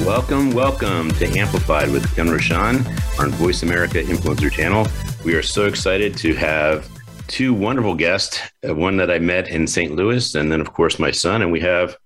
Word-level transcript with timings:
Welcome, 0.00 0.50
welcome 0.50 1.10
to 1.12 1.38
Amplified 1.38 1.90
with 1.90 2.14
Ken 2.14 2.26
Rochon 2.26 2.84
on 3.18 3.30
Voice 3.30 3.62
America 3.62 4.02
Influencer 4.02 4.50
Channel. 4.50 4.86
We 5.24 5.34
are 5.34 5.42
so 5.42 5.66
excited 5.66 6.16
to 6.18 6.34
have 6.34 6.90
two 7.26 7.54
wonderful 7.54 7.94
guests, 7.94 8.40
uh, 8.68 8.74
one 8.74 8.96
that 8.98 9.10
I 9.10 9.18
met 9.18 9.48
in 9.48 9.66
St. 9.66 9.94
Louis, 9.94 10.34
and 10.34 10.52
then, 10.52 10.60
of 10.60 10.72
course, 10.74 10.98
my 10.98 11.10
son. 11.10 11.42
And 11.42 11.50
we 11.50 11.60
have 11.60 11.96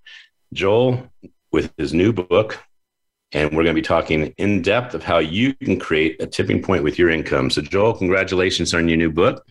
Joel 0.52 1.10
with 1.50 1.72
his 1.76 1.92
new 1.92 2.12
book. 2.12 2.58
And 3.32 3.50
we're 3.50 3.64
going 3.64 3.74
to 3.74 3.82
be 3.82 3.82
talking 3.82 4.34
in 4.38 4.62
depth 4.62 4.94
of 4.94 5.02
how 5.02 5.18
you 5.18 5.54
can 5.54 5.78
create 5.80 6.22
a 6.22 6.26
tipping 6.26 6.62
point 6.62 6.84
with 6.84 6.98
your 6.98 7.10
income. 7.10 7.50
So, 7.50 7.62
Joel, 7.62 7.94
congratulations 7.94 8.74
on 8.74 8.86
your 8.86 8.96
new 8.96 9.10
book. 9.10 9.44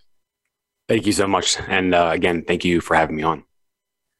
Thank 0.87 1.05
you 1.05 1.11
so 1.11 1.27
much. 1.27 1.57
And 1.67 1.93
uh, 1.93 2.11
again, 2.13 2.43
thank 2.43 2.63
you 2.63 2.81
for 2.81 2.95
having 2.95 3.17
me 3.17 3.23
on. 3.23 3.43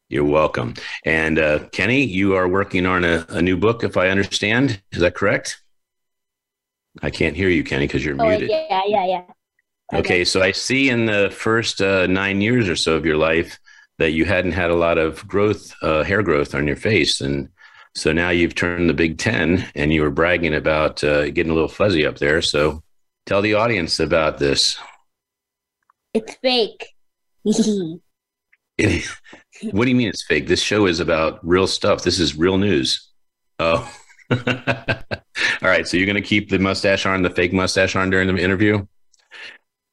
You're 0.10 0.24
welcome. 0.24 0.76
And 1.06 1.38
uh, 1.38 1.68
Kenny, 1.72 2.04
you 2.04 2.36
are 2.36 2.48
working 2.48 2.86
on 2.86 3.04
a, 3.04 3.26
a, 3.30 3.42
new 3.42 3.58
book, 3.58 3.84
if 3.84 3.98
I 3.98 4.08
understand. 4.08 4.82
Is 4.92 5.00
that 5.00 5.16
correct? 5.16 5.62
I 7.02 7.10
can't 7.10 7.36
hear 7.36 7.50
you, 7.50 7.64
Kenny, 7.64 7.88
because 7.88 8.06
you're 8.06 8.20
oh, 8.20 8.28
muted. 8.28 8.50
Yeah, 8.50 8.84
yeah, 8.86 9.06
yeah. 9.06 9.24
Okay. 9.94 10.00
okay, 10.00 10.26
so 10.26 10.42
I 10.42 10.52
see 10.52 10.90
in 10.90 11.06
the 11.06 11.30
first 11.32 11.82
uh, 11.82 12.08
nine 12.08 12.42
years 12.42 12.70
or 12.70 12.76
so 12.76 12.96
of 12.96 13.06
your 13.06 13.18
life 13.18 13.60
that 14.00 14.12
you 14.12 14.26
hadn't 14.26 14.52
had 14.54 14.70
a 14.70 14.76
lot 14.76 14.98
of 14.98 15.28
growth, 15.28 15.74
uh, 15.82 16.04
hair 16.04 16.24
growth 16.24 16.56
on 16.56 16.68
your 16.68 16.76
face, 16.76 17.22
and 17.22 17.50
so 17.96 18.14
now 18.14 18.30
you've 18.30 18.56
turned 18.56 18.90
the 18.90 18.94
Big 18.94 19.18
Ten, 19.18 19.66
and 19.76 19.92
you 19.92 20.04
were 20.04 20.12
bragging 20.12 20.54
about 20.54 21.04
uh, 21.04 21.32
getting 21.32 21.52
a 21.52 21.56
little 21.56 21.68
fuzzy 21.68 22.06
up 22.06 22.18
there. 22.18 22.42
So 22.42 22.84
tell 23.26 23.42
the 23.42 23.56
audience 23.56 24.00
about 24.00 24.38
this. 24.38 24.78
It's 26.14 26.36
fake. 26.36 26.94
It, 28.80 29.10
what 29.72 29.86
do 29.86 29.90
you 29.90 29.96
mean 29.96 30.10
it's 30.10 30.24
fake? 30.24 30.48
This 30.48 30.62
show 30.62 30.86
is 30.86 31.00
about 31.00 31.46
real 31.46 31.68
stuff. 31.68 32.04
This 32.04 32.20
is 32.20 32.38
real 32.38 32.58
news. 32.58 33.10
Oh. 33.60 33.92
All 34.32 34.38
right. 35.62 35.88
So 35.88 35.98
you're 35.98 36.06
going 36.06 36.16
to 36.16 36.22
keep 36.22 36.50
the 36.50 36.60
mustache 36.60 37.06
on, 37.06 37.22
the 37.22 37.30
fake 37.30 37.54
mustache 37.54 37.96
on 37.96 38.10
during 38.10 38.28
the 38.28 38.42
interview? 38.42 38.86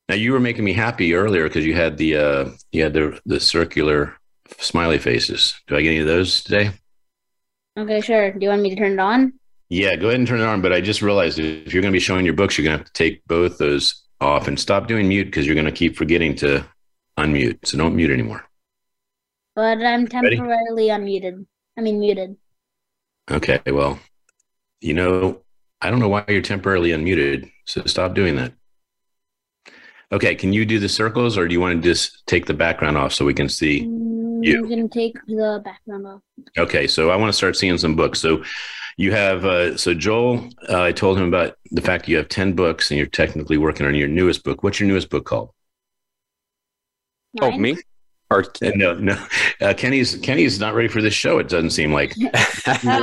Now 0.08 0.16
you 0.16 0.32
were 0.32 0.40
making 0.40 0.64
me 0.64 0.74
happy 0.74 1.14
earlier 1.14 1.44
because 1.44 1.64
you 1.64 1.74
had 1.74 1.96
the 1.96 2.16
uh 2.16 2.50
you 2.72 2.82
had 2.82 2.92
the 2.92 3.18
the 3.24 3.40
circular 3.40 4.14
smiley 4.58 4.98
faces. 4.98 5.58
Do 5.66 5.76
I 5.76 5.82
get 5.82 5.90
any 5.90 6.00
of 6.00 6.06
those 6.06 6.42
today? 6.42 6.72
Okay, 7.78 8.02
sure. 8.02 8.32
Do 8.32 8.38
you 8.40 8.50
want 8.50 8.60
me 8.60 8.70
to 8.70 8.76
turn 8.76 8.92
it 8.92 8.98
on? 8.98 9.32
Yeah, 9.70 9.96
go 9.96 10.08
ahead 10.08 10.20
and 10.20 10.28
turn 10.28 10.40
it 10.40 10.46
on. 10.46 10.60
But 10.60 10.74
I 10.74 10.82
just 10.82 11.00
realized 11.00 11.38
if 11.38 11.72
you're 11.72 11.80
going 11.80 11.92
to 11.92 11.96
be 11.96 12.00
showing 12.00 12.26
your 12.26 12.34
books, 12.34 12.58
you're 12.58 12.64
going 12.64 12.76
to 12.76 12.84
have 12.84 12.86
to 12.86 12.92
take 12.92 13.24
both 13.26 13.56
those 13.56 14.02
off 14.20 14.46
and 14.46 14.60
stop 14.60 14.88
doing 14.88 15.08
mute 15.08 15.24
because 15.24 15.46
you're 15.46 15.54
going 15.54 15.64
to 15.64 15.72
keep 15.72 15.96
forgetting 15.96 16.36
to 16.36 16.66
unmute. 17.18 17.58
So 17.64 17.78
don't 17.78 17.96
mute 17.96 18.10
anymore 18.10 18.44
but 19.54 19.82
I'm 19.82 20.06
temporarily 20.06 20.90
Ready? 20.90 21.20
unmuted. 21.20 21.46
I 21.76 21.80
mean, 21.80 22.00
muted. 22.00 22.36
Okay, 23.30 23.60
well, 23.66 23.98
you 24.80 24.94
know, 24.94 25.42
I 25.80 25.90
don't 25.90 25.98
know 25.98 26.08
why 26.08 26.24
you're 26.28 26.42
temporarily 26.42 26.90
unmuted, 26.90 27.50
so 27.64 27.82
stop 27.86 28.14
doing 28.14 28.36
that. 28.36 28.52
Okay, 30.12 30.34
can 30.34 30.52
you 30.52 30.64
do 30.64 30.78
the 30.78 30.88
circles, 30.88 31.36
or 31.38 31.48
do 31.48 31.54
you 31.54 31.60
want 31.60 31.82
to 31.82 31.88
just 31.88 32.26
take 32.26 32.46
the 32.46 32.54
background 32.54 32.96
off 32.96 33.12
so 33.12 33.24
we 33.24 33.34
can 33.34 33.48
see 33.48 33.82
mm, 33.82 34.44
you? 34.44 34.58
I'm 34.58 34.68
going 34.68 34.88
to 34.88 34.94
take 34.94 35.16
the 35.26 35.60
background 35.64 36.06
off. 36.06 36.20
Okay, 36.58 36.86
so 36.86 37.10
I 37.10 37.16
want 37.16 37.30
to 37.30 37.36
start 37.36 37.56
seeing 37.56 37.78
some 37.78 37.96
books. 37.96 38.20
So 38.20 38.44
you 38.96 39.12
have, 39.12 39.44
uh, 39.44 39.76
so 39.76 39.94
Joel, 39.94 40.48
uh, 40.68 40.82
I 40.82 40.92
told 40.92 41.18
him 41.18 41.26
about 41.26 41.56
the 41.70 41.80
fact 41.80 42.08
you 42.08 42.16
have 42.16 42.28
10 42.28 42.52
books 42.52 42.90
and 42.90 42.98
you're 42.98 43.06
technically 43.06 43.58
working 43.58 43.86
on 43.86 43.94
your 43.94 44.08
newest 44.08 44.44
book. 44.44 44.62
What's 44.62 44.78
your 44.78 44.88
newest 44.88 45.10
book 45.10 45.24
called? 45.24 45.50
Mine? 47.34 47.52
Oh, 47.54 47.58
me? 47.58 47.76
Or 48.34 48.44
no, 48.74 48.94
no. 48.94 49.26
Uh, 49.60 49.74
Kenny's 49.74 50.16
Kenny's 50.16 50.58
not 50.58 50.74
ready 50.74 50.88
for 50.88 51.00
this 51.00 51.14
show. 51.14 51.38
It 51.38 51.48
doesn't 51.48 51.70
seem 51.70 51.92
like. 51.92 52.14
um, 52.84 52.96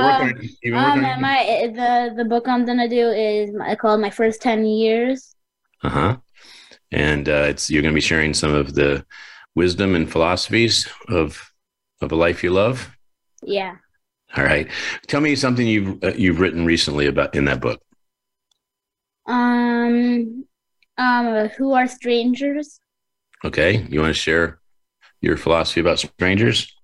um, 0.74 1.00
my 1.20 1.70
the 1.74 2.14
the 2.16 2.24
book 2.24 2.46
I'm 2.46 2.66
gonna 2.66 2.88
do 2.88 3.08
is 3.08 3.50
my, 3.54 3.74
called 3.74 4.00
my 4.00 4.10
first 4.10 4.42
ten 4.42 4.66
years. 4.66 5.34
Uh 5.82 5.88
huh. 5.88 6.16
And 6.90 7.28
uh, 7.28 7.46
it's 7.48 7.70
you're 7.70 7.82
gonna 7.82 7.94
be 7.94 8.00
sharing 8.00 8.34
some 8.34 8.54
of 8.54 8.74
the 8.74 9.06
wisdom 9.54 9.94
and 9.94 10.10
philosophies 10.10 10.88
of 11.08 11.50
of 12.02 12.12
a 12.12 12.16
life 12.16 12.44
you 12.44 12.50
love. 12.50 12.94
Yeah. 13.42 13.76
All 14.36 14.44
right. 14.44 14.68
Tell 15.06 15.20
me 15.20 15.34
something 15.34 15.66
you've 15.66 16.02
uh, 16.04 16.12
you've 16.14 16.40
written 16.40 16.66
recently 16.66 17.06
about 17.06 17.34
in 17.34 17.46
that 17.46 17.60
book. 17.60 17.80
Um. 19.26 20.44
Um. 20.98 21.48
Who 21.56 21.72
are 21.72 21.88
strangers? 21.88 22.80
Okay. 23.44 23.86
You 23.88 24.00
want 24.00 24.14
to 24.14 24.20
share 24.20 24.61
your 25.22 25.38
philosophy 25.38 25.80
about 25.80 26.00
strangers? 26.00 26.74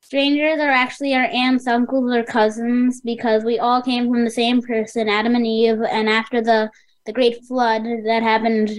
Strangers 0.00 0.58
are 0.58 0.70
actually 0.70 1.14
our 1.14 1.24
aunts, 1.24 1.66
uncles, 1.66 2.12
or 2.12 2.24
cousins 2.24 3.00
because 3.00 3.44
we 3.44 3.58
all 3.58 3.80
came 3.80 4.10
from 4.10 4.24
the 4.24 4.30
same 4.30 4.60
person, 4.60 5.08
Adam 5.08 5.34
and 5.34 5.46
Eve. 5.46 5.80
And 5.82 6.08
after 6.08 6.42
the, 6.42 6.70
the 7.06 7.12
great 7.12 7.44
flood 7.44 7.84
that 7.84 8.22
happened 8.22 8.70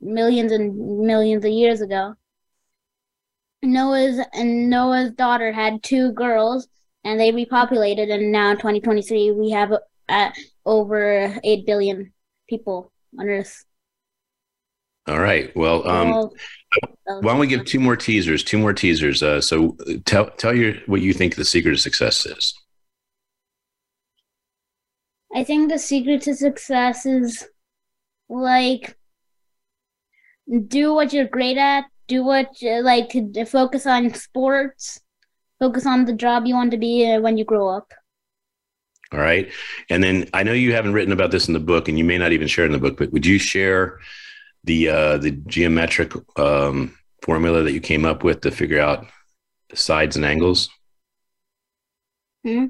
millions 0.00 0.52
and 0.52 0.76
millions 1.06 1.44
of 1.44 1.50
years 1.50 1.80
ago, 1.80 2.14
Noah's 3.62 4.20
and 4.32 4.70
Noah's 4.70 5.10
daughter 5.12 5.52
had 5.52 5.82
two 5.82 6.12
girls, 6.12 6.68
and 7.04 7.18
they 7.18 7.32
repopulated. 7.32 8.12
And 8.12 8.32
now, 8.32 8.50
in 8.50 8.56
2023, 8.56 9.32
we 9.32 9.50
have 9.50 9.72
uh, 10.08 10.30
over 10.64 11.36
eight 11.44 11.66
billion 11.66 12.12
people 12.48 12.92
on 13.18 13.28
Earth. 13.28 13.64
All 15.06 15.18
right. 15.18 15.54
Well, 15.56 15.88
um, 15.88 16.10
well 16.10 16.32
why 17.06 17.32
don't 17.32 17.38
we 17.38 17.46
give 17.46 17.64
two 17.64 17.80
more 17.80 17.96
teasers? 17.96 18.44
Two 18.44 18.58
more 18.58 18.72
teasers. 18.72 19.22
Uh, 19.22 19.40
so 19.40 19.76
tell 20.04 20.30
tell 20.30 20.54
your 20.54 20.74
what 20.86 21.00
you 21.00 21.12
think 21.12 21.34
the 21.34 21.44
secret 21.44 21.72
of 21.72 21.80
success 21.80 22.26
is. 22.26 22.54
I 25.34 25.44
think 25.44 25.70
the 25.70 25.78
secret 25.78 26.22
to 26.22 26.34
success 26.34 27.06
is 27.06 27.46
like 28.28 28.96
do 30.68 30.94
what 30.94 31.12
you're 31.12 31.28
great 31.28 31.58
at. 31.58 31.84
Do 32.06 32.24
what 32.24 32.48
like 32.62 33.12
focus 33.48 33.86
on 33.86 34.12
sports. 34.14 35.00
Focus 35.58 35.86
on 35.86 36.04
the 36.04 36.14
job 36.14 36.46
you 36.46 36.54
want 36.54 36.70
to 36.70 36.78
be 36.78 37.10
uh, 37.10 37.20
when 37.20 37.36
you 37.36 37.44
grow 37.44 37.68
up. 37.68 37.92
All 39.12 39.20
right. 39.20 39.50
And 39.90 40.02
then 40.02 40.28
I 40.32 40.42
know 40.42 40.52
you 40.52 40.72
haven't 40.72 40.92
written 40.92 41.12
about 41.12 41.32
this 41.32 41.48
in 41.48 41.54
the 41.54 41.60
book, 41.60 41.88
and 41.88 41.98
you 41.98 42.04
may 42.04 42.16
not 42.16 42.32
even 42.32 42.48
share 42.48 42.64
it 42.64 42.68
in 42.68 42.72
the 42.72 42.78
book, 42.78 42.96
but 42.96 43.12
would 43.12 43.26
you 43.26 43.38
share 43.38 43.98
the 44.64 44.88
uh, 44.88 45.18
the 45.18 45.30
geometric 45.30 46.12
um, 46.38 46.96
formula 47.22 47.62
that 47.62 47.72
you 47.72 47.80
came 47.80 48.04
up 48.04 48.24
with 48.24 48.42
to 48.42 48.50
figure 48.50 48.80
out 48.80 49.06
the 49.68 49.76
sides 49.76 50.16
and 50.16 50.24
angles? 50.24 50.68
Hmm? 52.44 52.66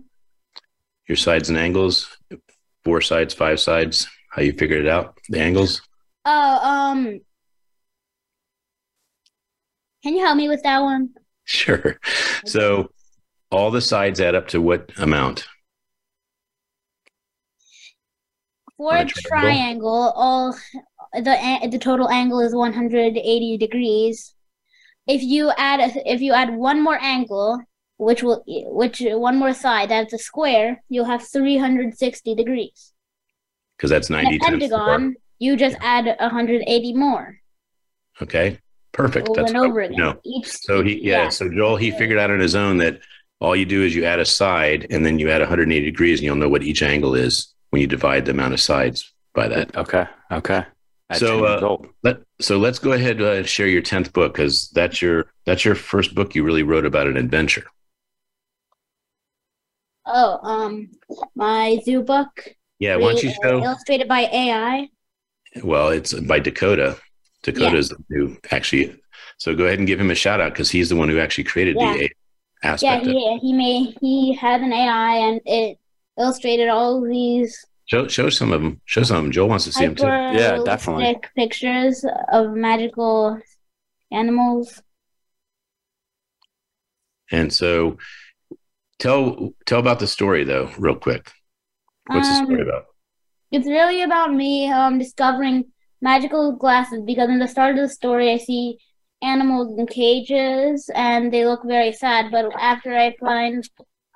Your 1.08 1.16
sides 1.16 1.48
and 1.48 1.58
angles, 1.58 2.16
four 2.84 3.00
sides, 3.00 3.34
five 3.34 3.58
sides, 3.60 4.06
how 4.30 4.42
you 4.42 4.52
figured 4.52 4.84
it 4.84 4.88
out, 4.88 5.18
the 5.28 5.40
angles? 5.40 5.82
Oh, 6.24 6.58
um, 6.62 7.20
can 10.02 10.14
you 10.14 10.24
help 10.24 10.36
me 10.36 10.48
with 10.48 10.62
that 10.62 10.80
one? 10.80 11.10
Sure. 11.44 11.98
So 12.44 12.92
all 13.50 13.72
the 13.72 13.80
sides 13.80 14.20
add 14.20 14.36
up 14.36 14.46
to 14.48 14.60
what 14.60 14.88
amount? 14.98 15.48
For 18.76 18.94
a 18.94 19.04
triangle, 19.04 19.22
triangle 19.26 20.12
all 20.14 20.56
the 21.12 21.68
the 21.70 21.78
total 21.78 22.08
angle 22.08 22.40
is 22.40 22.54
180 22.54 23.58
degrees. 23.58 24.34
If 25.06 25.22
you 25.22 25.50
add 25.56 25.80
if 26.06 26.20
you 26.20 26.32
add 26.32 26.54
one 26.54 26.82
more 26.82 26.98
angle, 27.00 27.60
which 27.96 28.22
will 28.22 28.44
which 28.46 29.02
one 29.04 29.36
more 29.38 29.52
side 29.52 29.90
that's 29.90 30.12
a 30.12 30.18
square, 30.18 30.82
you'll 30.88 31.06
have 31.06 31.26
360 31.26 32.34
degrees. 32.34 32.92
Because 33.76 33.90
that's 33.90 34.10
90 34.10 34.38
times 34.38 34.50
pentagon. 34.50 35.16
You 35.38 35.56
just 35.56 35.76
add 35.80 36.04
180 36.04 36.94
more. 36.94 37.40
Okay, 38.20 38.58
perfect. 38.92 39.28
Over 39.28 39.40
that's 39.40 39.52
and 39.52 39.60
over 39.60 39.80
again. 39.80 39.98
No. 39.98 40.20
so 40.44 40.82
he 40.82 41.00
yeah, 41.00 41.24
yeah, 41.24 41.28
So 41.30 41.48
Joel 41.48 41.76
he 41.76 41.90
figured 41.90 42.18
out 42.18 42.30
on 42.30 42.38
his 42.38 42.54
own 42.54 42.76
that 42.78 43.00
all 43.40 43.56
you 43.56 43.64
do 43.64 43.82
is 43.82 43.94
you 43.94 44.04
add 44.04 44.20
a 44.20 44.26
side 44.26 44.86
and 44.90 45.04
then 45.04 45.18
you 45.18 45.30
add 45.30 45.40
180 45.40 45.84
degrees 45.84 46.20
and 46.20 46.26
you'll 46.26 46.36
know 46.36 46.48
what 46.48 46.62
each 46.62 46.82
angle 46.82 47.14
is 47.14 47.54
when 47.70 47.80
you 47.80 47.86
divide 47.86 48.26
the 48.26 48.32
amount 48.32 48.52
of 48.52 48.60
sides 48.60 49.14
by 49.32 49.48
that. 49.48 49.74
Okay. 49.74 50.04
Okay 50.30 50.64
so 51.12 51.44
uh, 51.44 51.76
let 52.02 52.18
so 52.40 52.58
let's 52.58 52.78
go 52.78 52.92
ahead 52.92 53.16
and 53.16 53.24
uh, 53.26 53.42
share 53.44 53.66
your 53.66 53.82
tenth 53.82 54.12
book 54.12 54.34
because 54.34 54.70
that's 54.70 55.02
your 55.02 55.26
that's 55.46 55.64
your 55.64 55.74
first 55.74 56.14
book 56.14 56.34
you 56.34 56.44
really 56.44 56.62
wrote 56.62 56.86
about 56.86 57.06
an 57.06 57.16
adventure. 57.16 57.64
Oh, 60.06 60.38
um, 60.42 60.90
my 61.34 61.78
zoo 61.84 62.02
book 62.02 62.28
Yeah, 62.78 62.96
why 62.96 63.12
don't 63.12 63.22
you 63.22 63.30
show? 63.30 63.60
illustrated 63.62 64.08
by 64.08 64.20
AI. 64.22 64.88
Well, 65.62 65.88
it's 65.88 66.14
by 66.14 66.38
Dakota. 66.38 66.96
Dakota 67.42 67.64
Yeah. 67.66 67.78
is 67.78 67.88
the 67.88 67.96
who 68.08 68.36
actually. 68.50 69.00
So 69.38 69.54
go 69.54 69.66
ahead 69.66 69.78
and 69.78 69.88
give 69.88 70.00
him 70.00 70.10
a 70.10 70.14
shout 70.14 70.40
out 70.40 70.52
because 70.52 70.70
he's 70.70 70.88
the 70.88 70.96
one 70.96 71.08
who 71.08 71.18
actually 71.18 71.44
created 71.44 71.78
Yeah. 71.78 71.92
the 71.94 72.04
A 72.04 72.10
Yeah, 72.62 72.68
aspect. 72.68 73.06
of 73.06 73.12
he 73.12 73.38
he 73.38 73.52
made 73.52 73.96
he 74.00 74.34
had 74.34 74.60
an 74.60 74.72
AI 74.72 75.16
and 75.16 75.40
it 75.44 75.78
illustrated 76.18 76.68
all 76.68 77.00
these 77.00 77.64
Show 77.90 78.06
show 78.06 78.30
some 78.30 78.52
of 78.52 78.62
them. 78.62 78.80
Show 78.84 79.02
some 79.02 79.16
of 79.16 79.22
them. 79.24 79.32
Joel 79.32 79.48
wants 79.48 79.64
to 79.64 79.72
see 79.72 79.84
them 79.84 79.96
too. 79.96 80.06
Yeah, 80.06 80.60
definitely. 80.64 81.06
hyper-realistic 81.06 81.34
pictures 81.34 82.04
of 82.32 82.52
magical 82.52 83.40
animals. 84.12 84.80
And 87.32 87.52
so, 87.52 87.98
tell 89.00 89.54
tell 89.66 89.80
about 89.80 89.98
the 89.98 90.06
story 90.06 90.44
though, 90.44 90.70
real 90.78 90.94
quick. 90.94 91.32
What's 92.06 92.28
the 92.28 92.44
story 92.44 92.62
Um, 92.62 92.68
about? 92.68 92.84
It's 93.50 93.66
really 93.66 94.02
about 94.02 94.32
me 94.32 94.70
um 94.70 94.98
discovering 95.00 95.72
magical 96.00 96.52
glasses 96.52 97.02
because 97.04 97.28
in 97.28 97.40
the 97.40 97.48
start 97.48 97.76
of 97.76 97.82
the 97.82 97.88
story 97.88 98.30
I 98.30 98.36
see 98.36 98.78
animals 99.20 99.76
in 99.76 99.88
cages 99.88 100.88
and 100.94 101.32
they 101.32 101.44
look 101.44 101.62
very 101.64 101.92
sad. 101.92 102.30
But 102.30 102.52
after 102.56 102.94
I 102.96 103.16
find, 103.18 103.68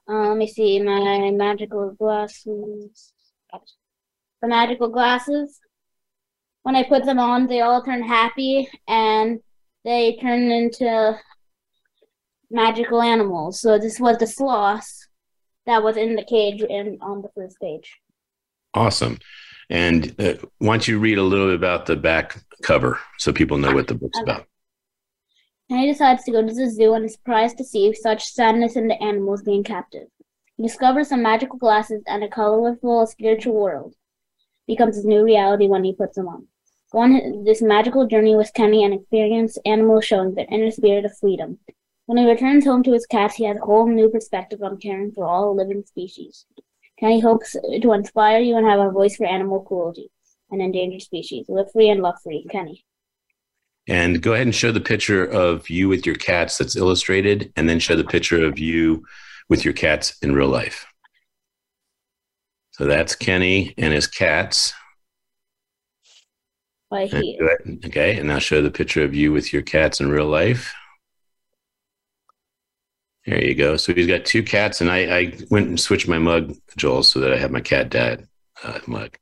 uh, 0.08 0.28
let 0.28 0.36
me 0.36 0.46
see 0.46 0.80
my 0.80 1.32
magical 1.32 1.90
glasses, 1.98 3.12
the 4.42 4.48
magical 4.48 4.88
glasses. 4.88 5.60
When 6.62 6.76
I 6.76 6.82
put 6.82 7.04
them 7.04 7.18
on, 7.18 7.46
they 7.46 7.60
all 7.60 7.82
turn 7.82 8.02
happy 8.02 8.68
and 8.88 9.40
they 9.84 10.16
turn 10.16 10.50
into 10.50 11.18
magical 12.50 13.02
animals. 13.02 13.60
So 13.60 13.78
this 13.78 14.00
was 14.00 14.18
the 14.18 14.26
sloth 14.26 14.88
that 15.66 15.82
was 15.82 15.96
in 15.96 16.14
the 16.14 16.24
cage 16.24 16.62
and 16.62 16.98
on 17.02 17.22
the 17.22 17.28
first 17.34 17.58
page. 17.60 17.98
Awesome. 18.74 19.18
And 19.70 20.14
uh, 20.18 20.34
why 20.58 20.74
don't 20.74 20.88
you 20.88 20.98
read 20.98 21.18
a 21.18 21.22
little 21.22 21.46
bit 21.48 21.54
about 21.56 21.86
the 21.86 21.96
back 21.96 22.36
cover 22.62 22.98
so 23.18 23.32
people 23.32 23.58
know 23.58 23.74
what 23.74 23.86
the 23.86 23.94
book's 23.94 24.18
Okay. 24.18 24.30
about? 24.30 24.46
Henry 25.70 25.86
decides 25.86 26.24
to 26.24 26.32
go 26.32 26.46
to 26.46 26.52
the 26.52 26.70
zoo 26.70 26.92
and 26.92 27.06
is 27.06 27.14
surprised 27.14 27.56
to 27.58 27.64
see 27.64 27.92
such 27.94 28.24
sadness 28.24 28.76
in 28.76 28.88
the 28.88 29.02
animals 29.02 29.42
being 29.42 29.64
captive. 29.64 30.08
Discovers 30.60 31.08
some 31.08 31.22
magical 31.22 31.58
glasses 31.58 32.02
and 32.06 32.22
a 32.22 32.28
colorful 32.28 33.06
spiritual 33.06 33.54
world. 33.54 33.94
Becomes 34.66 34.96
his 34.96 35.04
new 35.04 35.24
reality 35.24 35.66
when 35.66 35.84
he 35.84 35.92
puts 35.92 36.16
them 36.16 36.28
on. 36.28 36.46
Go 36.92 37.00
on 37.00 37.44
this 37.44 37.60
magical 37.60 38.06
journey 38.06 38.36
with 38.36 38.54
Kenny 38.54 38.84
and 38.84 38.94
experience 38.94 39.58
animals 39.64 40.04
showing 40.04 40.34
their 40.34 40.46
inner 40.48 40.70
spirit 40.70 41.04
of 41.04 41.18
freedom. 41.18 41.58
When 42.06 42.18
he 42.18 42.30
returns 42.30 42.64
home 42.64 42.84
to 42.84 42.92
his 42.92 43.06
cats, 43.06 43.34
he 43.34 43.44
has 43.44 43.56
a 43.56 43.64
whole 43.64 43.88
new 43.88 44.08
perspective 44.08 44.62
on 44.62 44.78
caring 44.78 45.10
for 45.10 45.26
all 45.26 45.56
living 45.56 45.82
species. 45.86 46.46
Kenny 47.00 47.18
hopes 47.18 47.56
to 47.82 47.92
inspire 47.92 48.40
you 48.40 48.56
and 48.56 48.66
have 48.66 48.78
a 48.78 48.92
voice 48.92 49.16
for 49.16 49.26
animal 49.26 49.60
cruelty 49.60 50.10
and 50.50 50.62
endangered 50.62 51.02
species. 51.02 51.46
Live 51.48 51.72
free 51.72 51.88
and 51.88 52.00
love 52.00 52.14
free, 52.22 52.46
Kenny. 52.48 52.84
And 53.88 54.22
go 54.22 54.34
ahead 54.34 54.46
and 54.46 54.54
show 54.54 54.70
the 54.70 54.80
picture 54.80 55.24
of 55.24 55.68
you 55.68 55.88
with 55.88 56.06
your 56.06 56.14
cats 56.14 56.58
that's 56.58 56.76
illustrated, 56.76 57.52
and 57.56 57.68
then 57.68 57.80
show 57.80 57.96
the 57.96 58.04
picture 58.04 58.44
of 58.44 58.58
you 58.58 59.04
with 59.48 59.64
your 59.64 59.74
cats 59.74 60.16
in 60.22 60.34
real 60.34 60.48
life. 60.48 60.86
So 62.72 62.86
that's 62.86 63.14
Kenny 63.14 63.74
and 63.78 63.92
his 63.92 64.06
cats. 64.06 64.72
By 66.90 67.02
And 67.02 67.22
here. 67.24 67.58
go 67.66 67.76
Okay, 67.86 68.18
and 68.18 68.28
now 68.28 68.38
show 68.38 68.62
the 68.62 68.70
picture 68.70 69.04
of 69.04 69.14
you 69.14 69.32
with 69.32 69.52
your 69.52 69.62
cats 69.62 70.00
in 70.00 70.10
real 70.10 70.26
life. 70.26 70.72
There 73.26 73.42
you 73.42 73.54
go. 73.54 73.76
So 73.76 73.94
he's 73.94 74.06
got 74.06 74.24
two 74.24 74.42
cats, 74.42 74.80
and 74.80 74.90
I, 74.90 74.98
I 75.18 75.32
went 75.50 75.68
and 75.68 75.80
switched 75.80 76.08
my 76.08 76.18
mug, 76.18 76.54
Joel, 76.76 77.02
so 77.02 77.20
that 77.20 77.32
I 77.32 77.38
have 77.38 77.50
my 77.50 77.60
cat 77.60 77.88
dad 77.88 78.28
uh, 78.62 78.80
mug. 78.86 79.16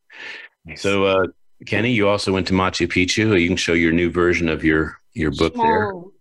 So, 0.77 1.05
uh, 1.05 1.27
Kenny, 1.67 1.93
you 1.93 2.09
also 2.09 2.33
went 2.33 2.47
to 2.49 2.53
Machu 2.53 2.89
Picchu. 2.89 3.41
You 3.41 3.49
can 3.49 3.57
show 3.57 3.75
your 3.75 3.93
new 3.93 4.11
version 4.11 4.49
of 4.49 4.65
your 4.65 4.99
your 5.13 5.31
book 5.31 5.55
there. 5.55 5.91
Small, 5.91 6.13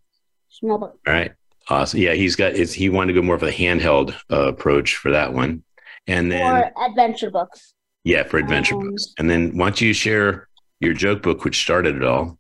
small 0.50 0.77
book. 0.77 1.00
All 1.07 1.13
right. 1.13 1.31
Awesome. 1.72 2.02
Yeah, 2.02 2.14
he's 2.16 2.36
got. 2.36 2.54
It's, 2.54 2.74
he 2.74 2.90
wanted 2.90 3.14
to 3.14 3.22
go 3.22 3.26
more 3.26 3.36
of 3.36 3.44
a 3.44 3.52
handheld 3.52 4.14
uh, 4.30 4.50
approach 4.50 4.98
for 4.98 5.12
that 5.12 5.34
one, 5.34 5.64
and 6.06 6.30
then 6.30 6.42
or 6.54 6.72
adventure 6.86 7.32
books. 7.32 7.74
yeah, 8.04 8.24
for 8.24 8.40
adventure 8.40 8.76
um, 8.76 8.90
books. 8.90 9.14
And 9.18 9.30
then 9.30 9.56
why 9.58 9.68
don't 9.68 9.80
you 9.80 9.94
share 9.94 10.50
your 10.82 10.94
joke 10.94 11.22
book, 11.22 11.46
which 11.46 11.62
started 11.62 11.96
it 11.96 12.04
all? 12.04 12.38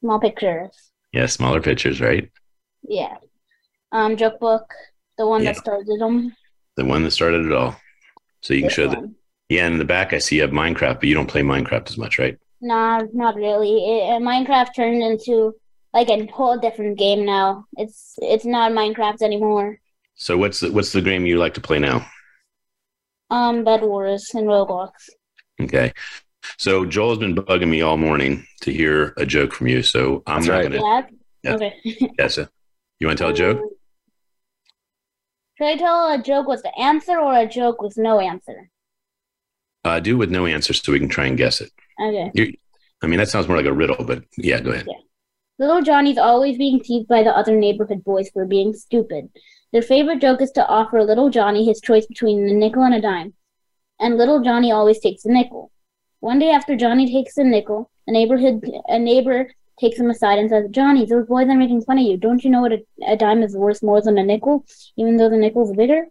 Small 0.00 0.18
pictures. 0.18 0.90
Yeah, 1.12 1.26
smaller 1.26 1.60
pictures, 1.60 2.00
right? 2.00 2.28
Yeah. 2.82 3.18
Um, 3.92 4.16
joke 4.16 4.40
book. 4.40 4.74
The 5.16 5.26
one 5.28 5.44
Yeah. 5.44 5.52
that 5.52 5.60
started 5.60 6.00
them. 6.00 6.34
The 6.76 6.84
one 6.84 7.04
that 7.04 7.12
started 7.12 7.46
it 7.46 7.52
all. 7.52 7.76
So 8.42 8.52
you 8.52 8.62
can 8.62 8.70
show 8.70 8.88
that. 8.88 8.98
Yeah, 9.48 9.68
in 9.68 9.78
the 9.78 9.84
back, 9.84 10.12
I 10.12 10.18
see 10.18 10.36
you 10.36 10.42
have 10.42 10.50
Minecraft, 10.50 10.94
but 11.00 11.04
you 11.04 11.14
don't 11.14 11.26
play 11.28 11.42
Minecraft 11.42 11.88
as 11.88 11.98
much, 11.98 12.18
right? 12.18 12.36
Nah, 12.60 13.02
not 13.12 13.36
really. 13.36 13.76
It, 13.76 14.10
uh, 14.10 14.18
Minecraft 14.18 14.74
turned 14.74 15.02
into 15.02 15.54
like 15.92 16.08
a 16.08 16.26
whole 16.26 16.58
different 16.58 16.98
game 16.98 17.24
now. 17.24 17.66
It's 17.76 18.14
it's 18.18 18.44
not 18.44 18.72
Minecraft 18.72 19.22
anymore. 19.22 19.78
So 20.14 20.36
what's 20.36 20.60
the 20.60 20.70
what's 20.72 20.92
the 20.92 21.02
game 21.02 21.26
you 21.26 21.38
like 21.38 21.54
to 21.54 21.60
play 21.60 21.78
now? 21.78 22.06
Um, 23.30 23.64
Bed 23.64 23.82
Wars 23.82 24.30
and 24.34 24.46
Roblox. 24.46 24.90
Okay. 25.60 25.92
So 26.58 26.84
Joel's 26.84 27.18
been 27.18 27.34
bugging 27.34 27.68
me 27.68 27.82
all 27.82 27.96
morning 27.96 28.46
to 28.62 28.72
hear 28.72 29.12
a 29.16 29.26
joke 29.26 29.52
from 29.52 29.68
you. 29.68 29.82
So 29.82 30.22
I'm 30.26 30.42
That's 30.42 30.46
not 30.48 30.54
right. 30.54 30.62
gonna. 30.72 30.82
Yeah. 30.82 31.06
Yeah. 31.42 31.54
Okay. 31.54 31.74
Yes. 32.18 32.38
uh, 32.38 32.46
You 32.98 33.06
want 33.06 33.18
to 33.18 33.24
tell 33.24 33.30
a 33.30 33.34
joke? 33.34 33.60
Should 35.58 35.66
I 35.66 35.76
tell 35.76 36.12
a 36.12 36.22
joke 36.22 36.46
with 36.48 36.62
the 36.62 36.76
answer 36.78 37.18
or 37.18 37.34
a 37.38 37.46
joke 37.46 37.82
with 37.82 37.96
no 37.98 38.18
answer? 38.18 38.70
Uh, 39.84 40.00
do 40.00 40.16
with 40.16 40.30
no 40.30 40.46
answer, 40.46 40.72
so 40.72 40.92
we 40.92 40.98
can 40.98 41.08
try 41.08 41.26
and 41.26 41.38
guess 41.38 41.60
it. 41.60 41.70
Okay. 42.02 42.56
I 43.02 43.06
mean, 43.06 43.18
that 43.18 43.28
sounds 43.28 43.48
more 43.48 43.56
like 43.56 43.66
a 43.66 43.72
riddle, 43.72 44.04
but 44.04 44.24
yeah, 44.36 44.60
go 44.60 44.70
ahead. 44.72 44.86
Little 45.60 45.82
Johnny's 45.82 46.16
always 46.16 46.56
being 46.56 46.80
teased 46.80 47.06
by 47.06 47.22
the 47.22 47.36
other 47.36 47.54
neighborhood 47.54 48.02
boys 48.02 48.30
for 48.30 48.46
being 48.46 48.72
stupid. 48.72 49.28
Their 49.74 49.82
favorite 49.82 50.22
joke 50.22 50.40
is 50.40 50.50
to 50.52 50.66
offer 50.66 51.04
Little 51.04 51.28
Johnny 51.28 51.66
his 51.66 51.82
choice 51.82 52.06
between 52.06 52.48
a 52.48 52.54
nickel 52.54 52.82
and 52.82 52.94
a 52.94 53.00
dime. 53.00 53.34
And 54.00 54.16
Little 54.16 54.42
Johnny 54.42 54.72
always 54.72 55.00
takes 55.00 55.24
the 55.24 55.30
nickel. 55.30 55.70
One 56.20 56.38
day 56.38 56.50
after 56.50 56.76
Johnny 56.76 57.12
takes 57.12 57.34
the 57.34 57.44
nickel, 57.44 57.90
a 58.06 58.12
neighborhood 58.12 58.64
a 58.88 58.98
neighbor 58.98 59.50
takes 59.78 60.00
him 60.00 60.08
aside 60.08 60.38
and 60.38 60.48
says, 60.48 60.64
Johnny, 60.70 61.04
those 61.04 61.26
boys 61.26 61.48
are 61.48 61.56
making 61.56 61.82
fun 61.82 61.98
of 61.98 62.04
you. 62.04 62.16
Don't 62.16 62.42
you 62.42 62.48
know 62.48 62.62
what 62.62 62.72
a, 62.72 62.82
a 63.06 63.16
dime 63.18 63.42
is 63.42 63.54
worth 63.54 63.82
more 63.82 64.00
than 64.00 64.16
a 64.16 64.24
nickel, 64.24 64.64
even 64.96 65.18
though 65.18 65.28
the 65.28 65.36
nickel's 65.36 65.76
bigger? 65.76 66.06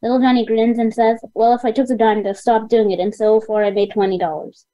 Little 0.00 0.20
Johnny 0.20 0.46
grins 0.46 0.78
and 0.78 0.94
says, 0.94 1.20
Well, 1.34 1.52
if 1.52 1.66
I 1.66 1.70
took 1.70 1.88
the 1.88 1.96
dime, 1.96 2.22
they'll 2.22 2.34
stop 2.34 2.70
doing 2.70 2.92
it, 2.92 3.00
and 3.00 3.14
so 3.14 3.42
far 3.42 3.62
I 3.62 3.70
made 3.72 3.90
twenty 3.90 4.16
dollars. 4.16 4.64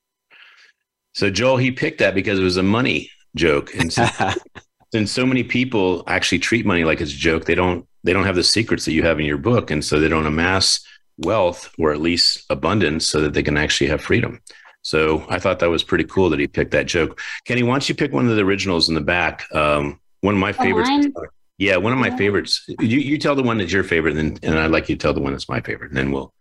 So 1.12 1.28
Joel, 1.28 1.56
he 1.56 1.72
picked 1.72 1.98
that 1.98 2.14
because 2.14 2.38
it 2.38 2.44
was 2.44 2.56
a 2.56 2.62
money 2.62 3.10
joke, 3.36 3.74
and 3.74 3.92
since, 3.92 4.10
since 4.92 5.10
so 5.12 5.26
many 5.26 5.42
people 5.42 6.04
actually 6.06 6.38
treat 6.38 6.66
money 6.66 6.84
like 6.84 7.00
it's 7.00 7.12
a 7.12 7.16
joke, 7.16 7.44
they 7.44 7.54
don't 7.54 7.86
they 8.04 8.12
don't 8.12 8.24
have 8.24 8.36
the 8.36 8.42
secrets 8.44 8.84
that 8.84 8.92
you 8.92 9.02
have 9.04 9.20
in 9.20 9.26
your 9.26 9.38
book, 9.38 9.70
and 9.70 9.84
so 9.84 10.00
they 10.00 10.08
don't 10.08 10.26
amass 10.26 10.84
wealth 11.18 11.70
or 11.78 11.92
at 11.92 12.00
least 12.00 12.44
abundance 12.50 13.06
so 13.06 13.20
that 13.20 13.32
they 13.34 13.42
can 13.42 13.56
actually 13.56 13.86
have 13.88 14.00
freedom. 14.02 14.40
So 14.82 15.24
I 15.28 15.38
thought 15.38 15.60
that 15.60 15.70
was 15.70 15.84
pretty 15.84 16.04
cool 16.04 16.28
that 16.30 16.40
he 16.40 16.48
picked 16.48 16.72
that 16.72 16.86
joke. 16.86 17.20
Kenny, 17.44 17.62
why 17.62 17.74
don't 17.74 17.88
you 17.88 17.94
pick 17.94 18.12
one 18.12 18.28
of 18.28 18.34
the 18.34 18.42
originals 18.42 18.88
in 18.88 18.96
the 18.96 19.00
back? 19.00 19.44
Um, 19.54 20.00
one 20.22 20.34
of 20.34 20.40
my 20.40 20.52
favorites. 20.52 20.88
mine? 20.90 21.12
Yeah, 21.58 21.76
one 21.76 21.92
of 21.92 21.98
my 21.98 22.08
Yeah. 22.08 22.16
favorites. 22.16 22.64
You 22.80 22.98
you 22.98 23.18
tell 23.18 23.36
the 23.36 23.42
one 23.44 23.58
that's 23.58 23.72
your 23.72 23.84
favorite, 23.84 24.16
and 24.16 24.38
and 24.42 24.58
I'd 24.58 24.72
like 24.72 24.88
you 24.88 24.96
to 24.96 25.00
tell 25.00 25.14
the 25.14 25.20
one 25.20 25.32
that's 25.32 25.48
my 25.48 25.60
favorite, 25.60 25.90
and 25.90 25.96
then 25.96 26.10
we'll 26.10 26.34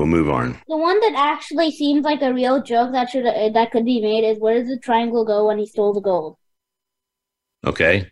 we'll 0.00 0.08
move 0.08 0.30
on. 0.30 0.58
The 0.66 0.78
one 0.78 0.98
that 1.00 1.12
actually 1.14 1.70
seems 1.70 2.04
like 2.04 2.22
a 2.22 2.32
real 2.32 2.62
joke 2.62 2.92
that 2.92 3.10
should 3.10 3.26
uh, 3.26 3.50
that 3.50 3.70
could 3.70 3.84
be 3.84 4.00
made 4.00 4.24
is 4.24 4.38
where 4.38 4.58
does 4.58 4.68
the 4.68 4.78
triangle 4.78 5.26
go 5.26 5.46
when 5.46 5.58
he 5.58 5.66
stole 5.66 5.92
the 5.92 6.00
gold? 6.00 6.36
Okay, 7.66 8.10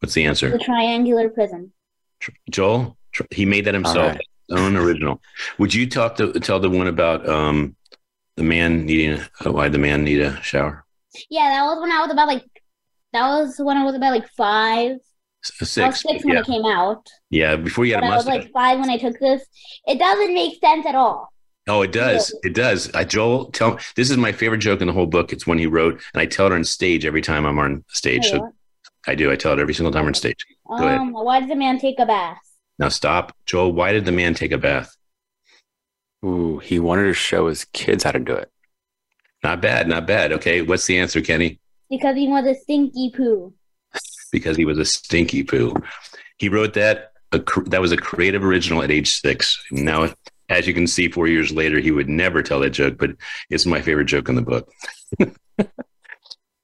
what's 0.00 0.12
the 0.12 0.26
answer? 0.26 0.50
The 0.50 0.58
triangular 0.58 1.30
prism. 1.30 1.72
Tr- 2.20 2.30
Joel, 2.50 2.98
tr- 3.12 3.22
he 3.30 3.46
made 3.46 3.64
that 3.64 3.72
himself, 3.72 4.12
right. 4.12 4.20
his 4.50 4.60
own 4.60 4.76
original. 4.76 5.22
Would 5.58 5.72
you 5.72 5.88
talk 5.88 6.16
to 6.16 6.32
tell 6.40 6.60
the 6.60 6.68
one 6.68 6.88
about 6.88 7.26
um 7.26 7.74
the 8.36 8.44
man 8.44 8.84
needing 8.84 9.18
uh, 9.44 9.52
why 9.52 9.68
the 9.68 9.78
man 9.78 10.04
need 10.04 10.20
a 10.20 10.40
shower? 10.42 10.84
Yeah, 11.30 11.48
that 11.48 11.62
was 11.64 11.80
when 11.80 11.90
I 11.90 12.00
was 12.02 12.12
about 12.12 12.28
like 12.28 12.44
that 13.14 13.26
was 13.28 13.56
when 13.58 13.78
I 13.78 13.84
was 13.84 13.94
about 13.94 14.12
like 14.12 14.28
five. 14.28 14.98
S- 15.44 15.78
I 15.78 15.86
was 15.86 16.00
Six. 16.00 16.02
six 16.02 16.24
when 16.24 16.34
yeah, 16.34 16.40
it 16.40 16.46
came 16.46 16.64
out. 16.64 17.06
yeah. 17.30 17.56
Before 17.56 17.84
you 17.84 17.94
had 17.94 18.00
But 18.00 18.10
a 18.10 18.12
I 18.12 18.16
was 18.16 18.26
like 18.26 18.50
five 18.52 18.78
when 18.80 18.90
I 18.90 18.96
took 18.98 19.18
this. 19.18 19.44
It 19.86 19.98
doesn't 19.98 20.32
make 20.34 20.58
sense 20.60 20.86
at 20.86 20.94
all. 20.94 21.28
oh, 21.68 21.82
it 21.82 21.92
does. 21.92 22.34
It 22.42 22.54
does. 22.54 22.92
I 22.94 23.04
Joel, 23.04 23.46
tell. 23.46 23.78
This 23.96 24.10
is 24.10 24.16
my 24.16 24.32
favorite 24.32 24.58
joke 24.58 24.80
in 24.80 24.86
the 24.86 24.92
whole 24.92 25.06
book. 25.06 25.32
It's 25.32 25.46
one 25.46 25.58
he 25.58 25.66
wrote, 25.66 26.00
and 26.14 26.20
I 26.20 26.26
tell 26.26 26.46
it 26.46 26.52
on 26.52 26.64
stage 26.64 27.04
every 27.04 27.22
time 27.22 27.44
I'm 27.46 27.58
on 27.58 27.84
stage. 27.88 28.24
Hey, 28.26 28.38
So 28.38 28.50
I 29.06 29.14
do. 29.14 29.30
I 29.30 29.36
tell 29.36 29.52
it 29.52 29.58
every 29.58 29.74
single 29.74 29.92
time 29.92 30.02
I'm 30.02 30.08
on 30.08 30.14
stage. 30.14 30.44
what? 30.64 30.78
go 30.78 30.86
ahead. 30.86 30.98
um, 30.98 31.12
why 31.12 31.40
did 31.40 31.50
the 31.50 31.56
man 31.56 31.78
take 31.78 31.98
a 31.98 32.06
bath? 32.06 32.38
Now 32.78 32.88
stop, 32.88 33.36
Joel. 33.46 33.72
Why 33.72 33.92
did 33.92 34.04
the 34.06 34.12
man 34.12 34.34
take 34.34 34.52
a 34.52 34.58
bath? 34.58 34.96
Ooh, 36.24 36.58
he 36.58 36.78
wanted 36.78 37.04
to 37.04 37.12
show 37.14 37.48
his 37.48 37.66
kids 37.66 38.02
how 38.04 38.12
to 38.12 38.18
do 38.18 38.32
it. 38.34 38.50
Not 39.42 39.60
bad. 39.60 39.88
Not 39.88 40.06
bad. 40.06 40.32
Okay. 40.32 40.62
What's 40.62 40.86
the 40.86 40.98
answer, 40.98 41.20
Kenny? 41.20 41.60
Because 41.90 42.16
he 42.16 42.28
was 42.28 42.46
a 42.46 42.54
stinky 42.54 43.12
poo. 43.14 43.52
Because 44.34 44.56
he 44.56 44.64
was 44.64 44.78
a 44.78 44.84
stinky 44.84 45.44
poo. 45.44 45.72
He 46.38 46.48
wrote 46.48 46.74
that. 46.74 47.12
A, 47.30 47.38
that 47.66 47.80
was 47.80 47.92
a 47.92 47.96
creative 47.96 48.44
original 48.44 48.82
at 48.82 48.90
age 48.90 49.12
six. 49.12 49.64
Now, 49.70 50.12
as 50.48 50.66
you 50.66 50.74
can 50.74 50.88
see, 50.88 51.08
four 51.08 51.28
years 51.28 51.52
later, 51.52 51.78
he 51.78 51.92
would 51.92 52.08
never 52.08 52.42
tell 52.42 52.58
that 52.60 52.70
joke, 52.70 52.98
but 52.98 53.10
it's 53.48 53.64
my 53.64 53.80
favorite 53.80 54.06
joke 54.06 54.28
in 54.28 54.34
the 54.34 54.42
book. 54.42 54.70
uh, 55.20 55.64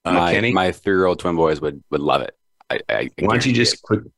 my 0.03 0.33
Kenny, 0.33 0.51
my 0.51 0.73
three 0.73 0.95
year 0.95 1.05
old 1.05 1.19
twin 1.19 1.37
boys 1.37 1.61
would 1.61 1.81
would 1.91 2.01
love 2.01 2.21
it. 2.21 2.35
I, 2.69 2.79
I, 2.89 2.93
I 2.93 3.09
why 3.19 3.35
don't 3.35 3.45
you 3.45 3.53
just 3.53 3.81
it. 3.89 4.11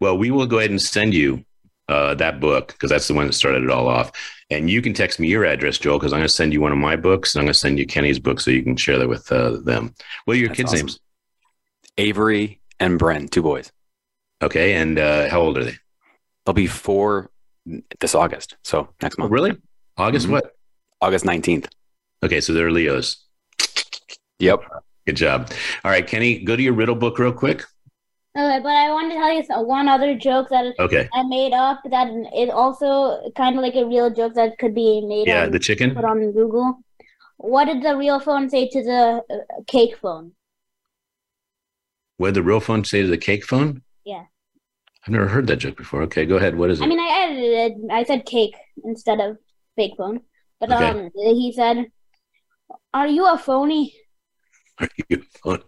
Well, 0.00 0.18
we 0.18 0.30
will 0.30 0.46
go 0.46 0.58
ahead 0.58 0.70
and 0.70 0.80
send 0.80 1.14
you 1.14 1.44
uh, 1.88 2.14
that 2.16 2.40
book 2.40 2.68
because 2.68 2.90
that's 2.90 3.08
the 3.08 3.14
one 3.14 3.26
that 3.26 3.32
started 3.32 3.62
it 3.62 3.70
all 3.70 3.88
off. 3.88 4.12
And 4.50 4.68
you 4.68 4.82
can 4.82 4.92
text 4.92 5.18
me 5.18 5.28
your 5.28 5.44
address, 5.44 5.78
Joel, 5.78 5.98
because 5.98 6.12
I'm 6.12 6.18
going 6.18 6.28
to 6.28 6.34
send 6.34 6.52
you 6.52 6.60
one 6.60 6.72
of 6.72 6.78
my 6.78 6.96
books 6.96 7.34
and 7.34 7.40
I'm 7.40 7.46
going 7.46 7.54
to 7.54 7.58
send 7.58 7.78
you 7.78 7.86
Kenny's 7.86 8.18
book 8.18 8.40
so 8.40 8.50
you 8.50 8.62
can 8.62 8.76
share 8.76 8.98
that 8.98 9.08
with 9.08 9.30
uh, 9.32 9.60
them. 9.60 9.94
What 10.24 10.36
are 10.36 10.40
your 10.40 10.48
That's 10.48 10.58
kids' 10.58 10.72
awesome. 10.74 10.86
names? 10.86 11.00
Avery 11.98 12.60
and 12.82 12.98
Bren, 13.00 13.30
two 13.30 13.42
boys. 13.42 13.70
Okay. 14.42 14.74
And 14.74 14.98
uh, 14.98 15.28
how 15.28 15.40
old 15.40 15.56
are 15.58 15.64
they? 15.64 15.76
They'll 16.44 16.52
be 16.54 16.66
four 16.66 17.30
this 18.00 18.14
August. 18.14 18.56
So 18.64 18.88
next 19.00 19.16
Oh, 19.18 19.22
month, 19.22 19.32
really? 19.32 19.52
August 19.96 20.26
Mhm. 20.26 20.30
what? 20.32 20.52
August 21.00 21.24
nineteenth. 21.24 21.68
Okay. 22.24 22.40
So 22.40 22.52
they're 22.52 22.70
Leos. 22.72 23.24
Yep. 24.40 24.60
Good 25.06 25.16
job. 25.16 25.50
All 25.84 25.90
right, 25.90 26.06
Kenny, 26.06 26.38
go 26.44 26.54
to 26.56 26.62
your 26.62 26.72
riddle 26.74 26.94
book 26.94 27.18
real 27.18 27.32
quick. 27.32 27.64
Okay, 28.36 28.60
but 28.62 28.72
I 28.72 28.90
wanted 28.90 29.10
to 29.10 29.14
tell 29.20 29.32
you 29.32 29.66
one 29.66 29.88
other 29.88 30.16
joke 30.16 30.48
that 30.50 30.74
Okay. 30.78 31.08
I 31.12 31.22
made 31.24 31.52
up 31.52 31.80
that 31.90 32.08
is 32.36 32.50
also 32.50 33.30
kind 33.36 33.56
of 33.56 33.62
like 33.62 33.74
a 33.74 33.84
real 33.84 34.10
joke 34.10 34.34
that 34.34 34.58
could 34.58 34.74
be 34.74 35.02
made 35.06 35.26
Yeah, 35.28 35.44
on, 35.44 35.50
the 35.50 35.58
chicken. 35.58 35.94
put 35.94 36.04
on 36.04 36.32
Google. 36.32 36.78
What 37.36 37.66
did 37.66 37.82
the 37.82 37.94
real 37.96 38.20
phone 38.20 38.48
say 38.48 38.68
to 38.68 38.82
the 38.82 39.22
uh, 39.30 39.62
cake 39.66 39.96
phone? 39.98 40.32
What 42.22 42.34
the 42.34 42.42
real 42.44 42.60
phone 42.60 42.84
say 42.84 43.02
to 43.02 43.08
the 43.08 43.18
cake 43.18 43.44
phone? 43.44 43.82
Yeah. 44.04 44.22
I've 45.04 45.12
never 45.12 45.26
heard 45.26 45.48
that 45.48 45.56
joke 45.56 45.76
before. 45.76 46.02
Okay, 46.02 46.24
go 46.24 46.36
ahead. 46.36 46.56
What 46.56 46.70
is 46.70 46.80
it? 46.80 46.84
I 46.84 46.86
mean, 46.86 47.00
I 47.00 47.26
edited. 47.28 47.72
I 47.90 48.04
said 48.04 48.24
cake 48.24 48.54
instead 48.84 49.18
of 49.18 49.38
fake 49.74 49.94
phone. 49.98 50.20
But 50.60 50.70
Okay. 50.70 50.90
um, 50.90 51.10
he 51.16 51.52
said, 51.52 51.86
"Are 52.94 53.08
you 53.08 53.26
a 53.26 53.36
phony?" 53.36 53.92
Are 54.78 54.88
you 55.08 55.24
phone? 55.42 55.62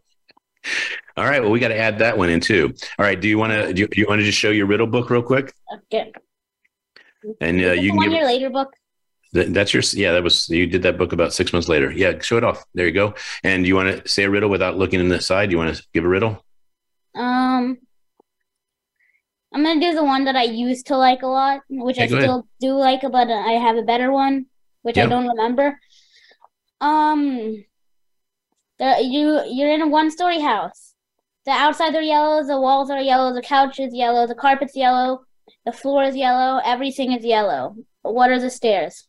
All 1.17 1.25
right. 1.25 1.43
Well, 1.43 1.51
we 1.51 1.59
got 1.59 1.69
to 1.69 1.77
add 1.77 1.99
that 1.99 2.17
one 2.17 2.31
in 2.31 2.39
too. 2.39 2.73
All 3.01 3.05
right. 3.05 3.21
Do 3.21 3.27
you 3.29 3.37
want 3.37 3.53
to? 3.53 3.73
Do 3.75 3.81
you, 3.83 3.89
you 3.97 4.07
want 4.09 4.21
to 4.21 4.25
just 4.25 4.39
show 4.39 4.51
your 4.51 4.67
riddle 4.67 4.87
book 4.87 5.11
real 5.11 5.23
quick? 5.23 5.53
Okay. 5.91 6.13
And 7.41 7.61
uh, 7.61 7.73
you 7.73 7.89
can 7.91 7.97
one 7.97 8.07
give. 8.11 8.13
year 8.13 8.25
later 8.27 8.51
book. 8.51 8.69
Th- 9.35 9.49
That's 9.49 9.75
your. 9.75 9.83
Yeah, 9.95 10.13
that 10.13 10.23
was. 10.23 10.49
You 10.49 10.69
did 10.69 10.83
that 10.85 10.99
book 10.99 11.13
about 11.13 11.33
six 11.33 11.53
months 11.53 11.69
later. 11.69 11.91
Yeah, 11.91 12.21
show 12.21 12.37
it 12.37 12.45
off. 12.45 12.63
There 12.75 12.87
you 12.87 12.93
go. 12.93 13.15
And 13.43 13.67
you 13.67 13.75
want 13.75 13.89
to 14.05 14.09
say 14.09 14.23
a 14.23 14.31
riddle 14.31 14.49
without 14.51 14.77
looking 14.79 15.01
in 15.01 15.09
the 15.09 15.21
side? 15.21 15.51
You 15.51 15.59
want 15.59 15.75
to 15.75 15.83
give 15.93 16.05
a 16.05 16.09
riddle? 16.09 16.44
Um, 17.15 17.79
I'm 19.53 19.63
gonna 19.63 19.81
do 19.81 19.95
the 19.95 20.05
one 20.05 20.25
that 20.25 20.35
I 20.37 20.43
used 20.45 20.87
to 20.89 20.97
like 20.97 21.23
a 21.23 21.27
lot, 21.29 21.61
which 21.69 21.97
Okay, 21.97 22.05
I 22.05 22.09
go 22.09 22.17
ahead. 22.17 22.25
still 22.25 22.49
do 22.61 22.75
like, 22.75 23.03
but 23.03 23.31
I 23.31 23.53
have 23.53 23.77
a 23.77 23.83
better 23.83 24.11
one, 24.11 24.47
which 24.83 24.99
I 24.99 25.07
don't 25.07 25.29
remember. 25.29 25.79
Um, 26.81 27.65
the, 28.79 28.99
you 29.03 29.43
you're 29.47 29.73
in 29.73 29.81
a 29.83 29.89
one-story 29.89 30.41
house. 30.41 30.95
The 31.47 31.53
outsides 31.53 31.95
are 31.95 32.03
yellow, 32.03 32.43
the 32.45 32.61
walls 32.61 32.91
are 32.91 33.01
yellow, 33.01 33.33
the 33.33 33.43
couch 33.43 33.79
is 33.79 33.95
yellow, 33.95 34.27
the 34.27 34.35
carpet's 34.35 34.75
yellow, 34.75 35.25
the 35.65 35.73
floor 35.73 36.03
is 36.05 36.17
yellow, 36.17 36.61
everything 36.65 37.13
is 37.13 37.25
yellow. 37.25 37.77
What 38.03 38.31
are 38.31 38.41
the 38.41 38.51
stairs? 38.51 39.07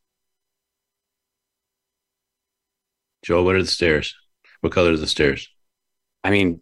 Joel, 3.24 3.45
what 3.45 3.55
are 3.55 3.63
the 3.63 3.67
stairs? 3.69 4.13
What 4.62 4.74
color 4.74 4.93
are 4.93 4.97
the 4.97 5.07
stairs? 5.07 5.50
I 6.24 6.29
mean, 6.29 6.62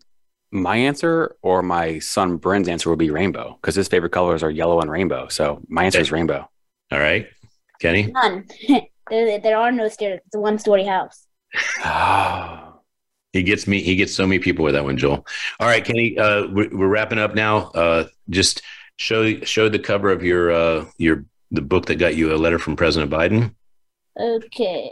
my 0.54 0.78
answer 0.78 1.36
or 1.42 1.64
my 1.64 2.00
son 2.00 2.38
Bryn's 2.38 2.68
answer 2.68 2.90
would 2.90 3.00
be 3.00 3.10
rainbow 3.10 3.58
because 3.60 3.76
his 3.76 3.88
favorite 3.88 4.12
colors 4.12 4.44
are 4.44 4.52
yellow 4.52 4.80
and 4.80 4.90
rainbow. 4.90 5.28
So 5.28 5.62
my 5.68 5.86
answer 5.86 6.00
is 6.00 6.12
rainbow. 6.12 6.48
All 6.92 7.00
right, 7.00 7.28
Kenny. 7.80 8.12
None. 8.12 8.46
there, 9.10 9.40
there 9.40 9.58
are 9.58 9.72
no 9.72 9.88
stairs. 9.88 10.20
It's 10.26 10.36
a 10.36 10.40
one-story 10.40 10.86
house. 10.86 11.26
Oh, 11.84 12.70
He 13.34 13.42
gets 13.42 13.66
me. 13.66 13.82
He 13.82 13.96
gets 13.96 14.14
so 14.14 14.28
many 14.28 14.38
people 14.38 14.64
with 14.64 14.76
that 14.76 14.84
one, 14.84 14.96
Joel. 14.96 15.26
All 15.60 15.68
right, 15.68 15.84
Kenny. 15.84 16.16
Uh, 16.20 16.46
we're, 16.52 16.70
we're 16.70 16.88
wrapping 16.88 17.18
up 17.18 17.34
now. 17.34 17.72
Uh, 17.72 18.06
just 18.30 18.62
show 18.98 19.40
show 19.42 19.70
the 19.70 19.80
cover 19.80 20.12
of 20.12 20.22
your 20.22 20.52
uh, 20.52 20.86
your 21.00 21.26
the 21.50 21.62
book 21.62 21.88
that 21.88 21.96
got 21.96 22.16
you 22.16 22.32
a 22.32 22.38
letter 22.38 22.60
from 22.60 22.76
President 22.76 23.12
Biden. 23.12 23.56
Okay. 24.20 24.92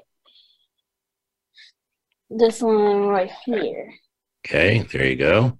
This 2.31 2.61
one 2.61 3.07
right 3.07 3.31
here. 3.45 3.93
Okay, 4.45 4.79
there 4.91 5.05
you 5.05 5.15
go. 5.15 5.57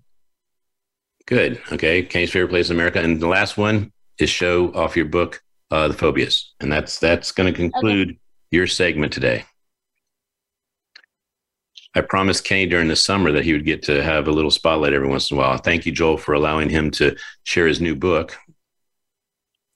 Good. 1.28 1.62
Okay, 1.72 2.04
Kenny's 2.04 2.32
favorite 2.32 2.50
place 2.50 2.70
in 2.70 2.76
America, 2.76 3.00
and 3.00 3.20
the 3.20 3.28
last 3.28 3.58
one 3.58 3.92
is 4.18 4.30
show 4.30 4.74
off 4.74 4.96
your 4.96 5.06
book, 5.06 5.42
uh, 5.70 5.88
The 5.88 5.94
Phobias, 5.94 6.54
and 6.60 6.72
that's 6.72 7.00
that's 7.00 7.32
going 7.32 7.52
to 7.52 7.58
conclude 7.58 8.18
your 8.50 8.68
segment 8.68 9.14
today. 9.14 9.46
I 11.94 12.02
promised 12.02 12.46
Kenny 12.46 12.68
during 12.68 12.88
the 12.88 12.96
summer 12.96 13.32
that 13.34 13.44
he 13.44 13.54
would 13.54 13.66
get 13.66 13.84
to 13.84 14.02
have 14.02 14.28
a 14.28 14.32
little 14.32 14.52
spotlight 14.52 14.94
every 14.94 15.10
once 15.10 15.30
in 15.30 15.38
a 15.38 15.40
while. 15.40 15.58
Thank 15.58 15.86
you, 15.86 15.92
Joel, 15.92 16.18
for 16.18 16.34
allowing 16.34 16.70
him 16.70 16.90
to 16.92 17.16
share 17.44 17.68
his 17.68 17.82
new 17.82 17.96
book. 17.96 18.38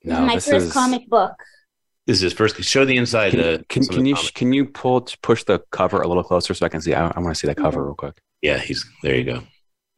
No, 0.04 0.22
is 0.22 0.28
my 0.28 0.36
this 0.36 0.48
first 0.48 0.66
is. 0.68 0.74
comic 0.74 1.10
book. 1.10 1.34
This 2.08 2.18
is 2.18 2.22
his 2.22 2.34
first. 2.34 2.62
Show 2.64 2.86
the 2.86 2.96
inside. 2.96 3.32
Can, 3.32 3.40
uh, 3.40 3.58
can, 3.68 3.84
can 3.86 4.04
the 4.04 4.10
you 4.10 4.16
comics. 4.16 4.32
can 4.32 4.54
you 4.54 4.66
pull 4.66 5.08
push 5.22 5.44
the 5.44 5.60
cover 5.72 6.02
a 6.02 6.08
little 6.08 6.24
closer 6.24 6.54
so 6.54 6.66
I 6.66 6.70
can 6.70 6.82
see? 6.82 6.94
I, 6.94 7.08
I 7.08 7.20
want 7.20 7.36
to 7.36 7.40
see 7.40 7.48
that 7.48 7.58
cover 7.58 7.84
real 7.84 7.96
quick. 7.96 8.22
Yeah, 8.46 8.60
he's 8.60 8.86
there. 9.02 9.16
You 9.16 9.24
go. 9.24 9.44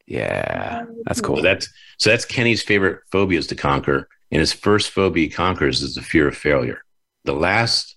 Yeah, 0.06 0.86
that's 1.04 1.20
cool. 1.20 1.36
So 1.36 1.42
that's 1.42 1.68
so 1.98 2.08
that's 2.08 2.24
Kenny's 2.24 2.62
favorite 2.62 3.00
phobias 3.12 3.46
to 3.48 3.54
conquer, 3.54 4.08
and 4.30 4.40
his 4.40 4.54
first 4.54 4.90
phobia 4.90 5.24
he 5.24 5.30
conquers 5.30 5.82
is 5.82 5.96
the 5.96 6.00
fear 6.00 6.26
of 6.26 6.34
failure. 6.34 6.80
The 7.24 7.34
last 7.34 7.96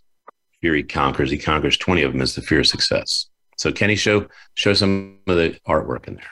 fear 0.61 0.75
he 0.75 0.83
conquers, 0.83 1.31
he 1.31 1.37
conquers 1.37 1.77
twenty 1.77 2.01
of 2.01 2.11
them, 2.11 2.21
is 2.21 2.35
the 2.35 2.41
fear 2.41 2.59
of 2.59 2.67
success. 2.67 3.27
So 3.57 3.71
Kenny, 3.71 3.95
show 3.95 4.27
show 4.55 4.73
some 4.73 5.19
of 5.25 5.37
the 5.37 5.57
artwork 5.65 6.09
in 6.09 6.15
there. 6.15 6.31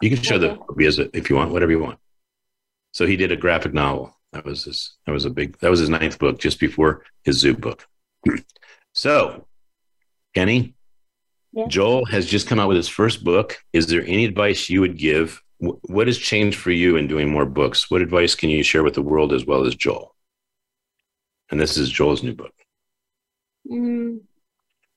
You 0.00 0.08
can 0.08 0.22
show 0.22 0.38
the 0.38 0.56
phobias 0.56 0.98
if 0.98 1.28
you 1.28 1.36
want, 1.36 1.52
whatever 1.52 1.72
you 1.72 1.78
want. 1.78 1.98
So 2.92 3.06
he 3.06 3.16
did 3.16 3.32
a 3.32 3.36
graphic 3.36 3.74
novel. 3.74 4.16
That 4.32 4.46
was 4.46 4.64
his. 4.64 4.94
That 5.04 5.12
was 5.12 5.26
a 5.26 5.30
big. 5.30 5.58
That 5.58 5.70
was 5.70 5.80
his 5.80 5.90
ninth 5.90 6.18
book, 6.18 6.38
just 6.38 6.58
before 6.58 7.04
his 7.22 7.38
zoo 7.38 7.54
book. 7.54 7.86
so, 8.94 9.46
Kenny, 10.34 10.74
Yeah. 11.52 11.66
Joel 11.68 12.04
has 12.06 12.26
just 12.26 12.46
come 12.46 12.58
out 12.58 12.68
with 12.68 12.76
his 12.78 12.88
first 12.88 13.24
book. 13.24 13.58
Is 13.72 13.86
there 13.86 14.02
any 14.02 14.24
advice 14.24 14.70
you 14.70 14.80
would 14.80 14.96
give? 14.96 15.42
What 15.58 16.06
has 16.06 16.18
changed 16.18 16.58
for 16.58 16.70
you 16.70 16.96
in 16.96 17.06
doing 17.06 17.30
more 17.30 17.44
books? 17.46 17.90
What 17.90 18.02
advice 18.02 18.34
can 18.34 18.50
you 18.50 18.62
share 18.62 18.82
with 18.82 18.94
the 18.94 19.02
world 19.02 19.32
as 19.32 19.44
well 19.44 19.64
as 19.66 19.74
Joel? 19.74 20.14
And 21.50 21.60
this 21.60 21.76
is 21.76 21.90
Joel's 21.90 22.22
new 22.22 22.34
book. 22.34 22.54
Mm, 23.70 24.20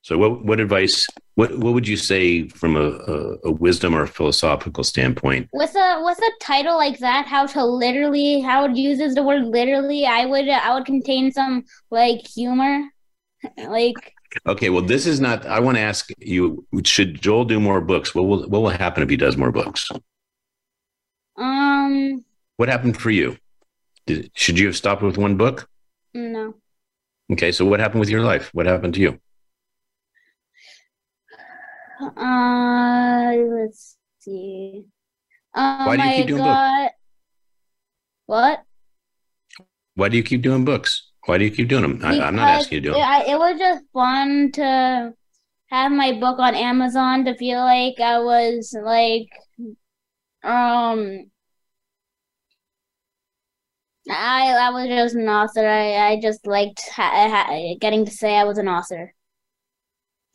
So, 0.02 0.18
what 0.18 0.44
what 0.44 0.58
advice? 0.58 1.06
What 1.34 1.56
what 1.58 1.74
would 1.74 1.86
you 1.86 1.96
say 1.96 2.48
from 2.48 2.76
a, 2.76 2.80
a, 2.80 3.36
a 3.44 3.50
wisdom 3.52 3.94
or 3.94 4.02
a 4.02 4.08
philosophical 4.08 4.82
standpoint? 4.82 5.48
with 5.52 5.74
a 5.76 6.02
with 6.02 6.18
a 6.18 6.30
title 6.40 6.76
like 6.76 6.98
that, 6.98 7.26
how 7.26 7.46
to 7.46 7.64
literally 7.64 8.40
how 8.40 8.64
it 8.64 8.74
uses 8.76 9.14
the 9.14 9.22
word 9.22 9.44
literally, 9.44 10.06
I 10.06 10.24
would 10.26 10.48
I 10.48 10.74
would 10.74 10.86
contain 10.86 11.30
some 11.30 11.64
like 11.90 12.26
humor, 12.26 12.88
like 13.68 14.14
Okay, 14.44 14.70
well, 14.70 14.82
this 14.82 15.06
is 15.06 15.20
not. 15.20 15.46
I 15.46 15.60
want 15.60 15.76
to 15.76 15.80
ask 15.82 16.10
you: 16.18 16.66
Should 16.84 17.20
Joel 17.22 17.44
do 17.44 17.60
more 17.60 17.80
books? 17.80 18.14
What 18.14 18.24
will 18.24 18.48
what 18.48 18.62
will 18.62 18.70
happen 18.70 19.02
if 19.02 19.08
he 19.10 19.16
does 19.16 19.36
more 19.36 19.52
books? 19.52 19.88
um 21.36 22.24
What 22.56 22.68
happened 22.68 22.96
for 23.00 23.10
you? 23.10 23.36
Did, 24.06 24.30
should 24.34 24.58
you 24.58 24.66
have 24.66 24.76
stopped 24.76 25.02
with 25.02 25.18
one 25.18 25.36
book? 25.36 25.68
no 26.14 26.54
Okay, 27.32 27.50
so 27.52 27.64
what 27.66 27.80
happened 27.80 28.00
with 28.00 28.08
your 28.08 28.22
life? 28.22 28.50
What 28.54 28.66
happened 28.66 28.94
to 28.94 29.00
you? 29.00 29.20
uh 32.00 33.32
let's 33.36 33.96
see. 34.20 34.84
Um, 35.54 35.86
Why 35.86 35.96
do 35.96 36.02
you 36.02 36.08
I 36.08 36.14
keep 36.16 36.26
doing 36.26 36.42
books? 36.42 36.92
what? 38.26 38.62
Why 39.94 40.08
do 40.08 40.16
you 40.16 40.22
keep 40.22 40.42
doing 40.42 40.64
books? 40.64 41.05
Why 41.26 41.38
do 41.38 41.44
you 41.44 41.50
keep 41.50 41.68
doing 41.68 41.82
them? 41.82 42.00
I, 42.04 42.20
I'm 42.20 42.36
not 42.36 42.48
asking 42.48 42.76
you 42.76 42.80
to 42.82 42.88
do 42.88 42.90
it, 42.92 43.00
them. 43.00 43.08
I, 43.08 43.24
it 43.24 43.38
was 43.38 43.58
just 43.58 43.84
fun 43.92 44.52
to 44.52 45.12
have 45.70 45.92
my 45.92 46.12
book 46.12 46.38
on 46.38 46.54
Amazon 46.54 47.24
to 47.24 47.34
feel 47.36 47.60
like 47.60 48.00
I 48.00 48.18
was 48.20 48.74
like 48.80 49.28
um 50.44 51.30
I 54.08 54.52
I 54.52 54.70
was 54.70 54.86
just 54.86 55.16
an 55.16 55.28
author. 55.28 55.66
I, 55.66 56.12
I 56.12 56.20
just 56.20 56.46
liked 56.46 56.88
ha 56.94 57.28
ha 57.28 57.74
getting 57.80 58.04
to 58.04 58.12
say 58.12 58.36
I 58.36 58.44
was 58.44 58.58
an 58.58 58.68
author. 58.68 59.12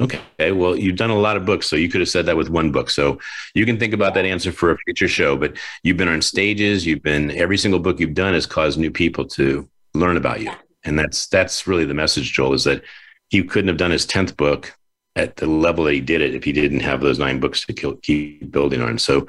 Okay, 0.02 0.52
well, 0.52 0.76
you've 0.76 0.96
done 0.96 1.12
a 1.12 1.18
lot 1.18 1.38
of 1.38 1.46
books, 1.46 1.68
so 1.68 1.76
you 1.76 1.88
could 1.88 2.02
have 2.02 2.10
said 2.10 2.26
that 2.26 2.36
with 2.36 2.50
one 2.50 2.72
book. 2.72 2.90
So 2.90 3.20
you 3.54 3.68
can 3.68 3.78
think 3.78 3.94
about 3.94 4.16
that 4.16 4.26
answer 4.26 4.52
for 4.52 4.72
a 4.72 4.78
future 4.80 5.08
show. 5.08 5.38
But 5.38 5.58
you've 5.84 5.98
been 5.98 6.08
on 6.08 6.24
stages. 6.24 6.88
You've 6.88 7.04
been 7.04 7.30
every 7.32 7.58
single 7.58 7.80
book 7.80 8.00
you've 8.00 8.16
done 8.16 8.34
has 8.34 8.48
caused 8.48 8.80
new 8.80 8.90
people 8.90 9.26
to 9.28 9.70
learn 9.94 10.18
about 10.18 10.42
you, 10.42 10.52
and 10.84 10.98
that's 10.98 11.28
that's 11.28 11.68
really 11.68 11.86
the 11.86 11.94
message, 11.94 12.34
Joel, 12.34 12.54
is 12.54 12.64
that 12.64 12.84
he 13.30 13.44
couldn't 13.44 13.68
have 13.68 13.78
done 13.78 13.92
his 13.92 14.06
tenth 14.06 14.36
book 14.38 14.76
at 15.16 15.36
the 15.38 15.48
level 15.48 15.86
that 15.86 15.94
he 15.94 16.02
did 16.02 16.22
it 16.22 16.36
if 16.36 16.44
he 16.44 16.52
didn't 16.52 16.80
have 16.80 17.02
those 17.02 17.20
nine 17.20 17.40
books 17.40 17.66
to 17.66 17.98
keep 18.02 18.52
building 18.52 18.82
on. 18.82 18.98
So 18.98 19.28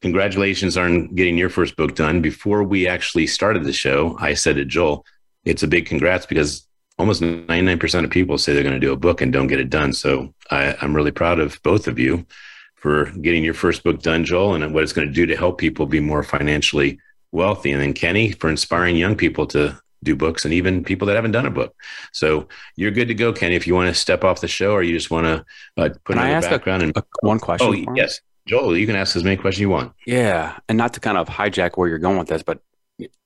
congratulations 0.00 0.76
on 0.76 1.14
getting 1.14 1.36
your 1.36 1.50
first 1.50 1.76
book 1.76 1.94
done. 1.94 2.22
Before 2.22 2.62
we 2.62 2.88
actually 2.88 3.26
started 3.26 3.64
the 3.64 3.72
show, 3.72 4.16
I 4.20 4.34
said 4.34 4.56
to 4.56 4.64
Joel, 4.64 5.04
"It's 5.44 5.62
a 5.62 5.68
big 5.68 5.86
congrats 5.86 6.26
because 6.26 6.68
almost 6.98 7.22
99% 7.22 8.04
of 8.04 8.10
people 8.10 8.38
say 8.38 8.52
they're 8.52 8.62
going 8.62 8.74
to 8.74 8.80
do 8.80 8.92
a 8.92 8.96
book 8.96 9.20
and 9.20 9.32
don't 9.32 9.46
get 9.46 9.60
it 9.60 9.70
done. 9.70 9.92
So 9.92 10.34
I, 10.50 10.76
I'm 10.82 10.94
really 10.94 11.12
proud 11.12 11.38
of 11.38 11.60
both 11.62 11.86
of 11.86 11.98
you 11.98 12.26
for 12.74 13.06
getting 13.10 13.44
your 13.44 13.54
first 13.54 13.84
book 13.84 14.02
done, 14.02 14.24
Joel, 14.24 14.54
and 14.54 14.74
what 14.74 14.82
it's 14.82 14.92
going 14.92 15.06
to 15.06 15.14
do 15.14 15.26
to 15.26 15.36
help 15.36 15.58
people 15.58 15.86
be 15.86 16.00
more 16.00 16.22
financially 16.22 16.98
wealthy. 17.32 17.72
And 17.72 17.80
then 17.80 17.92
Kenny 17.92 18.32
for 18.32 18.50
inspiring 18.50 18.96
young 18.96 19.16
people 19.16 19.46
to 19.48 19.80
do 20.02 20.14
books 20.14 20.44
and 20.44 20.54
even 20.54 20.84
people 20.84 21.06
that 21.06 21.16
haven't 21.16 21.32
done 21.32 21.46
a 21.46 21.50
book. 21.50 21.74
So 22.12 22.48
you're 22.76 22.90
good 22.90 23.08
to 23.08 23.14
go, 23.14 23.32
Kenny. 23.32 23.54
If 23.54 23.66
you 23.66 23.74
want 23.74 23.88
to 23.88 23.94
step 23.94 24.24
off 24.24 24.40
the 24.40 24.48
show 24.48 24.72
or 24.72 24.82
you 24.82 24.94
just 24.94 25.10
want 25.10 25.26
to 25.26 25.44
uh, 25.82 25.88
put 26.04 26.16
Can 26.16 26.18
I 26.18 26.30
ask 26.30 26.48
background 26.48 26.82
a, 26.82 26.86
and 26.86 26.96
a, 26.96 27.02
one 27.20 27.38
question? 27.38 27.86
oh 27.88 27.94
yes, 27.94 28.20
Joel, 28.46 28.76
you 28.76 28.86
can 28.86 28.96
ask 28.96 29.16
as 29.16 29.24
many 29.24 29.36
questions 29.36 29.60
you 29.60 29.68
want. 29.68 29.92
Yeah, 30.06 30.56
and 30.68 30.78
not 30.78 30.94
to 30.94 31.00
kind 31.00 31.18
of 31.18 31.28
hijack 31.28 31.76
where 31.76 31.88
you're 31.88 31.98
going 31.98 32.18
with 32.18 32.28
this, 32.28 32.42
but 32.42 32.60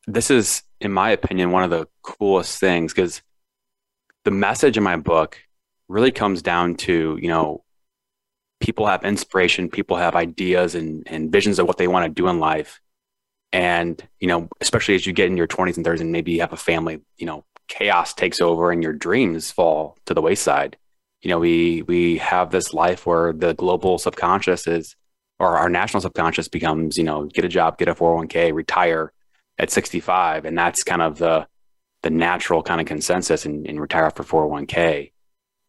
this 0.06 0.30
is, 0.30 0.62
in 0.80 0.92
my 0.92 1.10
opinion, 1.10 1.50
one 1.50 1.62
of 1.62 1.70
the 1.70 1.86
coolest 2.02 2.58
things 2.58 2.92
because 2.92 3.22
the 4.24 4.30
message 4.30 4.76
in 4.76 4.82
my 4.82 4.96
book 4.96 5.38
really 5.88 6.10
comes 6.10 6.42
down 6.42 6.74
to 6.74 7.18
you 7.20 7.28
know 7.28 7.64
people 8.60 8.86
have 8.86 9.04
inspiration, 9.04 9.68
people 9.68 9.96
have 9.96 10.14
ideas 10.14 10.74
and, 10.74 11.02
and 11.06 11.30
visions 11.30 11.58
of 11.58 11.66
what 11.66 11.76
they 11.78 11.88
want 11.88 12.06
to 12.06 12.08
do 12.08 12.28
in 12.28 12.38
life, 12.38 12.80
and 13.52 14.02
you 14.20 14.28
know 14.28 14.48
especially 14.60 14.94
as 14.94 15.06
you 15.06 15.12
get 15.12 15.26
in 15.26 15.36
your 15.36 15.46
20s 15.46 15.76
and 15.76 15.86
30s 15.86 16.00
and 16.00 16.12
maybe 16.12 16.32
you 16.32 16.40
have 16.40 16.52
a 16.52 16.56
family, 16.56 17.00
you 17.16 17.26
know 17.26 17.44
chaos 17.68 18.12
takes 18.12 18.40
over 18.40 18.70
and 18.70 18.82
your 18.82 18.92
dreams 18.92 19.50
fall 19.50 19.96
to 20.06 20.14
the 20.14 20.22
wayside. 20.22 20.76
You 21.20 21.30
know 21.30 21.38
we 21.38 21.82
we 21.82 22.18
have 22.18 22.50
this 22.50 22.74
life 22.74 23.06
where 23.06 23.32
the 23.32 23.54
global 23.54 23.98
subconscious 23.98 24.66
is 24.66 24.96
or 25.42 25.58
our 25.58 25.68
national 25.68 26.00
subconscious 26.00 26.46
becomes, 26.46 26.96
you 26.96 27.02
know, 27.02 27.24
get 27.24 27.44
a 27.44 27.48
job, 27.48 27.76
get 27.76 27.88
a 27.88 27.94
401k, 27.96 28.54
retire 28.54 29.12
at 29.58 29.72
65. 29.72 30.44
And 30.44 30.56
that's 30.56 30.84
kind 30.84 31.02
of 31.02 31.18
the, 31.18 31.48
the 32.02 32.10
natural 32.10 32.62
kind 32.62 32.80
of 32.80 32.86
consensus 32.86 33.44
and, 33.44 33.66
and 33.66 33.80
retire 33.80 34.04
after 34.04 34.22
401k. 34.22 35.10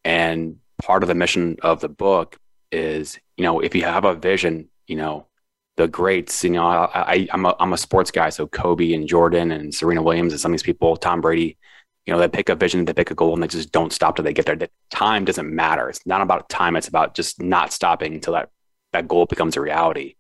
And 0.06 0.58
part 0.84 1.02
of 1.02 1.10
the 1.10 1.16
mission 1.16 1.58
of 1.64 1.82
the 1.82 1.90
book 1.90 2.38
is, 2.72 3.20
you 3.36 3.44
know, 3.44 3.62
if 3.62 3.74
you 3.74 3.84
have 3.84 4.06
a 4.06 4.14
vision, 4.14 4.70
you 4.86 4.96
know, 4.96 5.26
the 5.78 5.88
greats, 5.88 6.44
you 6.44 6.52
know, 6.52 6.66
I, 6.66 7.28
I'm 7.32 7.46
a, 7.46 7.56
I'm 7.60 7.74
a 7.74 7.78
sports 7.78 8.12
guy. 8.12 8.30
So 8.30 8.48
Kobe 8.48 8.94
and 8.94 9.08
Jordan 9.08 9.52
and 9.52 9.74
Serena 9.74 10.04
Williams 10.04 10.34
and 10.34 10.40
some 10.40 10.52
of 10.52 10.54
these 10.54 10.64
people, 10.64 10.96
Tom 10.98 11.22
Brady, 11.22 11.58
you 12.06 12.14
know, 12.14 12.20
they 12.20 12.28
pick 12.28 12.50
a 12.50 12.56
vision, 12.56 12.86
they 12.86 12.94
pick 12.94 13.12
a 13.12 13.16
goal 13.16 13.34
and 13.34 13.42
they 13.42 13.48
just 13.48 13.72
don't 13.72 13.94
stop 13.94 14.16
till 14.16 14.24
they 14.24 14.34
get 14.34 14.46
there. 14.46 14.56
The 14.56 14.70
time 14.92 15.26
doesn't 15.26 15.50
matter. 15.50 15.90
It's 15.90 16.06
not 16.06 16.22
about 16.22 16.50
time. 16.50 16.76
It's 16.76 16.88
about 16.88 17.16
just 17.16 17.42
not 17.42 17.74
stopping 17.74 18.14
until 18.14 18.34
that 18.34 18.50
that 18.94 19.08
goal 19.08 19.26
becomes 19.26 19.58
a 19.58 19.62
reality. 19.62 20.16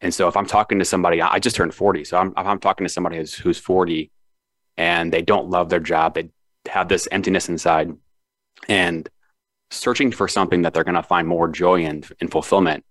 And 0.00 0.12
so 0.12 0.28
if 0.28 0.36
I'm 0.36 0.46
talking 0.46 0.78
to 0.80 0.84
somebody, 0.84 1.22
I 1.22 1.38
just 1.38 1.56
turned 1.56 1.74
40. 1.74 2.04
So 2.04 2.18
I'm, 2.18 2.32
I'm 2.36 2.58
talking 2.58 2.84
to 2.84 2.92
somebody 2.92 3.16
who's, 3.18 3.34
who's 3.34 3.58
40 3.58 4.10
and 4.76 5.12
they 5.12 5.22
don't 5.22 5.48
love 5.48 5.68
their 5.68 5.80
job, 5.80 6.14
they 6.14 6.30
have 6.68 6.88
this 6.88 7.08
emptiness 7.10 7.48
inside 7.48 7.92
and 8.68 9.08
searching 9.70 10.10
for 10.10 10.28
something 10.28 10.62
that 10.62 10.74
they're 10.74 10.84
going 10.84 10.96
to 10.96 11.02
find 11.02 11.26
more 11.26 11.48
joy 11.48 11.82
in 11.82 12.04
and 12.20 12.30
fulfillment. 12.30 12.84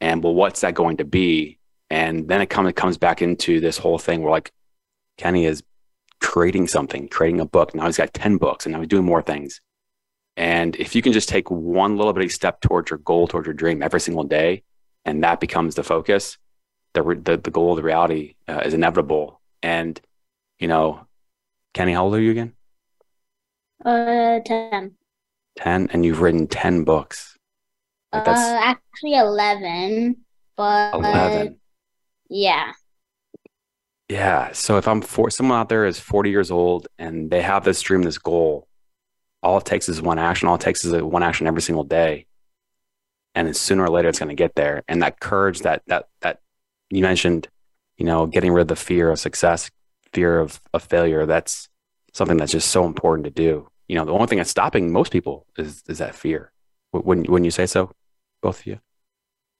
And 0.00 0.22
well, 0.22 0.34
what's 0.34 0.60
that 0.60 0.74
going 0.74 0.98
to 0.98 1.04
be? 1.04 1.58
And 1.90 2.28
then 2.28 2.40
it 2.40 2.46
comes, 2.46 2.68
it 2.68 2.76
comes 2.76 2.96
back 2.98 3.20
into 3.20 3.60
this 3.60 3.78
whole 3.78 3.98
thing 3.98 4.22
where 4.22 4.30
like 4.30 4.52
Kenny 5.18 5.44
is 5.44 5.62
creating 6.20 6.68
something, 6.68 7.08
creating 7.08 7.40
a 7.40 7.44
book. 7.44 7.74
Now 7.74 7.86
he's 7.86 7.96
got 7.96 8.14
10 8.14 8.36
books 8.36 8.66
and 8.66 8.72
now 8.72 8.80
he's 8.80 8.88
doing 8.88 9.04
more 9.04 9.22
things. 9.22 9.60
And 10.36 10.76
if 10.76 10.94
you 10.94 11.02
can 11.02 11.12
just 11.12 11.28
take 11.28 11.50
one 11.50 11.96
little 11.96 12.12
bitty 12.12 12.28
step 12.28 12.60
towards 12.60 12.90
your 12.90 12.98
goal, 12.98 13.26
towards 13.26 13.46
your 13.46 13.54
dream 13.54 13.82
every 13.82 14.00
single 14.00 14.24
day, 14.24 14.62
and 15.04 15.22
that 15.24 15.40
becomes 15.40 15.74
the 15.74 15.82
focus, 15.82 16.38
the 16.94 17.02
the, 17.02 17.36
the 17.36 17.50
goal, 17.50 17.74
the 17.74 17.82
reality 17.82 18.36
uh, 18.48 18.62
is 18.64 18.74
inevitable. 18.74 19.40
And 19.62 20.00
you 20.58 20.68
know, 20.68 21.06
Kenny, 21.74 21.92
how 21.92 22.04
old 22.04 22.14
are 22.14 22.20
you 22.20 22.30
again? 22.30 22.52
Uh, 23.84 24.40
ten. 24.44 24.96
Ten, 25.56 25.88
and 25.92 26.04
you've 26.04 26.20
written 26.20 26.46
ten 26.46 26.84
books. 26.84 27.36
Like 28.12 28.26
Uh, 28.26 28.60
actually 28.62 29.14
eleven, 29.14 30.16
but 30.56 30.94
eleven. 30.94 31.60
yeah. 32.28 32.72
Yeah. 34.08 34.50
So 34.52 34.76
if 34.76 34.88
I'm 34.88 35.00
for 35.02 35.30
someone 35.30 35.58
out 35.60 35.68
there 35.68 35.86
is 35.86 36.00
40 36.00 36.30
years 36.30 36.50
old 36.50 36.88
and 36.98 37.30
they 37.30 37.42
have 37.42 37.64
this 37.64 37.80
dream, 37.80 38.02
this 38.02 38.18
goal, 38.18 38.66
all 39.42 39.58
it 39.58 39.64
takes 39.64 39.88
is 39.88 40.02
one 40.02 40.18
action. 40.18 40.48
All 40.48 40.56
it 40.56 40.60
takes 40.60 40.84
is 40.84 40.92
a 40.92 41.04
one 41.04 41.22
action 41.22 41.46
every 41.46 41.62
single 41.62 41.84
day. 41.84 42.26
And 43.36 43.46
then 43.46 43.54
sooner 43.54 43.84
or 43.84 43.88
later 43.88 44.08
it's 44.08 44.18
going 44.18 44.28
to 44.28 44.34
get 44.34 44.56
there. 44.56 44.82
And 44.88 45.02
that 45.02 45.20
courage 45.20 45.60
that 45.60 45.82
that 45.86 46.08
that 46.22 46.40
you 46.90 47.02
mentioned, 47.02 47.48
you 47.96 48.04
know, 48.04 48.26
getting 48.26 48.52
rid 48.52 48.62
of 48.62 48.68
the 48.68 48.76
fear 48.76 49.10
of 49.12 49.20
success, 49.20 49.70
fear 50.12 50.40
of, 50.40 50.60
of 50.74 50.82
failure, 50.82 51.24
that's 51.26 51.68
something 52.12 52.36
that's 52.36 52.50
just 52.52 52.70
so 52.70 52.84
important 52.86 53.24
to 53.26 53.30
do. 53.30 53.70
You 53.86 53.94
know, 53.94 54.04
the 54.04 54.12
only 54.12 54.26
thing 54.26 54.38
that's 54.38 54.50
stopping 54.50 54.92
most 54.92 55.12
people 55.12 55.46
is 55.56 55.84
is 55.88 55.98
that 55.98 56.16
fear. 56.16 56.50
Wouldn't 56.92 57.30
wouldn't 57.30 57.44
you 57.44 57.52
say 57.52 57.66
so? 57.66 57.92
Both 58.42 58.60
of 58.60 58.66
you? 58.66 58.80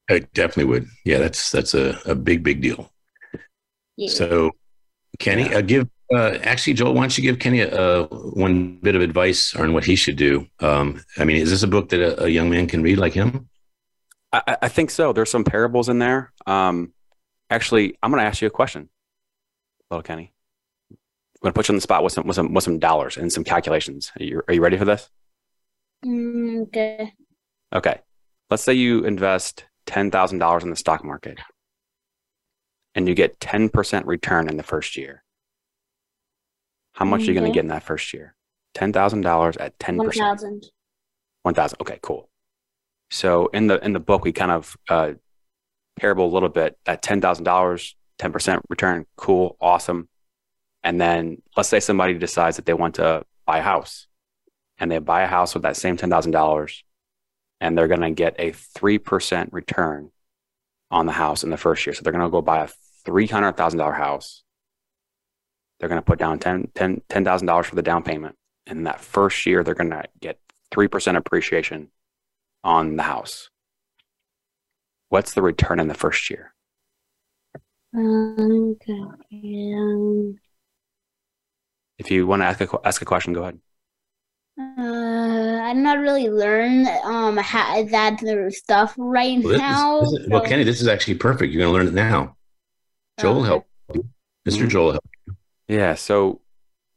I 0.08 0.20
definitely 0.34 0.64
would. 0.64 0.86
Yeah, 1.04 1.18
that's 1.18 1.50
that's 1.50 1.74
a, 1.74 1.98
a 2.06 2.14
big, 2.14 2.42
big 2.42 2.60
deal. 2.60 2.90
yeah. 3.96 4.08
So, 4.10 4.52
Kenny, 5.18 5.48
Yeah. 5.50 5.58
uh, 5.58 5.60
give 5.60 5.88
uh, 6.12 6.38
actually, 6.42 6.72
Joel, 6.74 6.94
why 6.94 7.02
don't 7.02 7.16
you 7.16 7.22
give 7.22 7.38
Kenny 7.38 7.60
a, 7.60 7.68
uh, 7.70 8.06
one 8.08 8.78
bit 8.82 8.96
of 8.96 9.02
advice 9.02 9.54
on 9.54 9.72
what 9.72 9.84
he 9.84 9.94
should 9.94 10.16
do? 10.16 10.46
Um, 10.58 11.00
I 11.18 11.24
mean, 11.24 11.36
is 11.36 11.50
this 11.50 11.62
a 11.62 11.68
book 11.68 11.88
that 11.90 12.00
a, 12.00 12.24
a 12.24 12.28
young 12.28 12.50
man 12.50 12.66
can 12.66 12.82
read 12.82 12.98
like 12.98 13.12
him? 13.12 13.48
I, 14.32 14.42
I- 14.46 14.56
I 14.62 14.68
think 14.68 14.90
so. 14.90 15.12
There's 15.12 15.30
some 15.30 15.44
parables 15.44 15.88
in 15.88 15.98
there. 16.00 16.32
Um, 16.46 16.92
actually, 17.48 17.96
I'm 18.02 18.10
going 18.10 18.20
to 18.20 18.26
ask 18.26 18.40
you 18.42 18.48
a 18.48 18.50
question, 18.50 18.88
little 19.90 20.02
Kenny. 20.02 20.32
I'm 20.90 20.96
going 21.42 21.52
to 21.52 21.56
put 21.58 21.68
you 21.68 21.72
on 21.72 21.76
the 21.76 21.80
spot 21.82 22.02
with 22.02 22.12
some 22.12 22.26
with 22.26 22.34
some 22.36 22.52
with 22.52 22.64
some 22.64 22.78
dollars 22.80 23.16
and 23.16 23.32
some 23.32 23.44
calculations. 23.44 24.10
Are 24.18 24.24
you, 24.24 24.42
are 24.48 24.52
you 24.54 24.60
ready 24.60 24.76
for 24.76 24.84
this? 24.84 25.08
Mm, 26.04 26.62
okay. 26.66 27.14
Okay. 27.72 28.00
Let's 28.50 28.64
say 28.64 28.74
you 28.74 29.04
invest 29.04 29.64
ten 29.86 30.10
thousand 30.10 30.38
dollars 30.38 30.64
in 30.64 30.70
the 30.70 30.76
stock 30.76 31.04
market, 31.04 31.38
and 32.94 33.06
you 33.06 33.14
get 33.14 33.38
ten 33.38 33.68
percent 33.68 34.06
return 34.06 34.48
in 34.48 34.56
the 34.56 34.62
first 34.62 34.96
year. 34.96 35.22
How 36.94 37.04
much 37.04 37.22
are 37.22 37.24
you 37.24 37.34
going 37.34 37.50
to 37.50 37.54
get 37.54 37.64
in 37.64 37.68
that 37.68 37.84
first 37.84 38.12
year? 38.12 38.34
Ten 38.74 38.92
thousand 38.92 39.22
dollars 39.22 39.56
at 39.56 39.78
10%. 39.78 40.14
thousand. 40.18 40.66
One 41.42 41.54
thousand. 41.54 41.80
Okay, 41.80 41.98
cool. 42.02 42.28
So 43.10 43.46
in 43.48 43.68
the 43.68 43.82
in 43.84 43.92
the 43.92 44.00
book, 44.00 44.24
we 44.24 44.32
kind 44.32 44.50
of 44.50 44.76
uh, 44.88 45.12
parable 45.98 46.26
a 46.26 46.32
little 46.32 46.48
bit 46.48 46.76
at 46.86 47.02
ten 47.02 47.20
thousand 47.20 47.44
dollars, 47.44 47.96
ten 48.18 48.32
percent 48.32 48.62
return. 48.68 49.06
Cool, 49.16 49.56
awesome. 49.60 50.08
And 50.82 51.00
then 51.00 51.42
let's 51.56 51.68
say 51.68 51.80
somebody 51.80 52.14
decides 52.14 52.56
that 52.56 52.66
they 52.66 52.74
want 52.74 52.96
to 52.96 53.24
buy 53.46 53.58
a 53.58 53.62
house, 53.62 54.08
and 54.78 54.90
they 54.90 54.98
buy 54.98 55.22
a 55.22 55.26
house 55.26 55.54
with 55.54 55.62
that 55.62 55.76
same 55.76 55.96
ten 55.96 56.10
thousand 56.10 56.32
dollars, 56.32 56.84
and 57.60 57.76
they're 57.76 57.88
going 57.88 58.00
to 58.00 58.10
get 58.10 58.34
a 58.38 58.52
three 58.52 58.98
percent 58.98 59.52
return 59.52 60.10
on 60.90 61.06
the 61.06 61.12
house 61.12 61.44
in 61.44 61.50
the 61.50 61.56
first 61.56 61.86
year. 61.86 61.94
So 61.94 62.02
they're 62.02 62.12
going 62.12 62.24
to 62.24 62.30
go 62.30 62.42
buy 62.42 62.64
a 62.64 62.68
three 63.04 63.26
hundred 63.26 63.56
thousand 63.56 63.78
dollar 63.78 63.92
house. 63.92 64.42
They're 65.78 65.88
going 65.88 66.00
to 66.00 66.04
put 66.04 66.18
down 66.18 66.38
ten 66.38 66.70
ten 66.74 67.02
ten 67.08 67.24
thousand 67.24 67.46
dollars 67.46 67.66
for 67.66 67.74
the 67.76 67.82
down 67.82 68.02
payment, 68.02 68.36
and 68.66 68.78
in 68.78 68.84
that 68.84 69.00
first 69.00 69.46
year, 69.46 69.62
they're 69.62 69.74
going 69.74 69.90
to 69.90 70.04
get 70.20 70.38
three 70.70 70.88
percent 70.88 71.16
appreciation 71.16 71.88
on 72.62 72.96
the 72.96 73.04
house. 73.04 73.50
What's 75.08 75.34
the 75.34 75.42
return 75.42 75.80
in 75.80 75.88
the 75.88 75.94
first 75.94 76.30
year? 76.30 76.54
Um, 77.94 78.76
okay. 78.80 79.00
Um, 79.32 80.38
If 81.98 82.10
you 82.10 82.26
want 82.26 82.42
to 82.42 82.46
ask 82.46 82.60
a 82.60 82.68
ask 82.84 83.02
a 83.02 83.04
question, 83.04 83.32
go 83.32 83.42
ahead. 83.42 83.58
uh, 84.58 85.09
I'm 85.60 85.82
not 85.82 85.98
really 85.98 86.28
learn 86.28 86.86
um 87.04 87.36
ha 87.36 87.82
that 87.90 88.20
stuff 88.54 88.94
right 88.98 89.38
Well, 89.38 89.48
this 89.48 89.52
is- 89.54 89.58
now. 89.60 90.00
this 90.00 90.12
is- 90.12 90.28
well, 90.28 90.42
Kenny, 90.42 90.64
this 90.64 90.80
is 90.80 90.88
actually 90.88 91.14
perfect. 91.16 91.52
You're 91.52 91.62
going 91.62 91.72
to 91.72 91.78
learn 91.78 91.88
it 91.88 91.94
now. 91.94 92.36
Joel 93.20 93.38
Okay. 93.40 93.46
help. 93.46 93.66
you. 93.94 94.08
mister 94.44 94.64
Mhm. 94.66 94.70
Joel 94.70 94.90
help. 94.92 95.04
Yeah. 95.68 95.94
So 95.94 96.40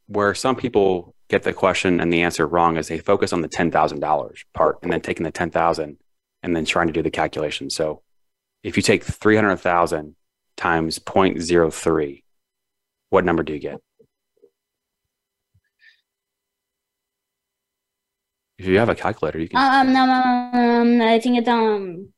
where 0.06 0.34
some 0.34 0.56
people 0.56 1.14
get 1.28 1.42
the 1.42 1.52
question 1.52 2.00
and 2.00 2.12
the 2.12 2.22
answer 2.22 2.46
wrong 2.46 2.76
is 2.76 2.88
they 2.88 2.98
focus 2.98 3.32
on 3.32 3.40
the 3.42 3.48
ten 3.48 3.70
thousand 3.70 4.00
dollars 4.00 4.44
part 4.54 4.78
and 4.82 4.92
then 4.92 5.00
taking 5.00 5.24
the 5.24 5.30
ten 5.30 5.50
thousand 5.50 5.98
and 6.42 6.54
then 6.54 6.64
trying 6.64 6.86
to 6.88 6.92
do 6.92 7.02
the 7.02 7.10
calculation. 7.10 7.70
So 7.70 8.02
if 8.62 8.76
you 8.76 8.82
take 8.82 9.02
three 9.04 9.36
hundred 9.36 9.56
thousand 9.56 10.16
times 10.56 10.98
0.03, 10.98 12.22
what 13.10 13.24
number 13.24 13.42
do 13.42 13.52
you 13.52 13.58
get? 13.58 13.80
If 18.64 18.70
you 18.70 18.78
have 18.78 18.88
a 18.88 18.94
calculator, 18.94 19.38
you 19.38 19.46
can. 19.46 19.58
Um, 19.60 19.92
no, 19.92 20.06
no, 20.06 20.22
no, 20.54 20.58
um, 20.58 21.02
I 21.02 21.20
think 21.20 21.36
it's 21.36 21.46
um, 21.46 22.08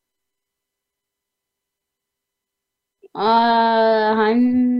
uh, 3.12 4.14
hun- 4.14 4.76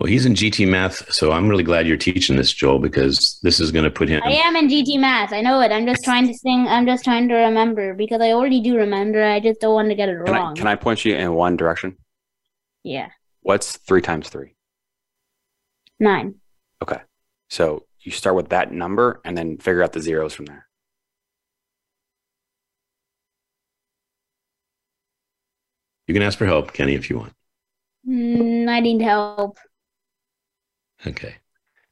Well, 0.00 0.08
he's 0.08 0.24
in 0.24 0.32
GT 0.32 0.66
math, 0.66 1.12
so 1.12 1.30
I'm 1.32 1.46
really 1.46 1.62
glad 1.62 1.86
you're 1.86 1.98
teaching 1.98 2.36
this, 2.36 2.54
Joel, 2.54 2.78
because 2.78 3.38
this 3.42 3.60
is 3.60 3.70
going 3.70 3.84
to 3.84 3.90
put 3.90 4.08
him. 4.08 4.22
I 4.24 4.30
am 4.30 4.56
in 4.56 4.68
GT 4.68 4.98
Math. 4.98 5.34
I 5.34 5.42
know 5.42 5.60
it. 5.60 5.70
I'm 5.70 5.84
just 5.84 6.02
trying 6.02 6.26
to 6.26 6.32
sing. 6.32 6.66
I'm 6.68 6.86
just 6.86 7.04
trying 7.04 7.28
to 7.28 7.34
remember 7.34 7.92
because 7.92 8.22
I 8.22 8.32
already 8.32 8.62
do 8.62 8.76
remember. 8.78 9.22
I 9.22 9.40
just 9.40 9.60
don't 9.60 9.74
want 9.74 9.90
to 9.90 9.94
get 9.94 10.08
it 10.08 10.16
Can 10.24 10.34
I, 10.34 10.38
wrong. 10.38 10.54
can 10.54 10.66
I 10.68 10.74
point 10.74 11.04
you 11.04 11.14
in 11.16 11.34
one 11.34 11.58
direction? 11.58 11.98
Yeah. 12.82 13.08
What's 13.42 13.76
three 13.76 14.00
times 14.00 14.30
three? 14.30 14.54
Nine. 16.00 16.36
Okay. 16.82 17.00
So 17.50 17.86
you 18.00 18.12
start 18.12 18.36
with 18.36 18.50
that 18.50 18.72
number 18.72 19.20
and 19.24 19.36
then 19.36 19.58
figure 19.58 19.82
out 19.82 19.92
the 19.92 20.00
zeros 20.00 20.34
from 20.34 20.46
there. 20.46 20.66
You 26.06 26.14
can 26.14 26.22
ask 26.22 26.38
for 26.38 26.46
help, 26.46 26.72
Kenny, 26.72 26.94
if 26.94 27.10
you 27.10 27.18
want. 27.18 27.32
Mm, 28.08 28.68
I 28.68 28.80
need 28.80 29.02
help. 29.02 29.58
Okay. 31.06 31.36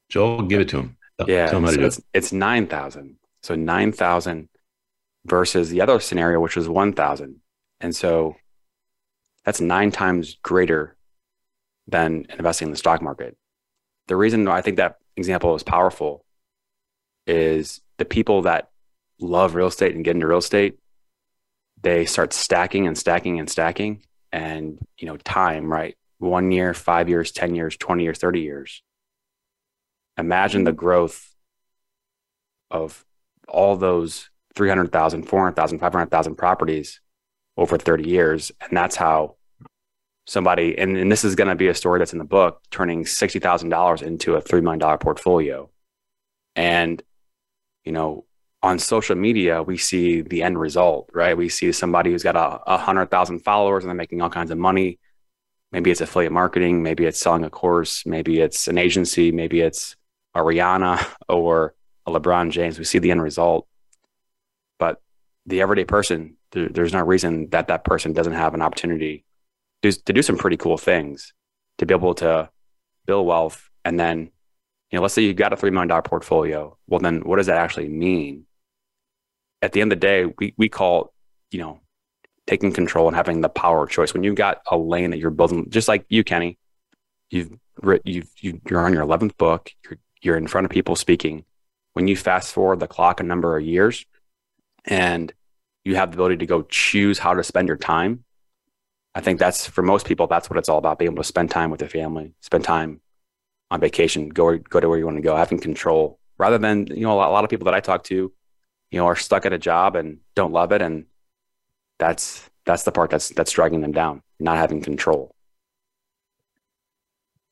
Joel, 0.09 0.43
give 0.43 0.61
it 0.61 0.69
to 0.69 0.77
him. 0.79 0.97
Tell- 1.19 1.29
Yeah. 1.29 1.47
Tell 1.47 1.57
him 1.59 1.63
how 1.65 1.69
to 1.69 1.75
so 1.75 1.79
do 1.81 1.85
it's, 1.85 1.97
it. 1.99 2.05
it's 2.13 2.33
9,000. 2.33 3.17
So 3.43 3.55
9,000 3.55 4.49
versus 5.25 5.69
the 5.69 5.81
other 5.81 5.99
scenario, 5.99 6.39
which 6.39 6.55
was 6.55 6.67
1,000. 6.67 7.35
And 7.79 7.95
so 7.95 8.35
that's 9.45 9.61
nine 9.61 9.91
times 9.91 10.37
greater 10.41 10.95
than 11.87 12.25
investing 12.37 12.67
in 12.67 12.71
the 12.71 12.77
stock 12.77 13.01
market. 13.01 13.37
The 14.07 14.15
reason 14.15 14.47
I 14.47 14.61
think 14.61 14.77
that 14.77 14.95
example 15.17 15.55
is 15.55 15.63
powerful 15.63 16.23
is 17.25 17.81
the 17.97 18.05
people 18.05 18.43
that 18.43 18.69
love 19.19 19.55
real 19.55 19.67
estate 19.67 19.95
and 19.95 20.05
get 20.05 20.15
into 20.15 20.27
real 20.27 20.37
estate, 20.37 20.77
they 21.81 22.05
start 22.05 22.33
stacking 22.33 22.87
and 22.87 22.97
stacking 22.97 23.39
and 23.39 23.49
stacking. 23.49 24.03
And, 24.31 24.79
you 24.97 25.07
know, 25.07 25.17
time, 25.17 25.71
right? 25.71 25.95
One 26.19 26.51
year, 26.51 26.73
five 26.73 27.09
years, 27.09 27.31
10 27.31 27.55
years, 27.55 27.77
20 27.77 28.03
years, 28.03 28.17
30 28.17 28.41
years. 28.41 28.83
Imagine 30.17 30.63
the 30.63 30.73
growth 30.73 31.33
of 32.69 33.05
all 33.47 33.75
those 33.77 34.29
300,000, 34.55 35.23
400,000, 35.23 35.79
500,000 35.79 36.35
properties 36.35 36.99
over 37.55 37.77
30 37.77 38.09
years. 38.09 38.51
And 38.59 38.75
that's 38.75 38.95
how 38.95 39.36
somebody, 40.27 40.77
and, 40.77 40.95
and 40.97 41.11
this 41.11 41.23
is 41.23 41.35
going 41.35 41.47
to 41.47 41.55
be 41.55 41.69
a 41.69 41.73
story 41.73 41.99
that's 41.99 42.13
in 42.13 42.19
the 42.19 42.25
book, 42.25 42.61
turning 42.69 43.05
$60,000 43.05 44.03
into 44.03 44.35
a 44.35 44.41
$3 44.41 44.61
million 44.61 44.97
portfolio. 44.97 45.69
And, 46.55 47.01
you 47.85 47.93
know, 47.93 48.25
on 48.61 48.77
social 48.77 49.15
media, 49.15 49.63
we 49.63 49.77
see 49.77 50.21
the 50.21 50.43
end 50.43 50.59
result, 50.59 51.09
right? 51.13 51.37
We 51.37 51.47
see 51.47 51.71
somebody 51.71 52.11
who's 52.11 52.23
got 52.23 52.35
a, 52.35 52.61
a 52.73 52.77
hundred 52.77 53.09
thousand 53.09 53.39
followers 53.39 53.83
and 53.83 53.89
they're 53.89 53.95
making 53.95 54.21
all 54.21 54.29
kinds 54.29 54.51
of 54.51 54.57
money. 54.57 54.99
Maybe 55.71 55.91
it's 55.91 56.01
affiliate 56.01 56.31
marketing, 56.31 56.83
maybe 56.83 57.05
it's 57.05 57.19
selling 57.19 57.43
a 57.43 57.49
course, 57.49 58.05
maybe 58.05 58.39
it's 58.39 58.67
an 58.67 58.77
agency, 58.77 59.31
maybe 59.31 59.61
it's 59.61 59.95
a 60.33 60.39
Rihanna 60.39 61.05
or 61.29 61.75
a 62.05 62.11
LeBron 62.11 62.51
James. 62.51 62.79
We 62.79 62.85
see 62.85 62.99
the 62.99 63.11
end 63.11 63.21
result, 63.21 63.67
but 64.79 65.01
the 65.45 65.61
everyday 65.61 65.85
person, 65.85 66.37
there, 66.51 66.67
there's 66.69 66.93
no 66.93 67.01
reason 67.01 67.49
that 67.51 67.67
that 67.67 67.83
person 67.83 68.13
doesn't 68.13 68.33
have 68.33 68.53
an 68.53 68.61
opportunity 68.61 69.23
to, 69.83 69.91
to 69.91 70.13
do 70.13 70.21
some 70.21 70.37
pretty 70.37 70.57
cool 70.57 70.77
things, 70.77 71.33
to 71.77 71.85
be 71.85 71.93
able 71.93 72.13
to 72.15 72.49
build 73.05 73.25
wealth, 73.27 73.69
and 73.85 73.99
then, 73.99 74.31
you 74.91 74.97
know, 74.97 75.01
let's 75.01 75.13
say 75.13 75.21
you 75.21 75.33
got 75.33 75.53
a 75.53 75.57
three 75.57 75.71
million 75.71 75.87
dollar 75.87 76.01
portfolio. 76.01 76.77
Well, 76.87 76.99
then 76.99 77.21
what 77.21 77.37
does 77.37 77.47
that 77.47 77.57
actually 77.57 77.89
mean? 77.89 78.45
At 79.61 79.71
the 79.73 79.81
end 79.81 79.91
of 79.91 79.99
the 79.99 80.07
day, 80.07 80.25
we 80.37 80.53
we 80.57 80.69
call, 80.69 81.13
you 81.51 81.59
know, 81.59 81.81
taking 82.45 82.71
control 82.71 83.07
and 83.07 83.15
having 83.15 83.41
the 83.41 83.49
power 83.49 83.83
of 83.83 83.89
choice. 83.89 84.13
When 84.13 84.23
you've 84.23 84.35
got 84.35 84.61
a 84.67 84.77
lane 84.77 85.11
that 85.11 85.17
you're 85.17 85.31
building, 85.31 85.69
just 85.69 85.87
like 85.87 86.05
you, 86.09 86.23
Kenny, 86.23 86.57
you've 87.29 87.51
you've 88.03 88.29
you, 88.39 88.61
you're 88.69 88.85
on 88.85 88.93
your 88.93 89.01
eleventh 89.01 89.37
book. 89.37 89.71
You're 89.83 89.99
you're 90.21 90.37
in 90.37 90.47
front 90.47 90.65
of 90.65 90.71
people 90.71 90.95
speaking. 90.95 91.45
When 91.93 92.07
you 92.07 92.15
fast 92.15 92.53
forward 92.53 92.79
the 92.79 92.87
clock 92.87 93.19
a 93.19 93.23
number 93.23 93.57
of 93.57 93.65
years, 93.65 94.05
and 94.85 95.33
you 95.83 95.95
have 95.95 96.11
the 96.11 96.15
ability 96.15 96.37
to 96.37 96.45
go 96.45 96.61
choose 96.63 97.19
how 97.19 97.33
to 97.33 97.43
spend 97.43 97.67
your 97.67 97.77
time. 97.77 98.23
I 99.17 99.19
think 99.19 99.39
that's 99.39 99.65
for 99.65 99.81
most 99.81 100.05
people, 100.05 100.27
that's 100.27 100.47
what 100.47 100.59
it's 100.59 100.69
all 100.69 100.77
about 100.77 100.99
being 100.99 101.11
able 101.11 101.23
to 101.23 101.27
spend 101.27 101.49
time 101.49 101.71
with 101.71 101.81
your 101.81 101.89
family, 101.89 102.35
spend 102.41 102.63
time 102.63 103.01
on 103.71 103.79
vacation, 103.79 104.29
go, 104.29 104.59
go 104.59 104.79
to 104.79 104.87
where 104.87 104.99
you 104.99 105.05
want 105.05 105.17
to 105.17 105.23
go, 105.23 105.35
having 105.35 105.57
control 105.57 106.19
rather 106.37 106.59
than, 106.59 106.85
you 106.85 107.01
know, 107.01 107.13
a 107.13 107.17
lot, 107.17 107.29
a 107.29 107.31
lot 107.31 107.43
of 107.43 107.49
people 107.49 107.65
that 107.65 107.73
I 107.73 107.79
talk 107.79 108.03
to, 108.03 108.31
you 108.91 108.99
know, 108.99 109.07
are 109.07 109.15
stuck 109.15 109.47
at 109.47 109.53
a 109.53 109.57
job 109.57 109.95
and 109.95 110.19
don't 110.35 110.51
love 110.51 110.71
it. 110.71 110.83
And 110.83 111.05
that's, 111.97 112.47
that's 112.63 112.83
the 112.83 112.91
part 112.91 113.09
that's, 113.09 113.29
that's 113.29 113.51
dragging 113.51 113.81
them 113.81 113.91
down, 113.91 114.21
not 114.39 114.57
having 114.57 114.83
control. 114.83 115.33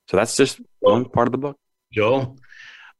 So 0.08 0.18
that's 0.18 0.38
just 0.38 0.62
one 0.82 1.06
part 1.06 1.28
of 1.28 1.32
the 1.32 1.40
book. 1.40 1.58
Joel, 1.92 2.38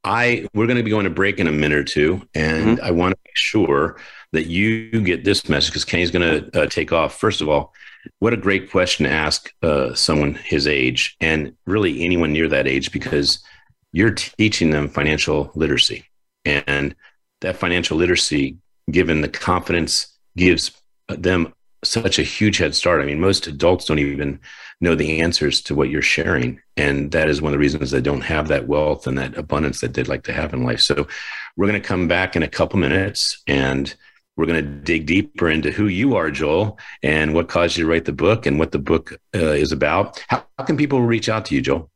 I 0.04 0.48
we're 0.56 0.66
going 0.66 0.78
to 0.78 0.84
be 0.84 0.90
going 0.90 1.04
to 1.04 1.12
break 1.12 1.40
in 1.40 1.46
a 1.46 1.52
minute 1.52 1.78
or 1.78 1.84
two, 1.84 2.28
and 2.34 2.80
I 2.82 2.90
want 2.90 3.12
to 3.14 3.20
make 3.26 3.38
sure 3.38 3.98
that 4.32 4.48
you 4.48 5.02
get 5.02 5.24
this 5.24 5.48
message 5.48 5.70
because 5.70 5.86
Kenny's 5.86 6.10
going 6.10 6.52
to 6.52 6.64
uh, 6.64 6.66
take 6.66 6.92
off. 6.92 7.20
First 7.20 7.42
of 7.42 7.50
all, 7.50 7.74
what 8.20 8.34
a 8.34 8.38
great 8.38 8.72
question 8.72 9.06
to 9.06 9.12
ask 9.12 9.52
uh, 9.62 9.94
someone 9.94 10.36
his 10.36 10.68
age, 10.68 11.16
and 11.20 11.54
really 11.66 12.04
anyone 12.04 12.34
near 12.34 12.48
that 12.48 12.68
age, 12.68 12.92
because 12.92 13.44
you're 13.92 14.12
teaching 14.12 14.72
them 14.72 14.90
financial 14.90 15.52
literacy, 15.56 16.06
and 16.44 16.96
that 17.42 17.58
financial 17.58 17.98
literacy, 17.98 18.58
given 18.92 19.22
the 19.22 19.30
confidence, 19.30 20.18
gives 20.36 20.72
them 21.08 21.54
such 21.84 22.20
a 22.20 22.24
huge 22.24 22.58
head 22.58 22.74
start. 22.74 23.02
I 23.02 23.06
mean, 23.06 23.20
most 23.20 23.48
adults 23.48 23.86
don't 23.86 24.00
even 24.00 24.40
know 24.82 24.96
the 24.96 25.22
answers 25.22 25.62
to 25.62 25.76
what 25.76 25.90
you're 25.90 26.02
sharing. 26.02 26.60
And 26.76 27.12
that 27.12 27.30
is 27.30 27.42
one 27.42 27.54
of 27.54 27.54
the 27.54 27.60
reasons 27.60 27.92
they 27.92 28.02
don't 28.02 28.22
have 28.22 28.48
that 28.48 28.68
wealth 28.68 29.08
and 29.08 29.18
that 29.18 29.38
abundance 29.38 29.82
that 29.82 29.94
they'd 29.94 30.08
like 30.08 30.24
to 30.24 30.34
have 30.34 30.54
in 30.54 30.64
life. 30.64 30.82
So 30.82 31.08
we're 31.56 31.68
going 31.68 31.82
to 31.82 31.88
come 31.88 32.08
back 32.08 32.36
in 32.36 32.44
a 32.44 32.48
couple 32.48 32.80
minutes 32.80 33.42
and 33.48 33.94
we're 34.36 34.46
going 34.46 34.64
to 34.64 34.70
dig 34.70 35.06
deeper 35.06 35.50
into 35.50 35.72
who 35.72 35.88
you 35.88 36.16
are, 36.16 36.30
Joel, 36.30 36.78
and 37.02 37.34
what 37.34 37.48
caused 37.48 37.78
you 37.78 37.86
to 37.86 37.90
write 37.90 38.06
the 38.06 38.12
book 38.12 38.46
and 38.46 38.60
what 38.60 38.72
the 38.72 38.80
book 38.80 39.14
uh, 39.34 39.40
is 39.40 39.72
about. 39.72 40.24
How, 40.28 40.46
how 40.58 40.66
can 40.66 40.78
people 40.78 41.02
reach 41.02 41.30
out 41.30 41.46
to 41.46 41.56
you, 41.56 41.62
Joel? 41.62 41.90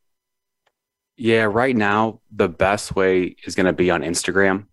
Yeah, 1.16 1.42
right 1.42 1.76
now 1.76 2.20
the 2.34 2.48
best 2.48 2.96
way 2.96 3.36
is 3.44 3.54
going 3.54 3.66
to 3.66 3.74
be 3.74 3.90
on 3.90 4.02
Instagram, 4.02 4.66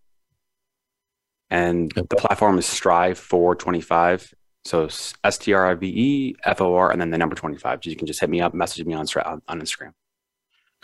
and 1.49 1.91
the 1.91 2.05
platform 2.05 2.57
is 2.57 2.65
Strive 2.65 3.17
for 3.19 3.53
Twenty 3.53 3.81
Five. 3.81 4.33
So 4.63 4.85
S 5.23 5.37
T 5.37 5.51
R 5.53 5.71
I 5.71 5.73
V 5.73 5.87
E 5.87 6.35
F 6.43 6.61
O 6.61 6.75
R, 6.75 6.91
and 6.91 7.01
then 7.01 7.09
the 7.09 7.17
number 7.17 7.35
twenty 7.35 7.57
five. 7.57 7.79
So 7.83 7.89
you 7.89 7.97
can 7.97 8.07
just 8.07 8.21
hit 8.21 8.29
me 8.29 8.39
up, 8.39 8.53
message 8.53 8.85
me 8.85 8.93
on 8.93 9.05
on 9.15 9.61
Instagram. 9.61 9.91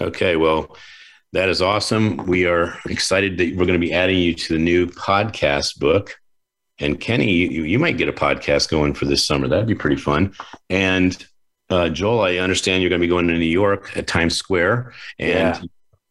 Okay, 0.02 0.36
well, 0.36 0.76
that 1.32 1.48
is 1.48 1.62
awesome. 1.62 2.17
We 2.17 2.46
are 2.46 2.78
excited 2.89 3.38
that 3.38 3.56
we're 3.56 3.65
going 3.65 3.80
to 3.80 3.88
be 3.88 3.93
adding 3.93 4.17
you 4.17 4.34
to 4.34 4.54
the 4.54 4.60
new 4.60 4.88
podcast 4.88 5.80
book. 5.80 6.17
And 6.79 6.99
Kenny, 6.99 7.31
you, 7.31 7.63
you 7.63 7.79
might 7.79 7.97
get 7.97 8.09
a 8.09 8.13
podcast 8.13 8.69
going 8.69 8.93
for 8.93 9.05
this 9.05 9.25
summer. 9.25 9.47
That'd 9.47 9.67
be 9.67 9.75
pretty 9.75 9.95
fun. 10.01 10.33
And 10.69 11.25
uh, 11.69 11.89
Joel, 11.89 12.21
I 12.21 12.38
understand 12.38 12.81
you're 12.81 12.89
going 12.89 13.01
to 13.01 13.07
be 13.07 13.09
going 13.09 13.27
to 13.27 13.33
New 13.38 13.45
York 13.45 13.95
at 13.95 14.07
Times 14.07 14.36
Square. 14.36 14.93
And 15.19 15.55
Yeah. 15.55 15.62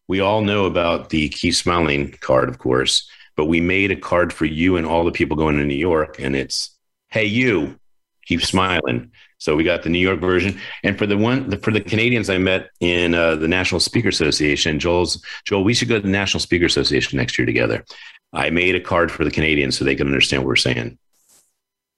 we 0.09 0.21
all 0.21 0.43
know 0.43 0.65
about 0.67 1.11
the 1.11 1.29
Keep 1.31 1.55
Smiling 1.55 2.13
card, 2.21 2.49
of 2.49 2.59
course, 2.59 3.09
but 3.37 3.47
we 3.47 3.61
made 3.61 3.91
a 3.91 3.97
card 3.97 4.33
for 4.33 4.45
you 4.45 4.77
and 4.77 4.87
all 4.87 5.05
the 5.05 5.13
people 5.13 5.37
going 5.37 5.57
to 5.59 5.65
New 5.65 5.75
York. 5.75 6.19
And 6.21 6.37
it's, 6.37 6.77
hey, 7.11 7.25
you, 7.25 7.79
keep 8.25 8.43
smiling. 8.43 9.11
So 9.39 9.57
we 9.57 9.65
got 9.65 9.83
the 9.83 9.91
New 9.91 9.99
York 9.99 10.21
version, 10.21 10.61
and 10.85 10.97
for 10.97 11.05
the 11.05 11.19
one 11.19 11.51
the, 11.51 11.57
for 11.59 11.73
the 11.73 11.81
Canadians 11.81 12.31
I 12.31 12.39
met 12.39 12.71
in 12.79 13.13
uh, 13.13 13.35
the 13.35 13.49
National 13.49 13.81
Speaker 13.81 14.09
Association, 14.09 14.79
Joel's 14.79 15.21
Joel, 15.45 15.65
we 15.65 15.75
should 15.75 15.89
go 15.89 15.97
to 15.97 16.01
the 16.01 16.09
National 16.09 16.39
Speaker 16.39 16.67
Association 16.67 17.17
next 17.17 17.37
year 17.37 17.45
together. 17.45 17.85
I 18.33 18.51
made 18.51 18.75
a 18.75 18.81
card 18.81 19.11
for 19.11 19.25
the 19.25 19.31
Canadians 19.31 19.77
so 19.77 19.85
they 19.85 19.95
can 19.95 20.07
understand 20.07 20.43
what 20.43 20.49
we're 20.49 20.57
saying. 20.57 20.99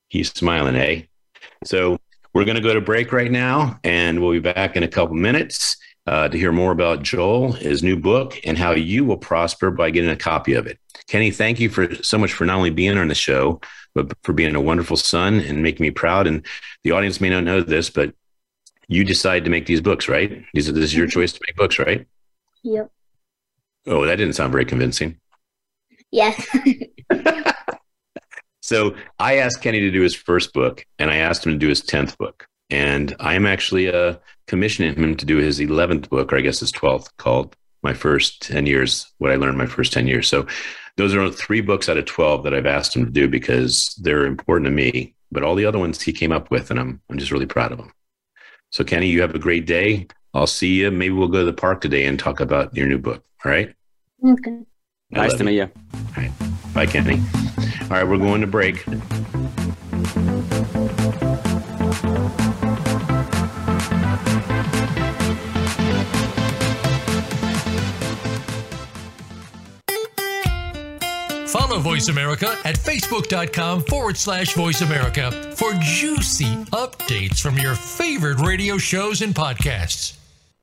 He's 0.09 0.33
smiling, 0.33 0.77
eh? 0.77 1.03
So 1.65 1.99
we're 2.33 2.45
going 2.45 2.57
to 2.57 2.63
go 2.63 2.75
to 2.75 2.81
break 2.81 3.13
right 3.13 3.31
now, 3.31 3.79
and 3.85 4.21
we'll 4.21 4.33
be 4.33 4.41
back 4.41 4.77
in 4.77 4.83
a 4.83 4.89
couple 4.89 5.15
minutes 5.15 5.77
uh, 6.07 6.29
to 6.29 6.37
hear 6.37 6.53
more 6.53 6.73
about 6.73 7.03
Joel, 7.03 7.53
his 7.53 7.83
new 7.83 7.97
book, 7.97 8.39
and 8.45 8.59
how 8.59 8.73
you 8.73 9.05
will 9.05 9.17
prosper 9.17 9.71
by 9.71 9.91
getting 9.91 10.11
a 10.11 10.17
copy 10.17 10.55
of 10.55 10.67
it. 10.67 10.79
Kenny, 11.09 11.31
thank 11.31 11.61
you 11.61 11.69
for 11.69 11.95
so 12.03 12.19
much 12.19 12.33
for 12.33 12.45
not 12.45 12.57
only 12.57 12.71
being 12.71 12.99
on 12.99 13.09
the 13.09 13.15
show, 13.15 13.61
but 13.95 14.13
for 14.23 14.33
being 14.33 14.55
a 14.55 14.61
wonderful 14.61 14.97
son 14.97 15.41
and 15.41 15.63
making 15.63 15.85
me 15.85 15.91
proud. 15.91 16.27
And 16.27 16.45
the 16.83 16.91
audience 16.91 17.21
may 17.21 17.31
not 17.31 17.45
know 17.45 17.61
this, 17.61 17.91
but 17.91 18.15
you 18.89 19.05
decided 19.05 19.45
to 19.45 19.51
make 19.51 19.67
these 19.67 19.81
books, 19.81 20.09
right? 20.09 20.45
These 20.53 20.69
are, 20.69 20.73
this 20.73 20.85
is 20.85 20.97
your 20.97 21.07
choice 21.07 21.33
to 21.33 21.41
make 21.47 21.57
books, 21.57 21.79
right? 21.79 22.07
Yep. 22.63 22.91
Oh, 23.87 24.05
that 24.05 24.17
didn't 24.17 24.35
sound 24.35 24.53
very 24.53 24.65
convincing. 24.65 25.21
Yes. 26.15 26.47
So 28.65 28.95
I 29.19 29.37
asked 29.37 29.61
Kenny 29.61 29.81
to 29.81 29.91
do 29.91 30.01
his 30.01 30.15
first 30.15 30.55
book, 30.55 30.87
and 30.99 31.11
I 31.11 31.17
asked 31.17 31.45
him 31.45 31.53
to 31.53 31.59
do 31.59 31.69
his 31.69 31.83
tenth 31.83 32.17
book, 32.17 32.47
and 32.71 33.15
I 33.21 33.35
am 33.35 33.45
actually 33.45 33.93
uh, 33.93 34.15
commissioning 34.47 34.95
him 34.95 35.17
to 35.19 35.27
do 35.27 35.37
his 35.37 35.61
eleventh 35.61 36.09
book, 36.09 36.33
or 36.33 36.39
I 36.39 36.41
guess 36.41 36.61
his 36.61 36.73
twelfth, 36.73 37.15
called 37.19 37.55
"My 37.83 37.93
First 37.93 38.41
Ten 38.41 38.65
Years: 38.65 39.13
What 39.19 39.33
I 39.33 39.35
Learned 39.35 39.59
My 39.59 39.67
First 39.67 39.93
Ten 39.93 40.07
Years." 40.07 40.29
So 40.29 40.47
those 40.97 41.15
are 41.15 41.29
three 41.29 41.61
books 41.61 41.91
out 41.91 41.99
of 41.99 42.07
twelve 42.07 42.43
that 42.45 42.55
I've 42.55 42.65
asked 42.65 42.97
him 42.97 43.05
to 43.05 43.11
do 43.13 43.29
because 43.29 43.95
they're 44.01 44.25
important 44.25 44.65
to 44.65 44.71
me. 44.71 45.15
But 45.31 45.43
all 45.43 45.57
the 45.57 45.67
other 45.67 45.79
ones 45.79 46.01
he 46.01 46.15
came 46.15 46.33
up 46.33 46.51
with, 46.51 46.71
and 46.71 46.81
I'm 46.81 47.03
I'm 47.11 47.19
just 47.19 47.33
really 47.33 47.45
proud 47.45 47.71
of 47.71 47.81
him. 47.81 47.93
So 48.73 48.83
Kenny, 48.83 49.09
you 49.09 49.21
have 49.21 49.35
a 49.35 49.39
great 49.39 49.67
day. 49.67 50.07
I'll 50.33 50.47
see 50.47 50.81
you. 50.81 50.91
Maybe 50.91 51.13
we'll 51.13 51.29
go 51.29 51.41
to 51.41 51.45
the 51.45 51.53
park 51.53 51.83
today 51.83 52.07
and 52.07 52.19
talk 52.19 52.41
about 52.41 52.75
your 52.75 52.89
new 52.89 52.99
book. 52.99 53.23
All 53.45 53.53
right. 53.53 53.75
okay. 54.27 54.61
I 55.13 55.17
nice 55.19 55.35
to 55.35 55.45
meet 55.45 55.55
you. 55.55 55.63
you. 55.63 55.71
All 55.95 56.23
right. 56.23 56.33
Bye, 56.73 56.87
Kenny. 56.87 57.23
All 57.83 57.89
right, 57.91 58.07
we're 58.07 58.19
going 58.19 58.41
to 58.41 58.47
break. 58.47 58.85
Follow 71.47 71.79
Voice 71.79 72.09
America 72.09 72.59
at 72.65 72.77
facebook.com 72.77 73.83
forward 73.83 74.17
slash 74.17 74.55
voice 74.55 74.81
America 74.81 75.31
for 75.57 75.73
juicy 75.75 76.57
updates 76.73 77.41
from 77.41 77.57
your 77.59 77.75
favorite 77.75 78.41
radio 78.41 78.79
shows 78.79 79.23
and 79.23 79.35
podcasts. 79.35 80.24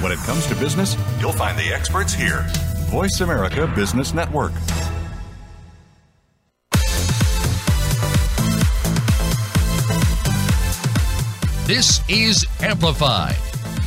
When 0.00 0.12
it 0.12 0.18
comes 0.20 0.46
to 0.46 0.54
business, 0.54 0.96
you'll 1.20 1.32
find 1.32 1.58
the 1.58 1.74
experts 1.74 2.14
here. 2.14 2.46
Voice 2.88 3.20
America 3.20 3.70
Business 3.76 4.14
Network. 4.14 4.52
This 11.66 12.00
is 12.08 12.46
Amplified. 12.62 13.36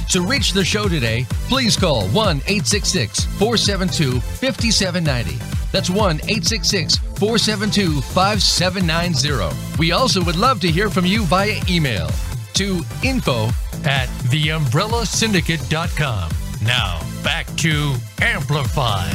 To 0.10 0.22
reach 0.22 0.54
the 0.54 0.64
show 0.64 0.88
today, 0.88 1.26
please 1.50 1.76
call 1.76 2.08
1 2.10 2.38
866 2.46 3.26
472 3.26 4.20
5790. 4.20 5.40
That's 5.72 5.90
1 5.90 6.18
866 6.18 6.98
472 7.18 8.02
5790. 8.02 9.80
We 9.80 9.92
also 9.94 10.24
would 10.24 10.36
love 10.36 10.60
to 10.60 10.68
hear 10.68 10.92
from 10.92 11.08
you 11.08 11.24
via 11.24 11.60
email 11.68 12.08
to 12.54 12.82
info 13.04 13.48
at 13.86 14.08
theumbrellasyndicate.com. 14.30 16.32
Now, 16.66 17.02
back 17.24 17.48
to 17.58 17.94
Amplify. 18.22 19.12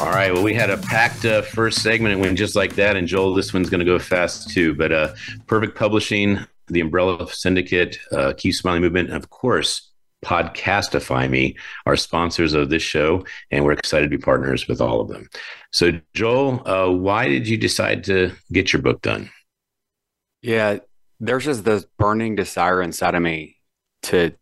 All 0.00 0.10
right. 0.10 0.32
Well, 0.32 0.42
we 0.42 0.52
had 0.52 0.68
a 0.68 0.76
packed 0.76 1.24
uh, 1.24 1.40
first 1.40 1.82
segment. 1.82 2.12
It 2.12 2.20
went 2.20 2.36
just 2.36 2.54
like 2.54 2.74
that. 2.74 2.96
And 2.96 3.08
Joel, 3.08 3.32
this 3.32 3.54
one's 3.54 3.70
going 3.70 3.78
to 3.78 3.86
go 3.86 3.98
fast 3.98 4.50
too. 4.50 4.74
But 4.74 4.92
uh, 4.92 5.14
Perfect 5.46 5.76
Publishing, 5.76 6.38
the 6.68 6.80
Umbrella 6.80 7.26
Syndicate, 7.32 7.98
uh, 8.12 8.34
Keep 8.36 8.54
Smiling 8.54 8.82
Movement, 8.82 9.08
and 9.08 9.16
of 9.16 9.30
course, 9.30 9.90
Podcastify 10.24 11.30
Me 11.30 11.56
are 11.86 11.96
sponsors 11.96 12.52
of 12.52 12.68
this 12.68 12.82
show, 12.82 13.24
and 13.50 13.64
we're 13.64 13.72
excited 13.72 14.10
to 14.10 14.16
be 14.16 14.22
partners 14.22 14.66
with 14.66 14.80
all 14.80 15.00
of 15.00 15.08
them. 15.08 15.28
So, 15.72 15.92
Joel, 16.14 16.68
uh, 16.68 16.90
why 16.90 17.28
did 17.28 17.48
you 17.48 17.56
decide 17.56 18.04
to 18.04 18.32
get 18.52 18.72
your 18.72 18.82
book 18.82 19.02
done? 19.02 19.30
Yeah, 20.46 20.78
there's 21.18 21.44
just 21.44 21.64
this 21.64 21.86
burning 21.98 22.36
desire 22.36 22.80
inside 22.80 23.16
of 23.16 23.22
me 23.22 23.56
to 24.04 24.32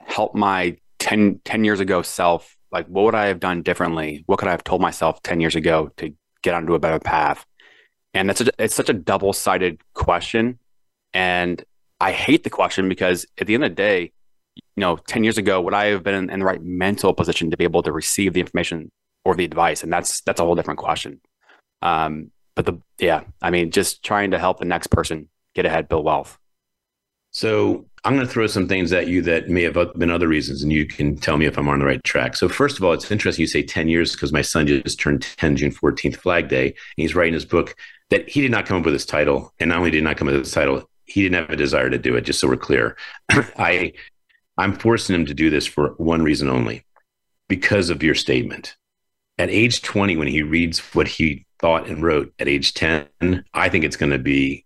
help 0.00 0.34
my 0.34 0.76
10, 0.98 1.40
10 1.46 1.64
years 1.64 1.80
ago 1.80 2.02
self. 2.02 2.58
Like, 2.70 2.86
what 2.88 3.06
would 3.06 3.14
I 3.14 3.28
have 3.28 3.40
done 3.40 3.62
differently? 3.62 4.22
What 4.26 4.38
could 4.38 4.48
I 4.48 4.50
have 4.50 4.64
told 4.64 4.82
myself 4.82 5.22
10 5.22 5.40
years 5.40 5.56
ago 5.56 5.90
to 5.96 6.12
get 6.42 6.52
onto 6.52 6.74
a 6.74 6.78
better 6.78 6.98
path? 6.98 7.46
And 8.12 8.28
that's 8.28 8.42
a, 8.42 8.50
it's 8.58 8.74
such 8.74 8.90
a 8.90 8.92
double 8.92 9.32
sided 9.32 9.80
question. 9.94 10.58
And 11.14 11.64
I 12.02 12.12
hate 12.12 12.44
the 12.44 12.50
question 12.50 12.86
because 12.86 13.24
at 13.38 13.46
the 13.46 13.54
end 13.54 13.64
of 13.64 13.70
the 13.70 13.76
day, 13.76 14.12
you 14.56 14.62
know, 14.82 14.98
10 14.98 15.24
years 15.24 15.38
ago, 15.38 15.62
would 15.62 15.72
I 15.72 15.86
have 15.86 16.02
been 16.02 16.14
in, 16.14 16.28
in 16.28 16.40
the 16.40 16.44
right 16.44 16.62
mental 16.62 17.14
position 17.14 17.50
to 17.50 17.56
be 17.56 17.64
able 17.64 17.82
to 17.84 17.92
receive 17.92 18.34
the 18.34 18.40
information 18.40 18.92
or 19.24 19.34
the 19.34 19.46
advice? 19.46 19.82
And 19.82 19.90
that's, 19.90 20.20
that's 20.20 20.38
a 20.38 20.44
whole 20.44 20.54
different 20.54 20.80
question. 20.80 21.22
Um, 21.80 22.30
but 22.54 22.66
the, 22.66 22.74
yeah, 22.98 23.22
I 23.40 23.48
mean, 23.48 23.70
just 23.70 24.04
trying 24.04 24.32
to 24.32 24.38
help 24.38 24.58
the 24.58 24.66
next 24.66 24.88
person 24.88 25.30
get 25.56 25.66
ahead, 25.66 25.88
build 25.88 26.04
wealth. 26.04 26.38
So 27.32 27.86
I'm 28.04 28.14
going 28.14 28.26
to 28.26 28.32
throw 28.32 28.46
some 28.46 28.68
things 28.68 28.92
at 28.92 29.08
you 29.08 29.20
that 29.22 29.48
may 29.48 29.62
have 29.62 29.74
been 29.96 30.10
other 30.10 30.28
reasons, 30.28 30.62
and 30.62 30.72
you 30.72 30.86
can 30.86 31.16
tell 31.16 31.36
me 31.36 31.46
if 31.46 31.58
I'm 31.58 31.68
on 31.68 31.80
the 31.80 31.84
right 31.84 32.02
track. 32.04 32.36
So 32.36 32.48
first 32.48 32.78
of 32.78 32.84
all, 32.84 32.92
it's 32.92 33.10
interesting 33.10 33.42
you 33.42 33.48
say 33.48 33.62
10 33.62 33.88
years 33.88 34.12
because 34.12 34.32
my 34.32 34.42
son 34.42 34.66
just 34.66 35.00
turned 35.00 35.22
10 35.36 35.56
June 35.56 35.72
14th, 35.72 36.16
Flag 36.16 36.48
Day, 36.48 36.66
and 36.66 36.74
he's 36.96 37.14
writing 37.14 37.34
his 37.34 37.44
book 37.44 37.74
that 38.10 38.28
he 38.28 38.40
did 38.40 38.52
not 38.52 38.66
come 38.66 38.78
up 38.78 38.84
with 38.84 38.94
this 38.94 39.06
title, 39.06 39.52
and 39.58 39.70
not 39.70 39.78
only 39.78 39.90
did 39.90 40.04
not 40.04 40.16
come 40.16 40.28
up 40.28 40.34
with 40.34 40.44
this 40.44 40.52
title, 40.52 40.88
he 41.04 41.22
didn't 41.22 41.34
have 41.34 41.50
a 41.50 41.56
desire 41.56 41.90
to 41.90 41.98
do 41.98 42.16
it. 42.16 42.22
Just 42.22 42.40
so 42.40 42.48
we're 42.48 42.56
clear, 42.56 42.96
I 43.30 43.92
I'm 44.56 44.78
forcing 44.78 45.14
him 45.14 45.26
to 45.26 45.34
do 45.34 45.50
this 45.50 45.66
for 45.66 45.90
one 45.98 46.22
reason 46.22 46.48
only, 46.48 46.84
because 47.48 47.90
of 47.90 48.02
your 48.02 48.14
statement. 48.14 48.76
At 49.38 49.50
age 49.50 49.82
20, 49.82 50.16
when 50.16 50.28
he 50.28 50.42
reads 50.42 50.78
what 50.94 51.08
he 51.08 51.44
thought 51.58 51.88
and 51.88 52.02
wrote 52.02 52.32
at 52.38 52.48
age 52.48 52.72
10, 52.74 53.44
I 53.52 53.68
think 53.68 53.84
it's 53.84 53.96
going 53.96 54.12
to 54.12 54.18
be 54.18 54.65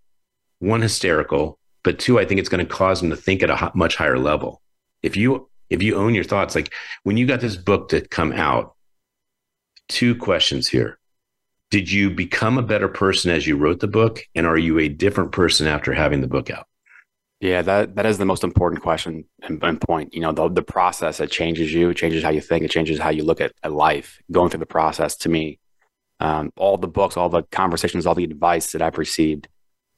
one 0.60 0.80
hysterical 0.80 1.58
but 1.82 1.98
two 1.98 2.18
i 2.18 2.24
think 2.24 2.38
it's 2.38 2.48
going 2.48 2.64
to 2.64 2.72
cause 2.72 3.00
them 3.00 3.10
to 3.10 3.16
think 3.16 3.42
at 3.42 3.50
a 3.50 3.72
much 3.74 3.96
higher 3.96 4.18
level. 4.18 4.62
If 5.02 5.16
you 5.16 5.48
if 5.68 5.82
you 5.82 5.96
own 5.96 6.14
your 6.14 6.24
thoughts 6.24 6.54
like 6.54 6.72
when 7.02 7.16
you 7.16 7.26
got 7.26 7.40
this 7.40 7.56
book 7.56 7.88
to 7.88 8.06
come 8.08 8.32
out 8.32 8.76
two 9.88 10.14
questions 10.14 10.68
here. 10.68 10.98
Did 11.70 11.90
you 11.90 12.10
become 12.10 12.58
a 12.58 12.62
better 12.62 12.88
person 12.88 13.30
as 13.30 13.46
you 13.46 13.56
wrote 13.56 13.80
the 13.80 13.88
book 13.88 14.22
and 14.34 14.46
are 14.46 14.58
you 14.58 14.78
a 14.78 14.88
different 14.88 15.32
person 15.32 15.66
after 15.66 15.92
having 15.92 16.20
the 16.20 16.26
book 16.28 16.50
out? 16.50 16.66
Yeah 17.40 17.62
that 17.62 17.96
that 17.96 18.06
is 18.06 18.18
the 18.18 18.26
most 18.26 18.44
important 18.44 18.82
question 18.82 19.24
and, 19.42 19.62
and 19.62 19.80
point. 19.80 20.12
You 20.14 20.20
know 20.20 20.32
the, 20.32 20.48
the 20.48 20.62
process 20.62 21.18
that 21.18 21.30
changes 21.30 21.72
you 21.72 21.94
changes 21.94 22.22
how 22.22 22.30
you 22.30 22.40
think 22.40 22.64
it 22.64 22.70
changes 22.70 22.98
how 22.98 23.10
you 23.10 23.24
look 23.24 23.40
at, 23.40 23.52
at 23.62 23.72
life 23.72 24.20
going 24.30 24.50
through 24.50 24.60
the 24.60 24.66
process. 24.66 25.16
To 25.16 25.28
me 25.28 25.58
um, 26.20 26.52
all 26.56 26.76
the 26.76 26.88
books 26.88 27.16
all 27.16 27.28
the 27.28 27.42
conversations 27.44 28.06
all 28.06 28.14
the 28.14 28.24
advice 28.24 28.72
that 28.72 28.82
i've 28.82 28.98
received 28.98 29.48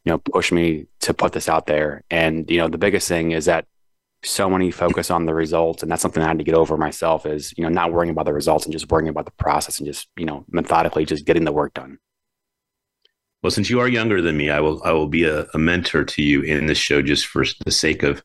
you 0.05 0.11
know, 0.11 0.19
push 0.19 0.53
me 0.53 0.87
to 1.01 1.15
put 1.15 1.33
this 1.33 1.49
out 1.49 1.67
there. 1.67 2.03
And, 2.11 2.51
you 2.51 2.59
know, 2.59 2.69
the 2.69 2.79
biggest 2.79 3.09
thing 3.09 3.33
is 3.33 3.45
that 3.47 3.67
so 4.25 4.49
many 4.49 4.71
focus 4.71 5.11
on 5.11 5.27
the 5.27 5.35
results. 5.35 5.83
And 5.83 5.91
that's 5.91 6.03
something 6.03 6.23
I 6.23 6.29
had 6.29 6.39
to 6.39 6.45
get 6.45 6.55
over 6.55 6.77
myself 6.77 7.27
is, 7.27 7.53
you 7.57 7.65
know, 7.65 7.71
not 7.71 7.93
worrying 7.93 8.11
about 8.11 8.27
the 8.27 8.33
results 8.33 8.65
and 8.65 8.73
just 8.73 8.91
worrying 8.91 9.09
about 9.09 9.25
the 9.25 9.33
process 9.33 9.79
and 9.79 9.87
just, 9.87 10.09
you 10.17 10.25
know, 10.25 10.45
methodically 10.49 11.05
just 11.05 11.25
getting 11.25 11.45
the 11.45 11.53
work 11.53 11.75
done. 11.75 11.99
Well, 13.43 13.51
since 13.51 13.69
you 13.69 13.81
are 13.81 13.89
younger 13.89 14.23
than 14.23 14.37
me, 14.37 14.51
I 14.51 14.61
will 14.61 14.81
I 14.85 14.93
will 14.93 15.09
be 15.09 15.25
a, 15.25 15.47
a 15.53 15.59
mentor 15.59 16.05
to 16.05 16.23
you 16.23 16.43
in 16.43 16.67
this 16.67 16.79
show 16.79 17.03
just 17.03 17.27
for 17.27 17.45
the 17.65 17.73
sake 17.73 18.05
of 18.05 18.23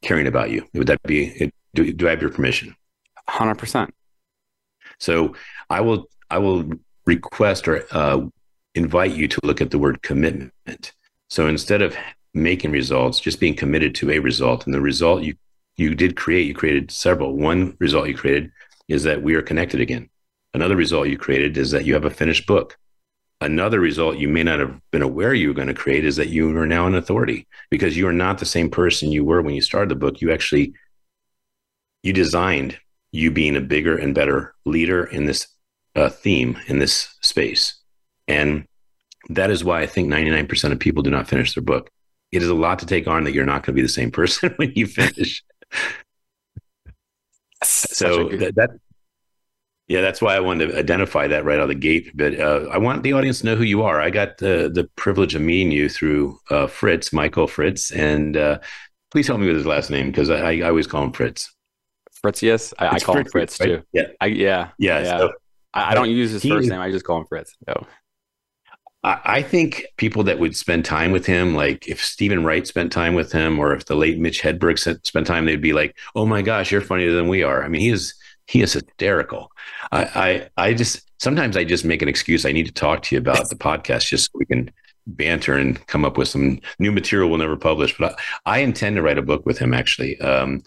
caring 0.00 0.28
about 0.28 0.50
you. 0.50 0.64
Would 0.74 0.86
that 0.86 1.02
be 1.02 1.50
do, 1.74 1.92
do 1.92 2.06
I 2.06 2.10
have 2.10 2.22
your 2.22 2.30
permission? 2.30 2.76
Hundred 3.28 3.56
percent. 3.56 3.92
So 4.98 5.34
I 5.68 5.80
will 5.80 6.06
I 6.30 6.38
will 6.38 6.70
request 7.04 7.66
or 7.66 7.84
uh, 7.90 8.20
invite 8.76 9.12
you 9.12 9.26
to 9.26 9.40
look 9.42 9.60
at 9.60 9.72
the 9.72 9.78
word 9.78 10.02
commitment. 10.02 10.92
So 11.30 11.46
instead 11.46 11.80
of 11.80 11.96
making 12.34 12.72
results, 12.72 13.20
just 13.20 13.40
being 13.40 13.54
committed 13.54 13.94
to 13.96 14.10
a 14.10 14.18
result, 14.18 14.66
and 14.66 14.74
the 14.74 14.80
result 14.80 15.22
you 15.22 15.34
you 15.76 15.94
did 15.94 16.16
create, 16.16 16.46
you 16.46 16.54
created 16.54 16.90
several. 16.90 17.36
One 17.36 17.76
result 17.78 18.08
you 18.08 18.14
created 18.14 18.50
is 18.88 19.04
that 19.04 19.22
we 19.22 19.34
are 19.34 19.42
connected 19.42 19.80
again. 19.80 20.10
Another 20.52 20.76
result 20.76 21.08
you 21.08 21.16
created 21.16 21.56
is 21.56 21.70
that 21.70 21.86
you 21.86 21.94
have 21.94 22.04
a 22.04 22.10
finished 22.10 22.46
book. 22.46 22.76
Another 23.40 23.80
result 23.80 24.18
you 24.18 24.28
may 24.28 24.42
not 24.42 24.58
have 24.58 24.78
been 24.90 25.00
aware 25.00 25.32
you 25.32 25.48
were 25.48 25.54
going 25.54 25.68
to 25.68 25.74
create 25.74 26.04
is 26.04 26.16
that 26.16 26.28
you 26.28 26.54
are 26.58 26.66
now 26.66 26.86
an 26.86 26.96
authority 26.96 27.46
because 27.70 27.96
you 27.96 28.06
are 28.06 28.12
not 28.12 28.38
the 28.38 28.44
same 28.44 28.68
person 28.68 29.10
you 29.10 29.24
were 29.24 29.40
when 29.40 29.54
you 29.54 29.62
started 29.62 29.88
the 29.88 29.94
book. 29.94 30.20
You 30.20 30.32
actually 30.32 30.74
you 32.02 32.12
designed 32.12 32.78
you 33.12 33.30
being 33.30 33.56
a 33.56 33.60
bigger 33.60 33.96
and 33.96 34.14
better 34.14 34.54
leader 34.66 35.04
in 35.04 35.24
this 35.24 35.46
uh, 35.96 36.10
theme 36.10 36.58
in 36.66 36.78
this 36.78 37.14
space. 37.22 37.80
And 38.28 38.66
that 39.30 39.50
is 39.50 39.64
why 39.64 39.80
I 39.80 39.86
think 39.86 40.08
99% 40.08 40.72
of 40.72 40.78
people 40.78 41.02
do 41.02 41.10
not 41.10 41.28
finish 41.28 41.54
their 41.54 41.62
book. 41.62 41.90
It 42.32 42.42
is 42.42 42.48
a 42.48 42.54
lot 42.54 42.78
to 42.80 42.86
take 42.86 43.06
on 43.06 43.24
that 43.24 43.32
you're 43.32 43.46
not 43.46 43.62
going 43.62 43.74
to 43.74 43.80
be 43.80 43.82
the 43.82 43.88
same 43.88 44.10
person 44.10 44.52
when 44.56 44.72
you 44.74 44.86
finish. 44.86 45.42
so 47.62 48.28
that, 48.28 48.54
that, 48.56 48.70
yeah, 49.88 50.00
that's 50.00 50.22
why 50.22 50.36
I 50.36 50.40
wanted 50.40 50.68
to 50.68 50.78
identify 50.78 51.26
that 51.28 51.44
right 51.44 51.58
out 51.58 51.64
of 51.64 51.68
the 51.68 51.74
gate. 51.74 52.10
But 52.14 52.38
uh, 52.38 52.68
I 52.70 52.78
want 52.78 53.02
the 53.02 53.12
audience 53.12 53.40
to 53.40 53.46
know 53.46 53.56
who 53.56 53.64
you 53.64 53.82
are. 53.82 54.00
I 54.00 54.10
got 54.10 54.38
the 54.38 54.70
the 54.72 54.88
privilege 54.96 55.34
of 55.34 55.42
meeting 55.42 55.72
you 55.72 55.88
through 55.88 56.38
uh, 56.50 56.68
Fritz, 56.68 57.12
Michael 57.12 57.48
Fritz, 57.48 57.90
and 57.90 58.36
uh, 58.36 58.60
please 59.10 59.26
help 59.26 59.40
me 59.40 59.48
with 59.48 59.56
his 59.56 59.66
last 59.66 59.90
name 59.90 60.06
because 60.06 60.30
I, 60.30 60.58
I, 60.58 60.68
always 60.68 60.86
call 60.86 61.02
him 61.02 61.12
Fritz. 61.12 61.52
Fritz, 62.12 62.42
yes, 62.42 62.72
I, 62.78 62.86
I 62.86 62.98
call 63.00 63.16
Fritz, 63.16 63.26
him 63.26 63.32
Fritz 63.32 63.60
right? 63.60 63.66
too. 63.66 63.82
Yeah, 63.92 64.06
I, 64.20 64.26
yeah, 64.26 64.70
yeah. 64.78 65.02
yeah. 65.02 65.18
So, 65.18 65.32
I, 65.74 65.90
I, 65.90 65.94
don't 65.94 66.10
use 66.10 66.30
his 66.30 66.44
first 66.44 66.68
name. 66.68 66.80
I 66.80 66.92
just 66.92 67.04
call 67.04 67.18
him 67.18 67.26
Fritz. 67.26 67.56
No. 67.66 67.86
I 69.02 69.42
think 69.42 69.86
people 69.96 70.24
that 70.24 70.38
would 70.38 70.54
spend 70.54 70.84
time 70.84 71.10
with 71.10 71.24
him, 71.24 71.54
like 71.54 71.88
if 71.88 72.04
Steven 72.04 72.44
Wright 72.44 72.66
spent 72.66 72.92
time 72.92 73.14
with 73.14 73.32
him, 73.32 73.58
or 73.58 73.74
if 73.74 73.86
the 73.86 73.94
late 73.94 74.18
Mitch 74.18 74.42
Hedberg 74.42 74.78
spent 75.06 75.26
time, 75.26 75.46
they'd 75.46 75.62
be 75.62 75.72
like, 75.72 75.96
"Oh 76.14 76.26
my 76.26 76.42
gosh, 76.42 76.70
you're 76.70 76.82
funnier 76.82 77.12
than 77.12 77.28
we 77.28 77.42
are." 77.42 77.64
I 77.64 77.68
mean, 77.68 77.80
he 77.80 77.88
is 77.88 78.14
he 78.46 78.60
is 78.60 78.74
hysterical. 78.74 79.50
I 79.90 80.50
I, 80.56 80.66
I 80.68 80.74
just 80.74 81.10
sometimes 81.18 81.56
I 81.56 81.64
just 81.64 81.84
make 81.84 82.02
an 82.02 82.08
excuse. 82.08 82.44
I 82.44 82.52
need 82.52 82.66
to 82.66 82.72
talk 82.72 83.02
to 83.04 83.14
you 83.14 83.20
about 83.20 83.48
the 83.48 83.56
podcast 83.56 84.08
just 84.08 84.26
so 84.26 84.38
we 84.38 84.44
can 84.44 84.70
banter 85.06 85.54
and 85.54 85.84
come 85.86 86.04
up 86.04 86.18
with 86.18 86.28
some 86.28 86.60
new 86.78 86.92
material 86.92 87.30
we'll 87.30 87.38
never 87.38 87.56
publish. 87.56 87.96
But 87.96 88.18
I, 88.44 88.56
I 88.56 88.58
intend 88.58 88.96
to 88.96 89.02
write 89.02 89.18
a 89.18 89.22
book 89.22 89.46
with 89.46 89.58
him. 89.58 89.72
Actually, 89.72 90.20
um, 90.20 90.62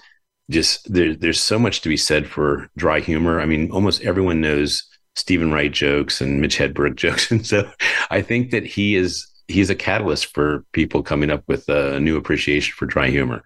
just 0.50 0.92
there, 0.92 1.16
there's 1.16 1.40
so 1.40 1.60
much 1.60 1.82
to 1.82 1.90
be 1.90 1.98
said 1.98 2.28
for 2.28 2.68
dry 2.78 3.00
humor. 3.00 3.40
I 3.40 3.46
mean, 3.46 3.70
almost 3.72 4.02
everyone 4.02 4.42
knows 4.42 4.84
Steven 5.16 5.52
Wright 5.52 5.72
jokes 5.72 6.22
and 6.22 6.42
Mitch 6.42 6.58
Hedberg 6.58 6.96
jokes. 6.98 7.32
And 7.32 7.46
so 7.46 7.70
I 8.10 8.22
think 8.22 8.52
that 8.52 8.66
he 8.66 8.96
is 8.96 9.28
he's 9.48 9.70
a 9.70 9.76
catalyst 9.76 10.34
for 10.34 10.66
people 10.72 11.04
coming 11.04 11.30
up 11.30 11.44
with 11.48 11.68
a 11.70 12.00
new 12.00 12.18
appreciation 12.18 12.74
for 12.76 12.86
dry 12.86 13.10
humor. 13.10 13.44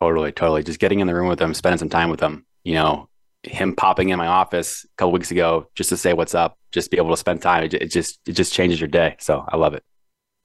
Totally, 0.00 0.32
totally. 0.32 0.62
Just 0.62 0.78
getting 0.78 1.00
in 1.00 1.06
the 1.06 1.14
room 1.14 1.28
with 1.28 1.38
them, 1.38 1.52
spending 1.52 1.78
some 1.78 1.88
time 1.88 2.10
with 2.10 2.20
them. 2.20 2.46
You 2.62 2.74
know, 2.74 3.08
him 3.42 3.74
popping 3.74 4.10
in 4.10 4.18
my 4.18 4.26
office 4.26 4.84
a 4.84 4.88
couple 4.96 5.12
weeks 5.12 5.30
ago 5.30 5.68
just 5.74 5.88
to 5.90 5.96
say 5.96 6.12
what's 6.12 6.34
up, 6.34 6.58
just 6.72 6.90
be 6.90 6.96
able 6.96 7.10
to 7.10 7.16
spend 7.16 7.42
time. 7.42 7.64
It, 7.64 7.74
it 7.74 7.90
just 7.90 8.20
it 8.26 8.32
just 8.32 8.52
changes 8.52 8.80
your 8.80 8.88
day. 8.88 9.16
So 9.18 9.44
I 9.48 9.56
love 9.56 9.74
it. 9.74 9.82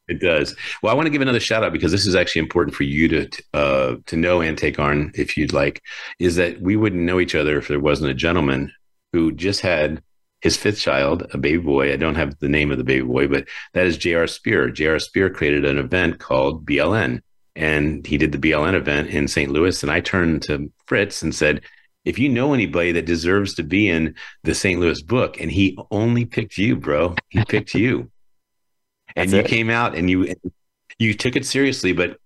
It 0.08 0.20
does. 0.20 0.56
Well, 0.84 0.92
I 0.92 0.96
want 0.96 1.08
to 1.08 1.10
give 1.10 1.22
another 1.22 1.40
shout 1.40 1.64
out 1.64 1.74
because 1.74 1.92
this 1.92 2.06
is 2.06 2.16
actually 2.16 2.42
important 2.42 2.76
for 2.76 2.84
you 2.84 3.08
to 3.08 3.30
uh, 3.54 3.96
to 4.06 4.16
know 4.16 4.42
and 4.42 4.58
take 4.58 4.80
on 4.80 5.12
if 5.16 5.36
you'd 5.36 5.54
like. 5.54 5.82
Is 6.20 6.36
that 6.36 6.62
we 6.62 6.76
wouldn't 6.76 7.02
know 7.02 7.20
each 7.20 7.36
other 7.36 7.58
if 7.58 7.68
there 7.68 7.80
wasn't 7.80 8.12
a 8.12 8.16
gentleman 8.16 8.72
who 9.16 9.32
just 9.32 9.62
had 9.62 10.04
his 10.42 10.58
fifth 10.58 10.78
child, 10.78 11.26
a 11.34 11.38
baby 11.38 11.64
boy. 11.64 11.94
I 11.94 11.96
don't 11.96 12.16
have 12.16 12.38
the 12.40 12.50
name 12.50 12.70
of 12.70 12.78
the 12.78 12.84
baby 12.84 13.06
boy, 13.06 13.30
but 13.30 13.48
that 13.74 13.88
is 13.88 13.98
J.R. 13.98 14.28
Spear. 14.28 14.70
J.R. 14.70 15.00
Spear 15.00 15.30
created 15.30 15.64
an 15.64 15.78
event 15.78 16.20
called 16.20 16.66
BLN, 16.66 17.22
and 17.56 18.06
he 18.06 18.18
did 18.18 18.34
the 18.34 18.38
BLN 18.38 18.74
event 18.74 19.08
in 19.08 19.30
St. 19.30 19.50
Louis. 19.50 19.82
And 19.82 19.90
I 19.90 20.02
turned 20.02 20.42
to 20.44 20.70
Fritz 20.86 21.22
and 21.22 21.34
said, 21.34 21.62
if 22.04 22.20
you 22.20 22.28
know 22.28 22.54
anybody 22.54 22.92
that 22.92 23.06
deserves 23.06 23.54
to 23.56 23.64
be 23.64 23.90
in 23.90 24.16
the 24.44 24.54
St. 24.54 24.82
Louis 24.82 25.02
book, 25.02 25.40
and 25.40 25.50
he 25.50 25.78
only 25.92 26.26
picked 26.26 26.58
you, 26.58 26.76
bro, 26.76 27.16
he 27.30 27.44
picked 27.46 27.74
you, 27.74 28.12
and 29.16 29.32
you 29.32 29.40
it. 29.40 29.48
came 29.48 29.70
out 29.70 29.96
and 29.96 30.10
you 30.10 30.36
you 31.00 31.14
took 31.14 31.38
it 31.38 31.46
seriously. 31.46 31.94
But 31.94 32.20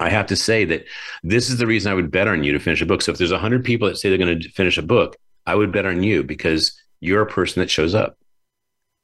I 0.00 0.08
have 0.08 0.26
to 0.28 0.36
say 0.36 0.64
that 0.64 0.86
this 1.22 1.50
is 1.50 1.58
the 1.58 1.66
reason 1.66 1.92
I 1.92 1.94
would 1.94 2.10
bet 2.10 2.26
on 2.26 2.42
you 2.42 2.52
to 2.52 2.58
finish 2.58 2.80
a 2.80 2.86
book. 2.86 3.02
So 3.02 3.12
if 3.12 3.18
there's 3.18 3.30
a 3.30 3.38
hundred 3.38 3.62
people 3.62 3.86
that 3.88 3.98
say 3.98 4.08
they're 4.08 4.18
going 4.18 4.40
to 4.40 4.48
finish 4.50 4.78
a 4.78 4.82
book, 4.82 5.16
I 5.46 5.54
would 5.54 5.72
bet 5.72 5.86
on 5.86 6.02
you 6.02 6.22
because 6.22 6.72
you're 7.00 7.22
a 7.22 7.26
person 7.26 7.60
that 7.60 7.70
shows 7.70 7.94
up. 7.94 8.18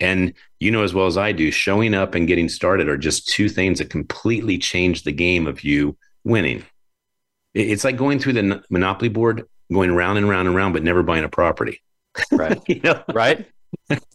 And 0.00 0.34
you 0.58 0.70
know 0.70 0.82
as 0.82 0.94
well 0.94 1.06
as 1.06 1.16
I 1.16 1.32
do, 1.32 1.50
showing 1.50 1.94
up 1.94 2.14
and 2.14 2.26
getting 2.26 2.48
started 2.48 2.88
are 2.88 2.96
just 2.96 3.28
two 3.28 3.48
things 3.48 3.78
that 3.78 3.90
completely 3.90 4.58
change 4.58 5.04
the 5.04 5.12
game 5.12 5.46
of 5.46 5.62
you 5.62 5.96
winning. 6.24 6.64
It's 7.54 7.84
like 7.84 7.96
going 7.96 8.18
through 8.18 8.32
the 8.32 8.64
monopoly 8.68 9.08
board, 9.08 9.44
going 9.72 9.94
round 9.94 10.18
and 10.18 10.28
round 10.28 10.48
and 10.48 10.56
round, 10.56 10.74
but 10.74 10.82
never 10.82 11.02
buying 11.02 11.24
a 11.24 11.28
property. 11.28 11.82
Right. 12.32 12.60
you 12.68 12.80
know? 12.82 13.02
Right. 13.12 13.46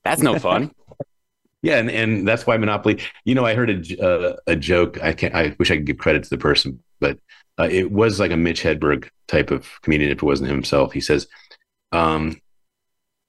That's 0.04 0.22
no 0.22 0.38
fun. 0.40 0.72
yeah, 1.62 1.78
and, 1.78 1.90
and 1.90 2.28
that's 2.28 2.46
why 2.46 2.58
Monopoly. 2.58 3.00
You 3.26 3.36
know, 3.36 3.46
I 3.46 3.56
heard 3.56 3.70
a 3.70 4.02
uh, 4.04 4.36
a 4.48 4.56
joke. 4.56 5.02
I 5.02 5.14
can't. 5.14 5.36
I 5.36 5.56
wish 5.60 5.72
I 5.72 5.76
could 5.78 5.86
give 5.86 5.98
credit 5.98 6.24
to 6.24 6.30
the 6.30 6.38
person, 6.38 6.84
but 7.00 7.20
uh, 7.60 7.68
it 7.70 7.92
was 7.92 8.20
like 8.20 8.32
a 8.32 8.38
Mitch 8.38 8.62
Hedberg 8.62 9.10
type 9.28 9.52
of 9.52 9.68
comedian. 9.82 10.12
If 10.12 10.18
it 10.18 10.24
wasn't 10.24 10.50
himself, 10.50 10.94
he 10.94 11.02
says, 11.02 11.28
um, 11.92 12.40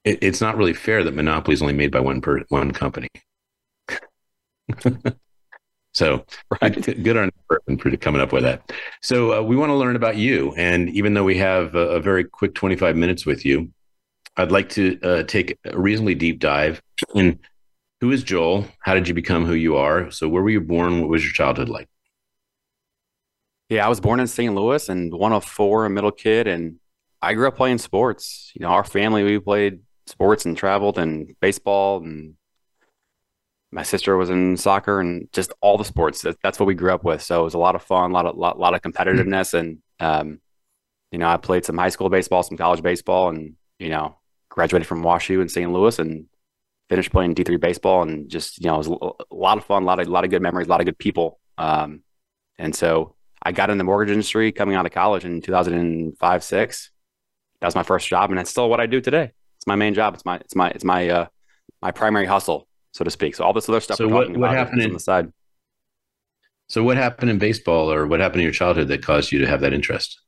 it, 0.05 0.19
it's 0.23 0.41
not 0.41 0.57
really 0.57 0.75
fair 0.75 1.05
that 1.05 1.15
monopoly 1.15 1.55
is 1.55 1.63
only 1.63 1.75
made 1.75 1.91
by 1.91 2.01
one 2.01 2.21
per 2.21 2.43
one 2.49 2.71
company. 2.73 3.09
so 5.95 6.25
right. 6.63 7.03
good, 7.03 7.17
on 7.17 7.31
person 7.49 7.79
for 7.79 7.97
coming 7.97 8.21
up 8.21 8.33
with 8.33 8.43
that. 8.43 8.71
So 9.03 9.39
uh, 9.39 9.43
we 9.43 9.57
want 9.57 9.71
to 9.71 9.75
learn 9.75 9.97
about 9.97 10.17
you, 10.17 10.55
and 10.57 10.89
even 10.91 11.15
though 11.15 11.25
we 11.25 11.39
have 11.39 11.75
a, 11.75 11.89
a 11.97 12.01
very 12.01 12.25
quick 12.25 12.55
twenty 12.55 12.77
five 12.77 12.97
minutes 12.97 13.27
with 13.27 13.45
you, 13.45 13.71
I'd 14.37 14.53
like 14.53 14.69
to 14.71 14.99
uh, 15.03 15.23
take 15.25 15.59
a 15.65 15.79
reasonably 15.79 16.15
deep 16.15 16.39
dive 16.39 16.81
in 17.15 17.39
who 18.01 18.13
is 18.13 18.23
Joel. 18.23 18.67
How 18.81 18.95
did 18.95 19.09
you 19.09 19.15
become 19.15 19.45
who 19.45 19.55
you 19.55 19.77
are? 19.77 20.11
So 20.11 20.29
where 20.29 20.43
were 20.43 20.51
you 20.51 20.61
born? 20.61 21.01
What 21.01 21.11
was 21.11 21.25
your 21.25 21.33
childhood 21.33 21.69
like? 21.69 21.89
Yeah, 23.69 23.85
I 23.85 23.89
was 23.89 24.01
born 24.01 24.21
in 24.21 24.27
St. 24.27 24.55
Louis 24.55 24.89
and 24.89 25.13
one 25.13 25.33
of 25.33 25.45
four, 25.45 25.85
a 25.85 25.91
middle 25.91 26.13
kid, 26.13 26.47
and 26.47 26.77
I 27.21 27.35
grew 27.35 27.49
up 27.49 27.57
playing 27.57 27.79
sports. 27.79 28.53
You 28.55 28.63
know, 28.63 28.69
our 28.69 28.85
family 28.85 29.25
we 29.25 29.39
played 29.39 29.81
sports 30.07 30.47
and 30.47 30.57
traveled 30.57 30.99
and 30.99 31.35
baseball 31.41 32.03
and 32.03 32.35
my 33.71 33.83
sister 33.83 34.17
was 34.17 34.31
in 34.31 34.57
soccer 34.57 35.01
and 35.01 35.29
just 35.33 35.53
all 35.61 35.77
the 35.77 35.85
sports. 35.85 36.23
That, 36.23 36.37
that's 36.43 36.59
what 36.59 36.67
we 36.67 36.75
grew 36.75 36.93
up 36.93 37.05
with. 37.05 37.23
So 37.23 37.41
it 37.41 37.45
was 37.45 37.55
a 37.55 37.59
lot 37.59 37.75
of 37.75 37.83
fun, 37.83 38.11
a 38.11 38.15
lot 38.15 38.27
of 38.27 38.37
lot, 38.37 38.59
lot 38.59 38.75
of 38.75 38.81
competitiveness, 38.81 39.55
and 39.55 39.79
um, 40.01 40.41
you 41.13 41.19
know, 41.19 41.29
I 41.29 41.37
played 41.37 41.65
some 41.65 41.77
high 41.77 41.89
school 41.91 42.09
baseball, 42.09 42.43
some 42.43 42.57
college 42.57 42.83
baseball, 42.83 43.29
and 43.29 43.55
you 43.79 43.91
know, 43.91 44.19
graduated 44.49 44.87
from 44.87 45.03
WashU 45.03 45.43
in 45.43 45.49
St. 45.49 45.71
Louis 45.71 45.99
and 45.99 46.27
finished 46.89 47.13
playing 47.13 47.35
D 47.35 47.45
three 47.45 47.57
baseball, 47.57 48.03
and 48.03 48.31
just 48.31 48.59
you 48.59 48.69
know, 48.69 48.81
it 48.81 48.89
was 48.89 49.17
a 49.31 49.35
lot 49.35 49.59
of 49.59 49.65
fun, 49.65 49.83
a 49.83 49.87
lot 49.87 50.01
of 50.01 50.07
a 50.07 50.11
lot 50.11 50.25
of 50.25 50.31
good 50.31 50.43
memories, 50.43 50.67
a 50.67 50.71
lot 50.71 50.81
of 50.81 50.87
good 50.87 50.99
people. 50.99 51.39
Um, 51.59 52.03
and 52.59 52.75
so 52.75 53.17
I 53.43 53.53
got 53.53 53.71
in 53.71 53.79
the 53.79 53.85
mortgage 53.85 54.13
industry 54.13 54.51
coming 54.53 54.77
out 54.77 54.87
of 54.87 54.93
college 54.93 55.25
in 55.25 55.43
2005 55.43 56.45
six 56.45 56.91
that 57.61 57.67
was 57.67 57.75
my 57.75 57.83
first 57.83 58.09
job, 58.09 58.31
and 58.31 58.39
that's 58.39 58.51
still 58.51 58.69
what 58.71 58.81
I 58.81 58.87
do 58.87 59.01
today. 59.01 59.33
It's 59.57 59.67
my 59.67 59.77
main 59.77 59.95
job. 59.95 60.15
It's 60.15 60.25
my 60.25 60.37
it's 60.37 60.55
my 60.55 60.71
it's 60.71 60.85
my 60.85 61.09
uh, 61.09 61.27
my 61.83 61.91
primary 61.91 62.27
hustle, 62.27 62.69
so 62.93 63.05
to 63.05 63.11
speak. 63.11 63.35
So 63.35 63.45
all 63.45 63.53
this 63.53 63.69
other 63.69 63.81
stuff. 63.81 63.99
So 63.99 64.09
what, 64.09 64.37
what 64.37 64.51
happened 64.51 64.83
in, 64.83 64.91
on 64.91 64.95
the 64.95 65.01
side? 65.01 65.33
So 66.69 66.85
what 66.85 66.97
happened 66.97 67.31
in 67.31 67.39
baseball, 67.39 67.91
or 67.91 68.07
what 68.07 68.21
happened 68.21 68.41
in 68.41 68.45
your 68.45 68.53
childhood 68.53 68.89
that 68.89 69.03
caused 69.03 69.33
you 69.33 69.41
to 69.41 69.47
have 69.47 69.61
that 69.63 69.73
interest? 69.73 70.21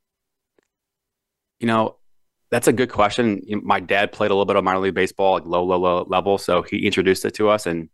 You 1.60 1.66
know, 1.66 1.96
that's 2.50 2.66
a 2.66 2.72
good 2.72 2.90
question. 2.90 3.42
My 3.62 3.78
dad 3.78 4.12
played 4.12 4.30
a 4.30 4.34
little 4.34 4.46
bit 4.46 4.56
of 4.56 4.64
minor 4.64 4.78
league 4.78 4.94
baseball, 4.94 5.34
like 5.34 5.44
low, 5.44 5.62
low, 5.62 5.78
low 5.78 6.06
level. 6.08 6.38
So 6.38 6.62
he 6.62 6.86
introduced 6.86 7.24
it 7.24 7.34
to 7.34 7.50
us, 7.50 7.66
and 7.66 7.90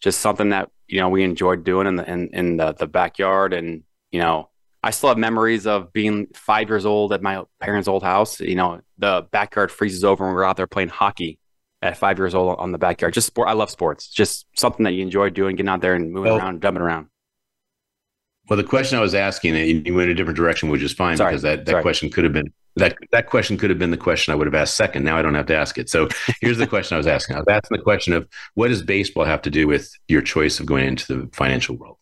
just 0.00 0.20
something 0.20 0.50
that 0.50 0.70
you 0.86 1.00
know 1.00 1.08
we 1.08 1.24
enjoyed 1.24 1.64
doing 1.64 1.86
in 1.86 1.96
the 1.96 2.08
in, 2.10 2.28
in 2.32 2.56
the, 2.58 2.72
the 2.74 2.86
backyard, 2.86 3.52
and 3.52 3.82
you 4.12 4.20
know 4.20 4.50
I 4.82 4.90
still 4.90 5.08
have 5.08 5.18
memories 5.18 5.66
of 5.66 5.92
being 5.92 6.28
five 6.34 6.68
years 6.68 6.86
old 6.86 7.12
at 7.12 7.22
my 7.22 7.42
parents' 7.60 7.88
old 7.88 8.02
house. 8.02 8.40
You 8.40 8.54
know, 8.54 8.80
the 8.98 9.26
backyard 9.30 9.72
freezes 9.72 10.04
over 10.04 10.24
and 10.26 10.34
we're 10.34 10.44
out 10.44 10.56
there 10.56 10.66
playing 10.66 10.88
hockey 10.90 11.38
at 11.82 11.96
five 11.96 12.18
years 12.18 12.34
old 12.34 12.58
on 12.58 12.72
the 12.72 12.78
backyard. 12.78 13.14
Just 13.14 13.26
sport. 13.26 13.48
I 13.48 13.52
love 13.52 13.70
sports. 13.70 14.08
Just 14.08 14.46
something 14.56 14.84
that 14.84 14.92
you 14.92 15.02
enjoy 15.02 15.30
doing, 15.30 15.56
getting 15.56 15.68
out 15.68 15.80
there 15.80 15.94
and 15.94 16.12
moving 16.12 16.32
well, 16.32 16.38
around, 16.38 16.62
jumping 16.62 16.82
around. 16.82 17.08
Well, 18.48 18.56
the 18.56 18.64
question 18.64 18.98
I 18.98 19.02
was 19.02 19.14
asking, 19.14 19.56
and 19.56 19.86
you 19.86 19.94
went 19.94 20.10
a 20.10 20.14
different 20.14 20.36
direction, 20.36 20.70
which 20.70 20.82
is 20.82 20.92
fine 20.92 21.16
Sorry. 21.16 21.32
because 21.32 21.42
that, 21.42 21.66
that 21.66 21.72
Sorry. 21.72 21.82
question 21.82 22.10
could 22.10 22.24
have 22.24 22.32
been 22.32 22.52
that 22.76 22.96
that 23.10 23.26
question 23.26 23.56
could 23.56 23.70
have 23.70 23.78
been 23.78 23.90
the 23.90 23.96
question 23.96 24.32
I 24.32 24.36
would 24.36 24.46
have 24.46 24.54
asked 24.54 24.76
second. 24.76 25.04
Now 25.04 25.18
I 25.18 25.22
don't 25.22 25.34
have 25.34 25.46
to 25.46 25.56
ask 25.56 25.78
it. 25.78 25.90
So 25.90 26.08
here's 26.40 26.58
the 26.58 26.66
question 26.66 26.94
I 26.94 26.98
was 26.98 27.06
asking. 27.06 27.36
I 27.36 27.40
was 27.40 27.48
asking 27.48 27.76
the 27.76 27.82
question 27.82 28.12
of 28.12 28.28
what 28.54 28.68
does 28.68 28.82
baseball 28.82 29.24
have 29.24 29.42
to 29.42 29.50
do 29.50 29.66
with 29.66 29.90
your 30.06 30.22
choice 30.22 30.60
of 30.60 30.66
going 30.66 30.86
into 30.86 31.16
the 31.16 31.28
financial 31.32 31.76
world? 31.76 31.98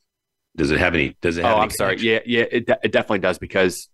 Does 0.57 0.71
it 0.71 0.79
have 0.79 0.95
any? 0.95 1.17
Does 1.21 1.37
it? 1.37 1.45
Have 1.45 1.57
oh, 1.57 1.61
I'm 1.61 1.71
sorry. 1.71 1.99
Yeah, 1.99 2.21
yeah, 2.25 2.45
it, 2.51 2.69
it 2.83 2.93
definitely 2.93 3.19
does 3.19 3.39
because 3.39 3.89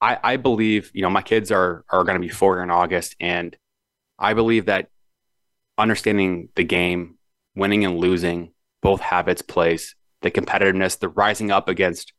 I, 0.00 0.18
I 0.22 0.36
believe 0.36 0.90
you 0.94 1.02
know 1.02 1.10
my 1.10 1.22
kids 1.22 1.50
are 1.50 1.84
are 1.88 2.04
going 2.04 2.20
to 2.20 2.26
be 2.26 2.32
four 2.32 2.62
in 2.62 2.70
August, 2.70 3.16
and 3.18 3.56
I 4.18 4.34
believe 4.34 4.66
that 4.66 4.88
understanding 5.78 6.50
the 6.54 6.64
game, 6.64 7.16
winning 7.54 7.84
and 7.84 7.98
losing, 7.98 8.52
both 8.82 9.00
have 9.00 9.28
its 9.28 9.42
place. 9.42 9.94
The 10.22 10.30
competitiveness, 10.30 10.98
the 10.98 11.08
rising 11.08 11.50
up 11.50 11.68
against 11.68 12.12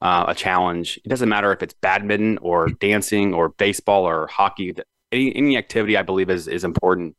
uh, 0.00 0.26
a 0.28 0.34
challenge. 0.34 0.98
It 1.04 1.08
doesn't 1.08 1.28
matter 1.28 1.52
if 1.52 1.62
it's 1.62 1.74
badminton 1.74 2.38
or 2.38 2.68
dancing 2.68 3.34
or 3.34 3.50
baseball 3.50 4.04
or 4.04 4.26
hockey. 4.28 4.74
Any, 5.10 5.34
any 5.34 5.56
activity 5.56 5.96
I 5.96 6.02
believe 6.02 6.30
is 6.30 6.48
is 6.48 6.64
important 6.64 7.16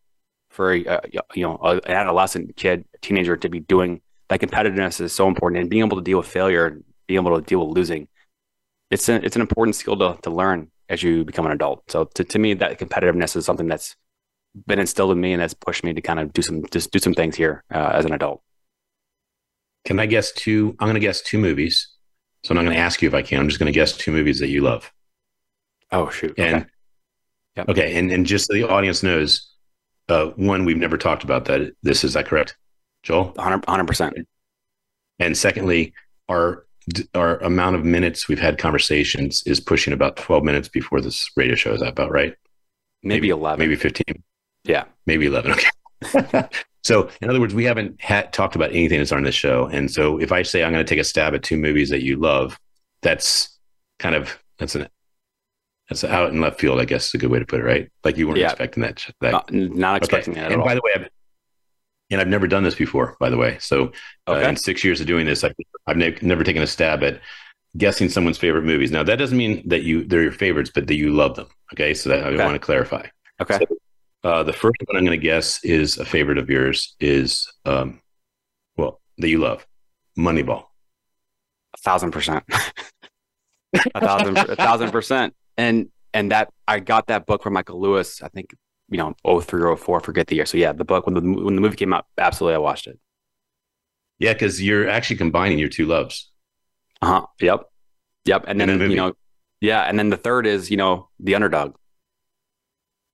for 0.49 0.73
a, 0.73 0.85
a 0.85 1.01
you 1.35 1.43
know 1.43 1.59
a, 1.61 1.75
an 1.75 1.91
adolescent 1.91 2.55
kid, 2.55 2.85
teenager 3.01 3.37
to 3.37 3.49
be 3.49 3.59
doing 3.59 4.01
that 4.29 4.39
competitiveness 4.39 5.01
is 5.01 5.13
so 5.13 5.27
important 5.27 5.61
and 5.61 5.69
being 5.69 5.83
able 5.83 5.97
to 5.97 6.03
deal 6.03 6.17
with 6.17 6.27
failure 6.27 6.67
and 6.67 6.83
being 7.07 7.19
able 7.19 7.39
to 7.39 7.45
deal 7.45 7.65
with 7.65 7.75
losing 7.75 8.07
it's 8.91 9.07
an, 9.09 9.23
it's 9.23 9.35
an 9.35 9.41
important 9.41 9.75
skill 9.75 9.97
to, 9.97 10.17
to 10.21 10.29
learn 10.29 10.69
as 10.89 11.03
you 11.03 11.23
become 11.23 11.45
an 11.45 11.51
adult 11.51 11.83
so 11.89 12.05
to, 12.05 12.23
to 12.23 12.39
me 12.39 12.53
that 12.53 12.79
competitiveness 12.79 13.35
is 13.35 13.45
something 13.45 13.67
that's 13.67 13.95
been 14.65 14.79
instilled 14.79 15.11
in 15.11 15.21
me, 15.21 15.33
and 15.33 15.41
that's 15.41 15.53
pushed 15.53 15.83
me 15.83 15.93
to 15.93 16.01
kind 16.01 16.19
of 16.19 16.33
do 16.33 16.41
some 16.41 16.63
just 16.71 16.91
do 16.91 16.99
some 16.99 17.13
things 17.13 17.35
here 17.35 17.63
uh, 17.73 17.91
as 17.93 18.05
an 18.05 18.13
adult. 18.13 18.41
Can 19.85 19.99
I 19.99 20.05
guess 20.05 20.31
two? 20.31 20.75
I'm 20.79 20.87
going 20.87 20.95
to 20.95 20.99
guess 20.99 21.21
two 21.21 21.37
movies. 21.37 21.87
So 22.43 22.51
I'm 22.51 22.55
not 22.55 22.63
going 22.63 22.75
to 22.75 22.81
ask 22.81 23.01
you 23.01 23.07
if 23.07 23.13
I 23.13 23.21
can. 23.21 23.41
I'm 23.41 23.49
just 23.49 23.59
going 23.59 23.71
to 23.71 23.77
guess 23.77 23.95
two 23.95 24.11
movies 24.11 24.39
that 24.39 24.47
you 24.47 24.61
love. 24.61 24.91
Oh 25.91 26.09
shoot! 26.09 26.37
And 26.37 26.57
okay. 26.57 26.65
Yep. 27.57 27.69
okay, 27.69 27.97
and 27.97 28.11
and 28.11 28.25
just 28.25 28.47
so 28.47 28.53
the 28.53 28.67
audience 28.67 29.03
knows, 29.03 29.53
uh, 30.07 30.27
one 30.35 30.65
we've 30.65 30.77
never 30.77 30.97
talked 30.97 31.23
about 31.23 31.45
that. 31.45 31.73
This 31.83 32.03
is 32.03 32.13
that 32.13 32.27
correct, 32.27 32.55
Joel? 33.03 33.25
100 33.35 33.87
percent. 33.87 34.15
And 35.19 35.37
secondly, 35.37 35.93
our 36.29 36.65
our 37.13 37.37
amount 37.39 37.75
of 37.75 37.85
minutes 37.85 38.27
we've 38.27 38.39
had 38.39 38.57
conversations 38.57 39.43
is 39.45 39.59
pushing 39.59 39.93
about 39.93 40.15
12 40.17 40.43
minutes 40.43 40.67
before 40.67 41.01
this 41.01 41.29
radio 41.35 41.55
show. 41.55 41.73
Is 41.73 41.81
that 41.81 41.89
about 41.89 42.11
right? 42.11 42.33
Maybe, 43.03 43.27
Maybe- 43.27 43.29
11. 43.29 43.59
Maybe 43.59 43.75
15. 43.75 44.03
Yeah. 44.65 44.85
maybe 45.05 45.25
11 45.25 45.51
okay 45.53 46.49
so 46.83 47.09
in 47.21 47.29
other 47.29 47.39
words 47.39 47.55
we 47.55 47.63
haven't 47.63 47.99
had 48.01 48.31
talked 48.33 48.55
about 48.55 48.71
anything 48.71 48.99
that's 48.99 49.13
on 49.13 49.23
this 49.23 49.33
show 49.33 49.67
and 49.67 49.89
so 49.89 50.19
if 50.19 50.31
i 50.33 50.43
say 50.43 50.63
i'm 50.63 50.73
going 50.73 50.85
to 50.85 50.87
take 50.89 50.99
a 50.99 51.03
stab 51.03 51.33
at 51.33 51.41
two 51.43 51.55
movies 51.57 51.89
that 51.89 52.03
you 52.03 52.17
love 52.17 52.59
that's 53.01 53.57
kind 53.99 54.15
of 54.15 54.37
that's 54.59 54.75
an 54.75 54.87
that's 55.87 56.03
out 56.03 56.29
in 56.31 56.41
left 56.41 56.59
field 56.59 56.79
i 56.79 56.85
guess 56.85 57.07
is 57.07 57.13
a 57.13 57.17
good 57.17 57.31
way 57.31 57.39
to 57.39 57.45
put 57.45 57.61
it 57.61 57.63
right 57.63 57.89
like 58.03 58.17
you 58.17 58.27
weren't 58.27 58.37
Yeah. 58.39 58.49
expecting 58.51 58.83
that 58.83 59.05
that 59.21 59.31
Not, 59.31 59.51
not 59.53 59.97
expecting 59.97 60.33
okay. 60.33 60.41
that 60.41 60.47
at 60.47 60.51
and 60.51 60.61
all. 60.61 60.67
by 60.67 60.75
the 60.75 60.81
way 60.83 60.91
I've, 60.95 61.07
and 62.09 62.21
i've 62.21 62.27
never 62.27 62.47
done 62.47 62.63
this 62.63 62.75
before 62.75 63.15
by 63.19 63.29
the 63.29 63.37
way 63.37 63.57
so 63.59 63.91
uh, 64.27 64.35
in 64.35 64.55
six 64.55 64.83
years 64.83 65.01
of 65.01 65.07
doing 65.07 65.25
this 65.25 65.43
i've, 65.43 65.55
I've 65.87 65.97
ne- 65.97 66.17
never 66.21 66.43
taken 66.43 66.61
a 66.61 66.67
stab 66.67 67.03
at 67.03 67.21
guessing 67.77 68.09
someone's 68.09 68.37
favorite 68.37 68.63
movies 68.63 68.91
now 68.91 69.03
that 69.03 69.17
doesn't 69.17 69.37
mean 69.37 69.67
that 69.67 69.83
you 69.83 70.03
they're 70.03 70.23
your 70.23 70.31
favorites 70.31 70.71
but 70.73 70.87
that 70.87 70.95
you 70.95 71.13
love 71.13 71.35
them 71.35 71.47
okay 71.73 71.93
so 71.93 72.09
that 72.09 72.23
i 72.23 72.45
want 72.45 72.55
to 72.55 72.59
clarify 72.59 73.05
okay. 73.41 73.59
so, 73.59 73.77
uh, 74.23 74.43
the 74.43 74.53
first 74.53 74.75
one 74.85 74.97
I'm 74.97 75.05
going 75.05 75.17
to 75.17 75.23
guess 75.23 75.63
is 75.63 75.97
a 75.97 76.05
favorite 76.05 76.37
of 76.37 76.49
yours 76.49 76.95
is, 76.99 77.51
um, 77.65 78.01
well, 78.75 78.99
that 79.17 79.29
you 79.29 79.37
love, 79.37 79.65
Moneyball. 80.17 80.65
a 81.73 81.77
thousand 81.77 82.11
percent. 82.11 82.43
a 83.95 83.99
thousand, 84.01 84.37
a 84.37 84.55
thousand 84.55 84.91
percent. 84.91 85.35
And 85.57 85.89
and 86.13 86.31
that 86.31 86.49
I 86.67 86.79
got 86.79 87.07
that 87.07 87.27
book 87.27 87.43
from 87.43 87.53
Michael 87.53 87.79
Lewis. 87.79 88.21
I 88.21 88.27
think 88.27 88.53
you 88.89 88.97
know, 88.97 89.15
03 89.41 89.61
or 89.61 89.75
04, 89.77 89.99
forget 90.01 90.27
the 90.27 90.35
year. 90.35 90.45
So 90.45 90.57
yeah, 90.57 90.71
the 90.73 90.85
book 90.85 91.05
when 91.05 91.15
the 91.15 91.21
when 91.21 91.55
the 91.55 91.61
movie 91.61 91.75
came 91.75 91.93
out, 91.93 92.05
absolutely, 92.17 92.55
I 92.55 92.59
watched 92.59 92.87
it. 92.87 92.99
Yeah, 94.19 94.33
because 94.33 94.61
you're 94.61 94.89
actually 94.89 95.17
combining 95.17 95.59
your 95.59 95.69
two 95.69 95.85
loves. 95.85 96.29
Uh 97.01 97.07
huh. 97.07 97.27
Yep. 97.39 97.69
Yep. 98.25 98.45
And 98.47 98.59
then 98.59 98.77
the 98.77 98.87
you 98.89 98.95
know, 98.95 99.13
yeah. 99.61 99.81
And 99.83 99.97
then 99.97 100.09
the 100.09 100.17
third 100.17 100.45
is 100.45 100.69
you 100.69 100.77
know 100.77 101.09
the 101.19 101.35
underdog. 101.35 101.75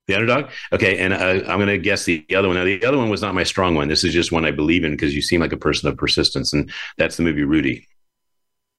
The 0.07 0.15
underdog. 0.15 0.51
Okay, 0.71 0.99
and 0.99 1.13
uh, 1.13 1.49
I'm 1.49 1.57
going 1.57 1.67
to 1.67 1.79
guess 1.79 2.05
the 2.05 2.25
other 2.35 2.47
one. 2.47 2.57
Now, 2.57 2.63
the 2.63 2.85
other 2.85 2.97
one 2.97 3.09
was 3.09 3.23
not 3.23 3.33
my 3.33 3.43
strong 3.43 3.73
one. 3.73 3.87
This 3.87 4.03
is 4.03 4.13
just 4.13 4.31
one 4.31 4.45
I 4.45 4.51
believe 4.51 4.83
in 4.83 4.91
because 4.91 5.15
you 5.15 5.21
seem 5.21 5.41
like 5.41 5.51
a 5.51 5.57
person 5.57 5.89
of 5.89 5.97
persistence, 5.97 6.53
and 6.53 6.71
that's 6.97 7.17
the 7.17 7.23
movie 7.23 7.43
Rudy. 7.43 7.87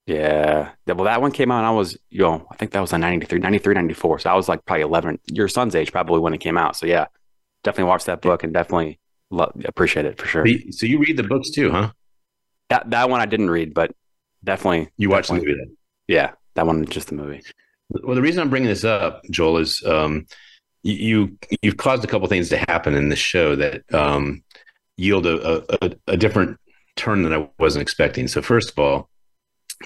Yeah. 0.07 0.71
Well, 0.87 1.03
that 1.03 1.21
one 1.21 1.31
came 1.31 1.51
out. 1.51 1.59
And 1.59 1.67
I 1.67 1.71
was, 1.71 1.97
you 2.09 2.21
know, 2.21 2.47
I 2.49 2.55
think 2.55 2.71
that 2.71 2.79
was 2.79 2.93
in 2.93 3.01
93, 3.01 3.39
93, 3.39 3.73
94. 3.75 4.19
So 4.19 4.29
I 4.29 4.35
was 4.35 4.47
like 4.47 4.65
probably 4.65 4.83
11, 4.83 5.19
your 5.31 5.49
son's 5.49 5.75
age 5.75 5.91
probably 5.91 6.19
when 6.19 6.33
it 6.33 6.39
came 6.39 6.57
out. 6.57 6.75
So 6.77 6.85
yeah, 6.85 7.07
definitely 7.63 7.89
watch 7.89 8.05
that 8.05 8.21
book 8.21 8.43
and 8.43 8.53
definitely 8.53 8.99
lo- 9.29 9.51
appreciate 9.65 10.05
it 10.05 10.17
for 10.17 10.25
sure. 10.25 10.47
So 10.71 10.85
you 10.85 10.97
read 10.99 11.17
the 11.17 11.23
books 11.23 11.51
too, 11.51 11.69
huh? 11.71 11.91
That, 12.69 12.89
that 12.89 13.09
one 13.09 13.19
I 13.19 13.25
didn't 13.25 13.49
read, 13.49 13.73
but 13.73 13.91
definitely. 14.43 14.89
You 14.97 15.09
watched 15.09 15.27
the 15.27 15.35
movie 15.35 15.53
then. 15.53 15.75
Yeah. 16.07 16.31
That 16.55 16.65
one, 16.65 16.85
just 16.85 17.09
the 17.09 17.15
movie. 17.15 17.43
Well, 17.89 18.15
the 18.15 18.21
reason 18.21 18.41
I'm 18.41 18.49
bringing 18.49 18.69
this 18.69 18.85
up, 18.85 19.21
Joel, 19.29 19.57
is 19.57 19.83
um, 19.85 20.25
you, 20.83 20.93
you 20.95 21.37
you've 21.61 21.77
caused 21.77 22.03
a 22.03 22.07
couple 22.07 22.27
things 22.27 22.49
to 22.49 22.57
happen 22.57 22.95
in 22.95 23.09
this 23.09 23.19
show 23.19 23.55
that 23.57 23.83
um, 23.93 24.43
yield 24.95 25.25
a, 25.25 25.85
a, 25.85 25.91
a 26.07 26.17
different 26.17 26.57
turn 26.95 27.23
than 27.23 27.33
I 27.33 27.47
wasn't 27.59 27.81
expecting. 27.81 28.27
So 28.27 28.41
first 28.41 28.71
of 28.71 28.79
all, 28.79 29.09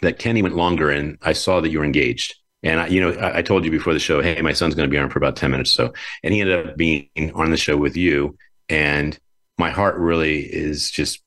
that 0.01 0.19
Kenny 0.19 0.41
went 0.41 0.55
longer, 0.55 0.89
and 0.89 1.17
I 1.21 1.33
saw 1.33 1.61
that 1.61 1.69
you 1.69 1.79
were 1.79 1.85
engaged. 1.85 2.35
And 2.63 2.79
I, 2.79 2.87
you 2.87 3.01
know, 3.01 3.11
I, 3.11 3.39
I 3.39 3.41
told 3.41 3.65
you 3.65 3.71
before 3.71 3.93
the 3.93 3.99
show, 3.99 4.21
hey, 4.21 4.41
my 4.41 4.53
son's 4.53 4.75
going 4.75 4.87
to 4.87 4.91
be 4.93 4.97
on 4.97 5.09
for 5.09 5.19
about 5.19 5.35
ten 5.35 5.51
minutes 5.51 5.71
so, 5.71 5.93
and 6.23 6.33
he 6.33 6.41
ended 6.41 6.67
up 6.67 6.77
being 6.77 7.09
on 7.33 7.51
the 7.51 7.57
show 7.57 7.77
with 7.77 7.97
you. 7.97 8.37
And 8.69 9.17
my 9.57 9.69
heart 9.69 9.95
really 9.97 10.41
is 10.41 10.91
just 10.91 11.21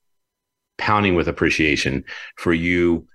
pounding 0.77 1.15
with 1.15 1.27
appreciation 1.27 2.03
for 2.37 2.53
you 2.53 3.07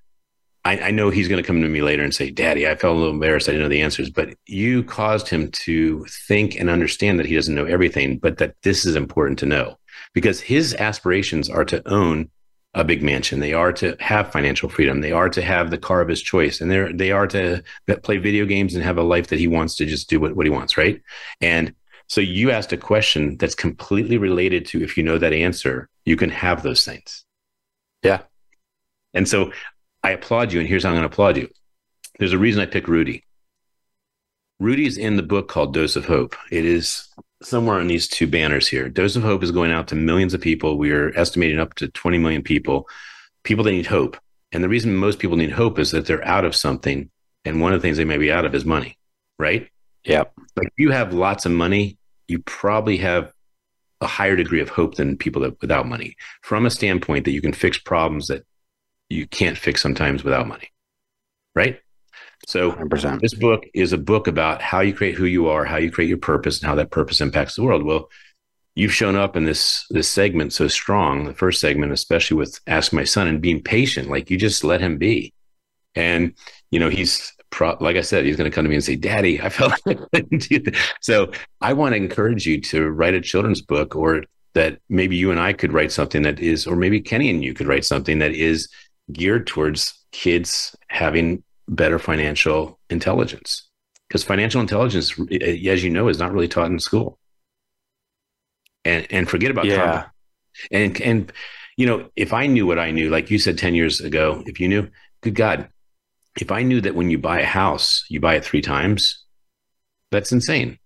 I, 0.65 0.79
I 0.79 0.91
know 0.91 1.11
he's 1.11 1.29
going 1.29 1.43
to 1.43 1.47
come 1.47 1.63
to 1.63 1.69
me 1.69 1.81
later 1.81 2.03
and 2.03 2.15
say, 2.15 2.31
Daddy, 2.31 2.69
I 2.69 2.75
felt 2.75 2.97
a 2.97 2.99
little 2.99 3.15
embarrassed. 3.15 3.49
I 3.49 3.53
didn't 3.53 3.65
know 3.65 3.71
the 3.71 3.83
answers, 3.83 4.11
but 4.11 4.35
you 4.47 4.85
caused 4.85 5.29
him 5.29 5.51
to 5.53 6.05
think 6.27 6.55
and 6.55 6.69
understand 6.69 7.19
that 7.19 7.27
he 7.27 7.35
doesn't 7.35 7.55
know 7.55 7.65
everything, 7.65 8.19
but 8.19 8.39
that 8.39 8.57
this 8.63 8.85
is 8.85 8.95
important 8.95 9.39
to 9.39 9.47
know 9.47 9.79
because 10.13 10.41
his 10.41 10.75
aspirations 10.75 11.49
are 11.49 11.65
to 11.65 11.87
own 11.89 12.31
a 12.75 12.85
big 12.85 13.03
mansion. 13.03 13.41
They 13.41 13.53
are 13.53 13.73
to 13.75 13.97
have 13.99 14.33
financial 14.33 14.69
freedom. 14.69 15.01
They 15.01 15.13
are 15.13 15.29
to 15.29 15.43
have 15.43 15.71
the 15.71 15.79
car 15.79 16.01
of 16.01 16.09
his 16.09 16.23
choice. 16.23 16.61
And 16.61 16.71
they're, 16.71 16.93
they 16.93 17.11
are 17.11 17.27
to 17.29 17.63
play 18.03 18.19
video 18.19 18.47
games 18.47 18.75
and 18.75 18.85
have 18.85 18.99
a 18.99 19.03
life 19.03 19.29
that 19.29 19.41
he 19.41 19.49
wants 19.49 19.75
to 19.77 19.87
just 19.87 20.09
do 20.09 20.21
what, 20.21 20.37
what 20.37 20.47
he 20.47 20.51
wants. 20.51 20.77
Right. 20.77 21.03
And 21.41 21.75
so 22.07 22.21
you 22.21 22.51
asked 22.51 22.73
a 22.73 22.77
question 22.77 23.37
that's 23.39 23.55
completely 23.55 24.19
related 24.19 24.67
to 24.67 24.83
if 24.83 24.97
you 24.97 25.03
know 25.03 25.19
that 25.19 25.33
answer, 25.33 25.89
you 26.05 26.17
can 26.17 26.31
have 26.31 26.63
those 26.63 26.85
things. 26.85 27.25
Yeah. 28.03 28.23
And 29.15 29.29
so 29.29 29.53
I 30.03 30.11
applaud 30.11 30.53
you, 30.53 30.61
and 30.61 30.69
here's 30.69 30.85
how 30.85 30.91
I'm 30.91 30.97
going 30.97 31.09
to 31.09 31.13
applaud 31.13 31.37
you. 31.37 31.49
There's 32.19 32.33
a 32.33 32.39
reason 32.39 32.63
I 32.63 32.67
picked 32.67 32.89
Rudy. 32.89 33.25
Rudy's 34.59 34.99
in 34.99 35.17
the 35.17 35.23
book 35.23 35.49
called 35.49 35.75
Dose 35.75 35.97
of 35.97 36.05
Hope. 36.05 36.37
It 36.51 36.65
is 36.65 37.09
somewhere 37.43 37.79
on 37.79 37.87
these 37.87 38.09
two 38.09 38.27
banners 38.27 38.69
here. 38.69 38.89
Dose 38.89 39.17
of 39.17 39.23
Hope 39.23 39.43
is 39.43 39.51
going 39.51 39.73
out 39.73 39.89
to 39.89 39.95
millions 39.95 40.35
of 40.35 40.41
people. 40.41 40.79
We 40.79 40.93
are 40.93 41.17
estimating 41.17 41.59
up 41.59 41.75
to 41.75 41.89
20 41.89 42.19
million 42.19 42.43
people, 42.43 42.89
people 43.45 43.65
that 43.65 43.73
need 43.73 43.87
hope. 43.87 44.17
And 44.53 44.63
the 44.63 44.69
reason 44.69 44.95
most 44.95 45.19
people 45.19 45.37
need 45.37 45.53
hope 45.53 45.79
is 45.79 45.91
that 45.93 46.07
they're 46.07 46.27
out 46.27 46.45
of 46.45 46.57
something. 46.57 47.11
And 47.45 47.61
one 47.61 47.73
of 47.73 47.81
the 47.81 47.83
things 47.87 47.97
they 47.97 48.05
may 48.05 48.19
be 48.19 48.33
out 48.33 48.45
of 48.45 48.55
is 48.55 48.65
money, 48.65 48.99
right? 49.39 49.69
Yeah. 50.05 50.25
Like 50.57 50.69
if 50.69 50.75
you 50.79 50.91
have 50.91 51.15
lots 51.15 51.47
of 51.47 51.53
money, 51.53 51.99
you 52.29 52.41
probably 52.41 52.99
have 52.99 53.33
a 54.01 54.07
higher 54.07 54.37
degree 54.37 54.61
of 54.61 54.69
hope 54.69 54.95
than 54.95 55.17
people 55.17 55.43
that 55.43 55.61
without 55.61 55.87
money 55.87 56.17
from 56.43 56.67
a 56.67 56.71
standpoint 56.71 57.25
that 57.25 57.33
you 57.33 57.43
can 57.43 57.53
fix 57.53 57.79
problems 57.79 58.29
that 58.29 58.45
you 59.09 59.27
can't 59.27 59.59
fix 59.59 59.83
sometimes 59.83 60.25
without 60.25 60.47
money. 60.47 60.71
Right? 61.55 61.81
So 62.51 62.73
100%. 62.73 63.21
this 63.21 63.35
book 63.35 63.65
is 63.75 63.93
a 63.93 63.99
book 63.99 64.27
about 64.27 64.61
how 64.61 64.81
you 64.81 64.93
create 64.93 65.15
who 65.15 65.25
you 65.25 65.47
are, 65.47 65.65
how 65.65 65.77
you 65.77 65.93
create 65.93 66.09
your 66.09 66.19
purpose, 66.19 66.59
and 66.59 66.69
how 66.69 66.75
that 66.75 66.91
purpose 66.91 67.21
impacts 67.21 67.55
the 67.55 67.63
world. 67.63 67.85
Well, 67.85 68.11
you've 68.75 68.93
shown 68.93 69.15
up 69.15 69.37
in 69.37 69.45
this 69.45 69.87
this 69.91 70.09
segment 70.09 70.53
so 70.53 70.67
strong, 70.67 71.27
the 71.27 71.35
first 71.35 71.61
segment, 71.61 71.93
especially 71.93 72.37
with 72.37 72.59
Ask 72.67 72.93
My 72.93 73.05
Son 73.05 73.29
and 73.29 73.41
being 73.41 73.63
patient. 73.63 74.11
Like 74.11 74.31
you 74.31 74.37
just 74.37 74.65
let 74.65 74.81
him 74.81 74.99
be. 74.99 75.33
And 75.95 76.35
you 76.73 76.81
know, 76.81 76.89
he's 76.89 77.33
pro- 77.51 77.77
like 77.81 77.95
I 77.95 78.01
said, 78.01 78.25
he's 78.25 78.37
going 78.37 78.51
to 78.51 78.55
come 78.55 78.65
to 78.65 78.69
me 78.69 78.75
and 78.75 78.85
say, 78.85 78.97
"Daddy, 78.97 79.41
I 79.41 79.49
felt 79.49 79.71
like 79.87 80.01
I 80.01 80.07
couldn't 80.17 80.49
do 80.49 80.59
that." 80.59 80.75
So 81.01 81.31
I 81.61 81.73
want 81.73 81.93
to 81.93 81.99
encourage 81.99 82.47
you 82.47 82.61
to 82.63 82.91
write 82.91 83.15
a 83.15 83.21
children's 83.21 83.63
book, 83.63 83.95
or 83.95 84.25
that 84.55 84.81
maybe 84.89 85.15
you 85.15 85.31
and 85.31 85.39
I 85.39 85.53
could 85.53 85.73
write 85.73 85.93
something 85.93 86.23
that 86.23 86.41
is, 86.41 86.67
or 86.67 86.75
maybe 86.75 87.01
Kenny 87.01 87.31
and 87.31 87.45
you 87.45 87.55
could 87.55 87.69
write 87.69 87.85
something 87.85 88.19
that 88.19 88.33
is 88.33 88.69
geared 89.13 89.47
towards 89.47 89.95
kids 90.11 90.75
having 90.89 91.45
better 91.71 91.99
financial 91.99 92.79
intelligence. 92.91 93.69
Because 94.09 94.25
financial 94.25 94.61
intelligence, 94.61 95.19
eh, 95.31 95.71
as 95.71 95.83
you 95.83 95.91
know, 95.91 96.09
is 96.09 96.19
not 96.19 96.33
really 96.33 96.49
taught 96.49 96.71
in 96.71 96.81
school. 96.81 97.19
And 98.85 99.07
and 99.11 99.29
forget 99.29 99.51
about 99.51 99.67
Yeah. 99.77 100.07
And 100.71 101.01
and 101.01 101.33
you 101.77 101.87
know, 101.87 102.11
if 102.17 102.33
I 102.33 102.47
knew 102.47 102.67
what 102.67 102.79
I 102.79 102.91
knew, 102.91 103.09
like 103.09 103.31
you 103.31 103.39
said 103.39 103.57
10 103.57 103.75
years 103.75 104.01
ago, 104.01 104.43
if 104.47 104.61
you 104.61 104.69
knew, 104.69 104.89
good 105.23 105.35
God, 105.35 105.69
if 106.39 106.51
I 106.51 106.63
knew 106.63 106.81
that 106.81 106.95
when 106.95 107.09
you 107.09 107.19
buy 107.19 107.41
a 107.41 107.47
house, 107.47 108.05
you 108.11 108.21
buy 108.21 108.35
it 108.35 108.45
three 108.45 108.61
times, 108.61 109.25
that's 110.11 110.33
insane. 110.33 110.79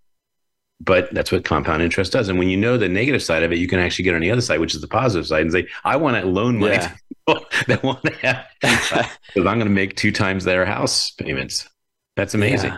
But 0.80 1.12
that's 1.14 1.30
what 1.32 1.44
compound 1.44 1.82
interest 1.82 2.12
does. 2.12 2.28
And 2.28 2.38
when 2.38 2.48
you 2.48 2.56
know 2.56 2.76
the 2.76 2.88
negative 2.88 3.22
side 3.22 3.42
of 3.42 3.52
it, 3.52 3.58
you 3.58 3.68
can 3.68 3.78
actually 3.78 4.04
get 4.04 4.14
on 4.14 4.20
the 4.20 4.30
other 4.30 4.40
side, 4.40 4.60
which 4.60 4.74
is 4.74 4.80
the 4.80 4.88
positive 4.88 5.26
side, 5.26 5.42
and 5.42 5.52
say, 5.52 5.66
I 5.84 5.96
want 5.96 6.16
to 6.20 6.28
loan 6.28 6.58
money 6.58 6.74
Yeah. 6.74 6.88
to 6.88 6.94
people 7.26 7.46
that 7.68 7.82
want 7.82 8.02
to 8.02 8.12
have 8.26 8.46
because 8.60 9.46
I'm 9.46 9.58
going 9.58 9.60
to 9.60 9.70
make 9.70 9.94
two 9.96 10.10
times 10.12 10.44
their 10.44 10.66
house 10.66 11.12
payments. 11.12 11.68
That's 12.16 12.34
amazing. 12.34 12.72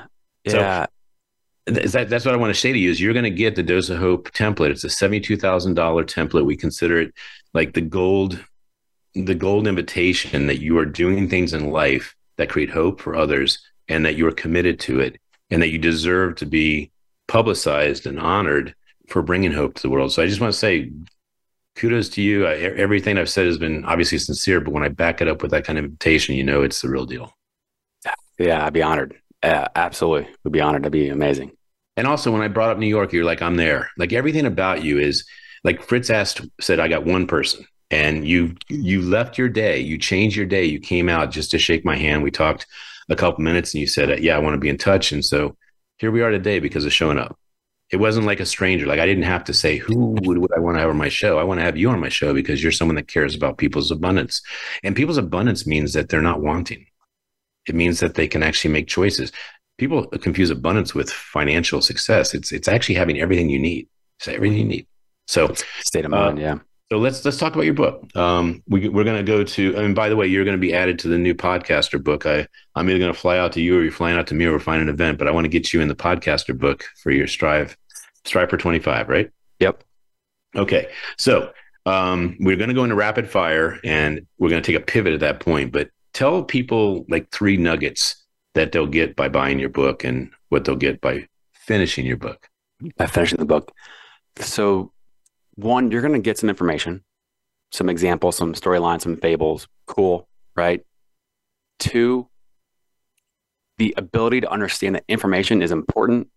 Yeah. 0.44 0.50
So- 0.52 0.58
yeah. 0.58 0.86
Is 1.68 1.94
that, 1.94 2.08
that's 2.08 2.24
what 2.24 2.32
I 2.32 2.36
want 2.36 2.54
to 2.54 2.60
say 2.60 2.72
to 2.72 2.78
you 2.78 2.90
is 2.92 3.00
you're 3.00 3.12
going 3.12 3.24
to 3.24 3.30
get 3.30 3.56
the 3.56 3.62
Dose 3.64 3.90
of 3.90 3.98
Hope 3.98 4.30
template. 4.30 4.70
It's 4.70 4.84
a 4.84 4.86
$72,000 4.86 5.74
template. 5.74 6.44
We 6.46 6.56
consider 6.56 7.00
it 7.00 7.12
like 7.54 7.72
the 7.74 7.80
gold, 7.80 8.38
the 9.14 9.34
gold 9.34 9.66
invitation 9.66 10.46
that 10.46 10.60
you 10.60 10.78
are 10.78 10.86
doing 10.86 11.28
things 11.28 11.52
in 11.52 11.70
life 11.72 12.14
that 12.36 12.50
create 12.50 12.70
hope 12.70 13.00
for 13.00 13.16
others 13.16 13.58
and 13.88 14.06
that 14.06 14.14
you 14.14 14.28
are 14.28 14.32
committed 14.32 14.78
to 14.80 15.00
it 15.00 15.18
and 15.50 15.60
that 15.60 15.70
you 15.70 15.78
deserve 15.78 16.36
to 16.36 16.46
be 16.46 16.92
publicized 17.28 18.06
and 18.06 18.20
honored 18.20 18.74
for 19.08 19.22
bringing 19.22 19.52
hope 19.52 19.74
to 19.74 19.82
the 19.82 19.90
world. 19.90 20.12
So 20.12 20.22
I 20.22 20.26
just 20.26 20.40
want 20.40 20.52
to 20.52 20.58
say 20.58 20.90
kudos 21.76 22.08
to 22.10 22.22
you. 22.22 22.46
I, 22.46 22.54
everything 22.54 23.18
I've 23.18 23.30
said 23.30 23.46
has 23.46 23.58
been 23.58 23.84
obviously 23.84 24.18
sincere, 24.18 24.60
but 24.60 24.72
when 24.72 24.82
I 24.82 24.88
back 24.88 25.20
it 25.20 25.28
up 25.28 25.42
with 25.42 25.50
that 25.52 25.64
kind 25.64 25.78
of 25.78 25.84
invitation, 25.84 26.34
you 26.34 26.44
know, 26.44 26.62
it's 26.62 26.82
the 26.82 26.88
real 26.88 27.06
deal. 27.06 27.32
yeah. 28.38 28.64
I'd 28.64 28.72
be 28.72 28.82
honored. 28.82 29.16
Uh, 29.42 29.68
absolutely. 29.76 30.28
Would 30.44 30.52
be 30.52 30.60
honored. 30.60 30.82
That'd 30.82 30.92
be 30.92 31.08
amazing. 31.08 31.52
And 31.96 32.06
also, 32.06 32.30
when 32.30 32.42
I 32.42 32.48
brought 32.48 32.70
up 32.70 32.78
New 32.78 32.86
York, 32.86 33.12
you're 33.12 33.24
like, 33.24 33.40
I'm 33.40 33.56
there. 33.56 33.90
Like 33.96 34.12
everything 34.12 34.46
about 34.46 34.82
you 34.82 34.98
is 34.98 35.24
like 35.64 35.82
Fritz 35.82 36.10
asked, 36.10 36.42
said, 36.60 36.78
I 36.78 36.88
got 36.88 37.04
one 37.04 37.26
person, 37.26 37.64
and 37.90 38.26
you 38.26 38.54
you 38.68 39.00
left 39.00 39.38
your 39.38 39.48
day, 39.48 39.78
you 39.78 39.96
changed 39.96 40.36
your 40.36 40.46
day, 40.46 40.64
you 40.64 40.78
came 40.78 41.08
out 41.08 41.30
just 41.30 41.50
to 41.52 41.58
shake 41.58 41.84
my 41.84 41.96
hand. 41.96 42.22
We 42.22 42.30
talked 42.30 42.66
a 43.08 43.16
couple 43.16 43.42
minutes, 43.42 43.72
and 43.72 43.80
you 43.80 43.86
said, 43.86 44.20
Yeah, 44.20 44.36
I 44.36 44.40
want 44.40 44.54
to 44.54 44.60
be 44.60 44.68
in 44.68 44.76
touch. 44.76 45.12
And 45.12 45.24
so 45.24 45.56
here 45.98 46.10
we 46.10 46.22
are 46.22 46.30
today 46.30 46.58
because 46.58 46.84
of 46.84 46.92
showing 46.92 47.18
up. 47.18 47.38
It 47.90 47.96
wasn't 47.96 48.26
like 48.26 48.40
a 48.40 48.46
stranger. 48.46 48.86
Like 48.86 48.98
I 48.98 49.06
didn't 49.06 49.24
have 49.24 49.44
to 49.44 49.54
say 49.54 49.76
who 49.76 50.16
would, 50.22 50.38
would 50.38 50.52
I 50.56 50.58
want 50.58 50.76
to 50.76 50.80
have 50.80 50.90
on 50.90 50.96
my 50.96 51.08
show. 51.08 51.38
I 51.38 51.44
want 51.44 51.60
to 51.60 51.64
have 51.64 51.76
you 51.76 51.88
on 51.90 52.00
my 52.00 52.08
show 52.08 52.34
because 52.34 52.62
you're 52.62 52.72
someone 52.72 52.96
that 52.96 53.06
cares 53.06 53.34
about 53.34 53.58
people's 53.58 53.90
abundance, 53.90 54.42
and 54.82 54.96
people's 54.96 55.18
abundance 55.18 55.66
means 55.66 55.92
that 55.92 56.08
they're 56.08 56.22
not 56.22 56.40
wanting. 56.40 56.86
It 57.68 57.74
means 57.74 58.00
that 58.00 58.14
they 58.14 58.28
can 58.28 58.42
actually 58.42 58.72
make 58.72 58.86
choices 58.86 59.32
people 59.78 60.06
confuse 60.06 60.50
abundance 60.50 60.94
with 60.94 61.10
financial 61.10 61.80
success. 61.80 62.34
It's 62.34 62.52
it's 62.52 62.68
actually 62.68 62.96
having 62.96 63.20
everything 63.20 63.50
you 63.50 63.58
need. 63.58 63.88
It's 64.18 64.28
everything 64.28 64.58
you 64.58 64.64
need. 64.64 64.86
So 65.26 65.52
state 65.80 66.04
of 66.04 66.10
mind, 66.10 66.38
uh, 66.38 66.42
yeah. 66.42 66.58
So 66.90 66.98
let's 66.98 67.24
let's 67.24 67.36
talk 67.36 67.54
about 67.54 67.64
your 67.64 67.74
book. 67.74 68.16
Um, 68.16 68.62
we, 68.68 68.88
we're 68.88 69.02
going 69.02 69.16
to 69.16 69.24
go 69.24 69.42
to. 69.42 69.76
I 69.76 69.82
mean, 69.82 69.94
by 69.94 70.08
the 70.08 70.14
way, 70.14 70.28
you're 70.28 70.44
going 70.44 70.56
to 70.56 70.60
be 70.60 70.72
added 70.72 71.00
to 71.00 71.08
the 71.08 71.18
new 71.18 71.34
podcaster 71.34 72.02
book. 72.02 72.26
I 72.26 72.46
I'm 72.76 72.88
either 72.88 73.00
going 73.00 73.12
to 73.12 73.18
fly 73.18 73.38
out 73.38 73.52
to 73.52 73.60
you 73.60 73.78
or 73.78 73.82
you're 73.82 73.90
flying 73.90 74.16
out 74.16 74.28
to 74.28 74.34
me 74.34 74.44
or 74.44 74.52
we're 74.52 74.60
finding 74.60 74.88
an 74.88 74.94
event. 74.94 75.18
But 75.18 75.26
I 75.26 75.32
want 75.32 75.46
to 75.46 75.48
get 75.48 75.72
you 75.72 75.80
in 75.80 75.88
the 75.88 75.96
podcaster 75.96 76.56
book 76.56 76.84
for 77.02 77.10
your 77.10 77.26
Strive 77.26 77.76
Strive 78.24 78.50
for 78.50 78.56
25, 78.56 79.08
right? 79.08 79.30
Yep. 79.58 79.82
Okay. 80.54 80.88
So 81.18 81.52
um, 81.86 82.36
we're 82.40 82.56
going 82.56 82.68
to 82.68 82.74
go 82.74 82.84
into 82.84 82.96
rapid 82.96 83.28
fire 83.28 83.78
and 83.84 84.26
we're 84.38 84.50
going 84.50 84.62
to 84.62 84.72
take 84.72 84.80
a 84.80 84.84
pivot 84.84 85.12
at 85.12 85.20
that 85.20 85.40
point. 85.40 85.72
But 85.72 85.90
tell 86.12 86.44
people 86.44 87.04
like 87.08 87.30
three 87.30 87.56
nuggets 87.56 88.24
that 88.54 88.72
they'll 88.72 88.86
get 88.86 89.16
by 89.16 89.28
buying 89.28 89.58
your 89.58 89.68
book 89.68 90.04
and 90.04 90.30
what 90.48 90.64
they'll 90.64 90.76
get 90.76 91.00
by 91.00 91.26
finishing 91.52 92.06
your 92.06 92.16
book? 92.16 92.48
By 92.96 93.06
finishing 93.06 93.38
the 93.38 93.46
book. 93.46 93.72
So, 94.38 94.92
one, 95.56 95.90
you're 95.90 96.02
going 96.02 96.12
to 96.12 96.20
get 96.20 96.38
some 96.38 96.48
information, 96.48 97.02
some 97.72 97.88
examples, 97.88 98.36
some 98.36 98.54
storylines, 98.54 99.02
some 99.02 99.16
fables. 99.16 99.66
Cool, 99.86 100.28
right? 100.54 100.84
Two, 101.78 102.28
the 103.78 103.94
ability 103.96 104.42
to 104.42 104.50
understand 104.50 104.94
that 104.94 105.04
information 105.08 105.62
is 105.62 105.72
important, 105.72 106.28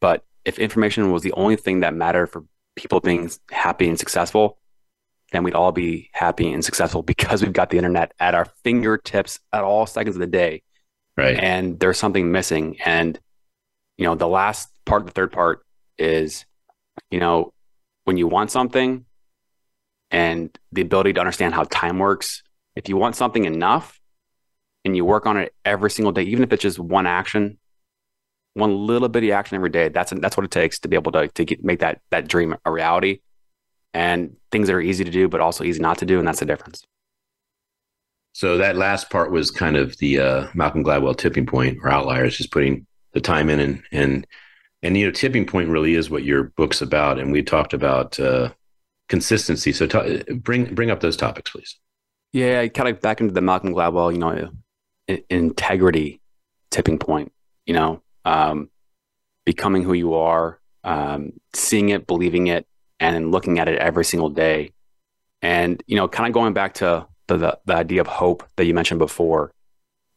but 0.00 0.24
if 0.44 0.58
information 0.58 1.10
was 1.10 1.22
the 1.22 1.32
only 1.32 1.56
thing 1.56 1.80
that 1.80 1.94
mattered 1.94 2.26
for 2.26 2.44
people 2.76 3.00
being 3.00 3.30
happy 3.50 3.88
and 3.88 3.98
successful, 3.98 4.58
then 5.32 5.42
we'd 5.42 5.54
all 5.54 5.72
be 5.72 6.10
happy 6.12 6.52
and 6.52 6.64
successful 6.64 7.02
because 7.14 7.42
we've 7.42 7.52
got 7.52 7.70
the 7.70 7.78
internet 7.78 8.12
at 8.20 8.34
our 8.34 8.46
fingertips 8.62 9.40
at 9.52 9.64
all 9.64 9.86
seconds 9.86 10.16
of 10.16 10.20
the 10.20 10.26
day. 10.26 10.62
Right. 11.16 11.38
And 11.38 11.78
there's 11.78 11.98
something 11.98 12.32
missing. 12.32 12.76
And, 12.84 13.18
you 13.96 14.04
know, 14.04 14.16
the 14.16 14.28
last 14.28 14.68
part, 14.84 15.06
the 15.06 15.12
third 15.12 15.30
part 15.30 15.64
is, 15.96 16.44
you 17.10 17.20
know, 17.20 17.53
when 18.04 18.16
you 18.16 18.28
want 18.28 18.50
something 18.50 19.04
and 20.10 20.56
the 20.72 20.82
ability 20.82 21.12
to 21.14 21.20
understand 21.20 21.54
how 21.54 21.64
time 21.64 21.98
works, 21.98 22.42
if 22.76 22.88
you 22.88 22.96
want 22.96 23.16
something 23.16 23.44
enough 23.44 24.00
and 24.84 24.96
you 24.96 25.04
work 25.04 25.26
on 25.26 25.36
it 25.36 25.54
every 25.64 25.90
single 25.90 26.12
day, 26.12 26.22
even 26.22 26.44
if 26.44 26.52
it's 26.52 26.62
just 26.62 26.78
one 26.78 27.06
action, 27.06 27.58
one 28.54 28.86
little 28.86 29.08
bitty 29.08 29.32
action 29.32 29.56
every 29.56 29.70
day, 29.70 29.88
that's 29.88 30.12
that's 30.16 30.36
what 30.36 30.44
it 30.44 30.50
takes 30.50 30.78
to 30.80 30.88
be 30.88 30.96
able 30.96 31.12
to 31.12 31.28
to 31.28 31.44
get, 31.44 31.64
make 31.64 31.80
that 31.80 32.00
that 32.10 32.28
dream 32.28 32.56
a 32.64 32.70
reality. 32.70 33.20
And 33.92 34.36
things 34.50 34.66
that 34.66 34.74
are 34.74 34.80
easy 34.80 35.04
to 35.04 35.10
do, 35.10 35.28
but 35.28 35.40
also 35.40 35.62
easy 35.62 35.80
not 35.80 35.98
to 35.98 36.06
do, 36.06 36.18
and 36.18 36.26
that's 36.26 36.40
the 36.40 36.46
difference. 36.46 36.84
So 38.32 38.56
that 38.58 38.76
last 38.76 39.08
part 39.08 39.30
was 39.30 39.52
kind 39.52 39.76
of 39.76 39.96
the 39.98 40.18
uh, 40.18 40.46
Malcolm 40.54 40.82
Gladwell 40.82 41.16
tipping 41.16 41.46
point 41.46 41.78
or 41.80 41.90
outliers, 41.90 42.36
just 42.36 42.50
putting 42.50 42.86
the 43.12 43.20
time 43.20 43.48
in 43.48 43.60
and 43.60 43.82
and 43.92 44.26
and 44.84 44.96
you 44.98 45.06
know 45.06 45.10
tipping 45.10 45.46
point 45.46 45.70
really 45.70 45.94
is 45.94 46.10
what 46.10 46.22
your 46.22 46.44
book's 46.56 46.82
about. 46.82 47.18
And 47.18 47.32
we 47.32 47.42
talked 47.42 47.72
about 47.72 48.20
uh, 48.20 48.50
consistency. 49.08 49.72
So 49.72 49.86
t- 49.86 50.22
bring 50.34 50.72
bring 50.74 50.90
up 50.90 51.00
those 51.00 51.16
topics, 51.16 51.50
please. 51.50 51.76
Yeah, 52.32 52.66
kind 52.68 52.88
of 52.88 53.00
back 53.00 53.20
into 53.20 53.32
the 53.32 53.40
Malcolm 53.40 53.72
Gladwell, 53.72 54.12
you 54.12 54.18
know, 54.18 54.50
integrity 55.30 56.20
tipping 56.70 56.98
point. 56.98 57.32
You 57.64 57.74
know, 57.74 58.02
um, 58.26 58.70
becoming 59.46 59.82
who 59.82 59.94
you 59.94 60.14
are, 60.14 60.60
um, 60.84 61.32
seeing 61.54 61.88
it, 61.88 62.06
believing 62.06 62.48
it, 62.48 62.66
and 63.00 63.32
looking 63.32 63.58
at 63.58 63.68
it 63.68 63.78
every 63.78 64.04
single 64.04 64.28
day. 64.28 64.72
And 65.40 65.82
you 65.86 65.96
know, 65.96 66.08
kind 66.08 66.26
of 66.26 66.34
going 66.34 66.52
back 66.52 66.74
to 66.74 67.06
the, 67.26 67.38
the, 67.38 67.58
the 67.64 67.74
idea 67.74 68.02
of 68.02 68.06
hope 68.06 68.46
that 68.56 68.66
you 68.66 68.74
mentioned 68.74 68.98
before. 68.98 69.50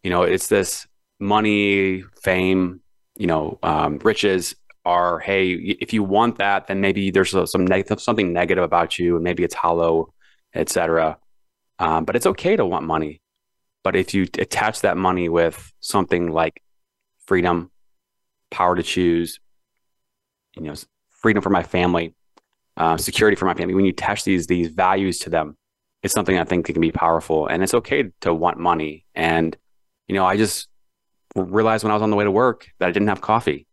You 0.03 0.09
know, 0.09 0.24
it's 0.24 0.47
this 0.47 0.88
money, 1.20 2.03
fame, 2.22 2.82
you 3.18 3.28
know, 3.28 3.59
um, 3.63 3.99
riches 3.99 4.55
are, 4.86 5.20
hey, 5.20 5.51
if 5.51 5.91
you 5.93 6.03
want 6.03 6.38
that, 6.38 6.68
then 6.68 6.80
maybe 6.80 7.11
there's 7.11 7.36
some 7.51 7.65
negative, 7.65 8.01
something 8.01 8.32
negative 8.32 8.63
about 8.63 8.97
you, 8.97 9.15
and 9.15 9.24
maybe 9.24 9.43
it's 9.43 9.53
hollow, 9.53 10.13
etc. 10.55 11.18
Um, 11.80 12.05
but 12.05 12.15
it's 12.15 12.26
okay 12.26 12.55
to 12.55 12.65
want 12.65 12.86
money. 12.86 13.22
But 13.84 13.95
if 13.95 14.13
you 14.13 14.24
attach 14.38 14.82
that 14.82 14.97
money 14.97 15.30
with 15.30 15.72
something 15.80 16.32
like 16.32 16.61
freedom, 17.26 17.72
power 18.49 18.76
to 18.76 18.84
choose, 18.84 19.39
you 20.55 20.63
know, 20.63 20.74
freedom 21.09 21.41
for 21.41 21.49
my 21.49 21.63
family, 21.63 22.15
uh, 22.78 22.97
security 22.97 23.36
for 23.36 23.45
my 23.45 23.53
family, 23.53 23.74
when 23.76 23.86
you 23.86 23.91
attach 23.91 24.24
these 24.24 24.47
these 24.47 24.70
values 24.70 25.20
to 25.20 25.30
them, 25.30 25.57
it's 26.03 26.13
something 26.13 26.38
I 26.38 26.43
think 26.43 26.65
can 26.65 26.80
be 26.80 26.91
powerful. 26.91 27.47
And 27.47 27.63
it's 27.63 27.74
okay 27.74 28.11
to 28.22 28.34
want 28.34 28.57
money. 28.57 29.05
And, 29.15 29.55
you 30.07 30.15
know, 30.15 30.26
I 30.26 30.38
just 30.38 30.68
realized 31.43 31.83
when 31.83 31.91
I 31.91 31.95
was 31.95 32.01
on 32.01 32.09
the 32.09 32.15
way 32.15 32.23
to 32.23 32.31
work 32.31 32.67
that 32.79 32.89
I 32.89 32.91
didn't 32.91 33.07
have 33.07 33.21
coffee. 33.21 33.67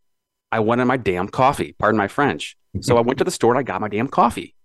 I 0.51 0.59
wanted 0.59 0.85
my 0.85 0.97
damn 0.97 1.27
coffee, 1.27 1.75
pardon 1.77 1.97
my 1.97 2.07
French. 2.07 2.57
So 2.81 2.97
I 2.97 3.01
went 3.01 3.19
to 3.19 3.23
the 3.23 3.31
store 3.31 3.51
and 3.51 3.59
I 3.59 3.63
got 3.63 3.81
my 3.81 3.87
damn 3.87 4.07
coffee. 4.07 4.55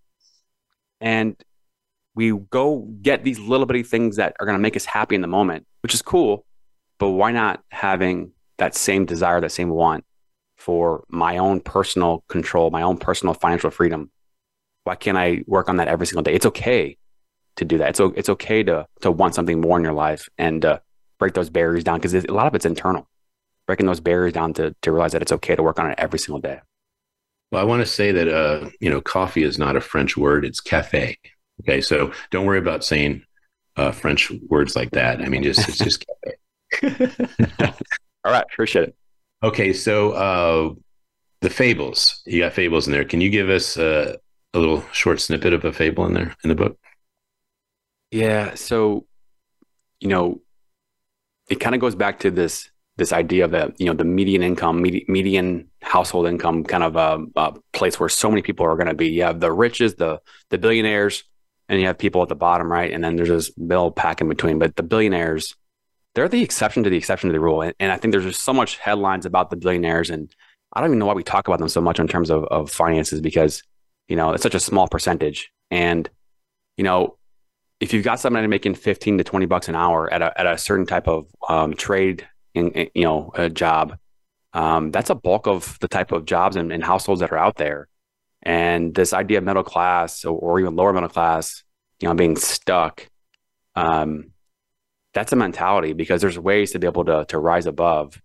And 1.00 1.36
we 2.14 2.32
go 2.32 2.88
get 3.02 3.24
these 3.24 3.38
little 3.38 3.66
bitty 3.66 3.84
things 3.84 4.16
that 4.16 4.36
are 4.40 4.46
going 4.46 4.58
to 4.58 4.62
make 4.62 4.76
us 4.76 4.84
happy 4.84 5.14
in 5.14 5.20
the 5.20 5.28
moment, 5.28 5.66
which 5.82 5.94
is 5.94 6.02
cool. 6.02 6.44
But 6.98 7.10
why 7.10 7.32
not 7.32 7.62
having 7.70 8.32
that 8.58 8.74
same 8.74 9.06
desire, 9.06 9.40
that 9.40 9.52
same 9.52 9.70
want 9.70 10.04
for 10.56 11.04
my 11.08 11.38
own 11.38 11.60
personal 11.60 12.24
control, 12.28 12.70
my 12.70 12.82
own 12.82 12.98
personal 12.98 13.34
financial 13.34 13.70
freedom? 13.70 14.10
Why 14.84 14.96
can't 14.96 15.16
I 15.16 15.42
work 15.46 15.68
on 15.68 15.76
that 15.76 15.88
every 15.88 16.06
single 16.06 16.22
day? 16.22 16.34
It's 16.34 16.46
okay 16.46 16.98
to 17.56 17.64
do 17.64 17.78
that. 17.78 17.90
It's 17.90 18.00
it's 18.16 18.28
okay 18.28 18.62
to 18.64 18.86
to 19.00 19.10
want 19.10 19.34
something 19.34 19.60
more 19.60 19.78
in 19.78 19.84
your 19.84 19.92
life 19.92 20.28
and 20.36 20.64
uh, 20.64 20.80
break 21.20 21.34
those 21.34 21.50
barriers 21.50 21.84
down 21.84 22.00
because 22.00 22.14
a 22.14 22.32
lot 22.32 22.48
of 22.48 22.54
it's 22.56 22.66
internal. 22.66 23.06
Breaking 23.68 23.86
those 23.86 24.00
barriers 24.00 24.32
down 24.32 24.52
to 24.54 24.74
to 24.82 24.90
realize 24.90 25.12
that 25.12 25.22
it's 25.22 25.30
okay 25.30 25.54
to 25.54 25.62
work 25.62 25.78
on 25.78 25.88
it 25.88 25.94
every 25.98 26.18
single 26.18 26.40
day. 26.40 26.58
Well, 27.52 27.62
I 27.62 27.64
want 27.64 27.82
to 27.82 27.86
say 27.86 28.10
that 28.10 28.26
uh, 28.26 28.70
you 28.80 28.90
know, 28.90 29.00
coffee 29.00 29.44
is 29.44 29.58
not 29.58 29.76
a 29.76 29.80
French 29.80 30.16
word; 30.16 30.44
it's 30.44 30.60
cafe. 30.60 31.18
Okay, 31.60 31.80
so 31.80 32.12
don't 32.32 32.46
worry 32.46 32.58
about 32.58 32.82
saying 32.82 33.22
uh, 33.76 33.92
French 33.92 34.32
words 34.48 34.74
like 34.74 34.90
that. 34.92 35.20
I 35.20 35.28
mean, 35.28 35.44
just 35.44 35.68
it's 35.68 35.78
just 35.78 36.04
cafe. 36.82 37.14
All 38.24 38.32
right, 38.32 38.44
appreciate 38.52 38.88
it. 38.88 38.96
Okay, 39.42 39.72
so 39.72 40.12
uh, 40.12 40.74
the 41.42 41.50
fables. 41.50 42.22
You 42.26 42.40
got 42.40 42.52
fables 42.52 42.86
in 42.86 42.92
there. 42.92 43.04
Can 43.04 43.20
you 43.20 43.30
give 43.30 43.48
us 43.50 43.76
uh, 43.76 44.16
a 44.52 44.58
little 44.58 44.84
short 44.92 45.20
snippet 45.20 45.52
of 45.52 45.64
a 45.64 45.72
fable 45.72 46.06
in 46.06 46.14
there 46.14 46.34
in 46.42 46.48
the 46.48 46.54
book? 46.54 46.76
Yeah. 48.10 48.54
So, 48.54 49.06
you 50.00 50.08
know, 50.08 50.40
it 51.50 51.56
kind 51.56 51.74
of 51.74 51.80
goes 51.80 51.94
back 51.94 52.20
to 52.20 52.30
this 52.30 52.70
this 52.96 53.12
idea 53.12 53.44
of 53.44 53.50
the 53.50 53.74
you 53.78 53.86
know 53.86 53.94
the 53.94 54.04
median 54.04 54.42
income, 54.42 54.80
med- 54.82 55.08
median 55.08 55.68
household 55.82 56.26
income, 56.26 56.64
kind 56.64 56.84
of 56.84 56.96
a, 56.96 57.24
a 57.36 57.54
place 57.72 57.98
where 57.98 58.08
so 58.08 58.28
many 58.30 58.42
people 58.42 58.64
are 58.64 58.76
going 58.76 58.86
to 58.86 58.94
be. 58.94 59.08
You 59.08 59.24
have 59.24 59.40
the 59.40 59.52
riches, 59.52 59.96
the 59.96 60.20
the 60.50 60.58
billionaires, 60.58 61.24
and 61.68 61.80
you 61.80 61.86
have 61.88 61.98
people 61.98 62.22
at 62.22 62.28
the 62.28 62.36
bottom, 62.36 62.70
right? 62.70 62.92
And 62.92 63.02
then 63.02 63.16
there's 63.16 63.28
this 63.28 63.58
middle 63.58 63.90
pack 63.90 64.20
in 64.20 64.28
between. 64.28 64.58
But 64.58 64.76
the 64.76 64.82
billionaires, 64.82 65.56
they're 66.14 66.28
the 66.28 66.42
exception 66.42 66.84
to 66.84 66.90
the 66.90 66.96
exception 66.96 67.28
to 67.28 67.32
the 67.32 67.40
rule. 67.40 67.62
And, 67.62 67.74
and 67.80 67.90
I 67.90 67.96
think 67.96 68.12
there's 68.12 68.24
just 68.24 68.42
so 68.42 68.52
much 68.52 68.78
headlines 68.78 69.26
about 69.26 69.50
the 69.50 69.56
billionaires, 69.56 70.10
and 70.10 70.32
I 70.72 70.80
don't 70.80 70.90
even 70.90 70.98
know 71.00 71.06
why 71.06 71.14
we 71.14 71.24
talk 71.24 71.48
about 71.48 71.58
them 71.58 71.68
so 71.68 71.80
much 71.80 71.98
in 71.98 72.06
terms 72.06 72.30
of, 72.30 72.44
of 72.44 72.70
finances 72.70 73.20
because 73.20 73.62
you 74.08 74.16
know 74.16 74.32
it's 74.32 74.42
such 74.42 74.54
a 74.54 74.60
small 74.60 74.86
percentage. 74.86 75.50
And 75.70 76.08
you 76.76 76.84
know, 76.84 77.16
if 77.80 77.94
you've 77.94 78.04
got 78.04 78.20
somebody 78.20 78.46
making 78.46 78.74
15 78.74 79.18
to 79.18 79.24
20 79.24 79.46
bucks 79.46 79.68
an 79.68 79.74
hour 79.74 80.12
at 80.12 80.20
a, 80.22 80.38
at 80.38 80.46
a 80.46 80.58
certain 80.58 80.86
type 80.86 81.08
of 81.08 81.26
um, 81.48 81.74
trade 81.74 82.28
in, 82.54 82.70
in, 82.72 82.90
you 82.94 83.04
know 83.04 83.32
a 83.34 83.48
job 83.48 83.96
um, 84.52 84.90
that's 84.90 85.10
a 85.10 85.14
bulk 85.14 85.46
of 85.46 85.78
the 85.80 85.88
type 85.88 86.12
of 86.12 86.24
jobs 86.24 86.56
and, 86.56 86.72
and, 86.72 86.82
households 86.82 87.20
that 87.20 87.30
are 87.30 87.38
out 87.38 87.56
there. 87.56 87.86
And 88.42 88.92
this 88.92 89.12
idea 89.12 89.38
of 89.38 89.44
middle 89.44 89.62
class 89.62 90.24
or, 90.24 90.36
or 90.36 90.58
even 90.58 90.74
lower 90.74 90.92
middle 90.92 91.08
class 91.08 91.62
you 92.00 92.08
know 92.08 92.14
being 92.14 92.36
stuck 92.36 93.08
um, 93.76 94.32
that's 95.14 95.32
a 95.32 95.36
mentality 95.36 95.92
because 95.92 96.20
there's 96.20 96.38
ways 96.38 96.72
to 96.72 96.78
be 96.78 96.86
able 96.86 97.04
to, 97.04 97.24
to 97.26 97.38
rise 97.38 97.66
above. 97.66 98.20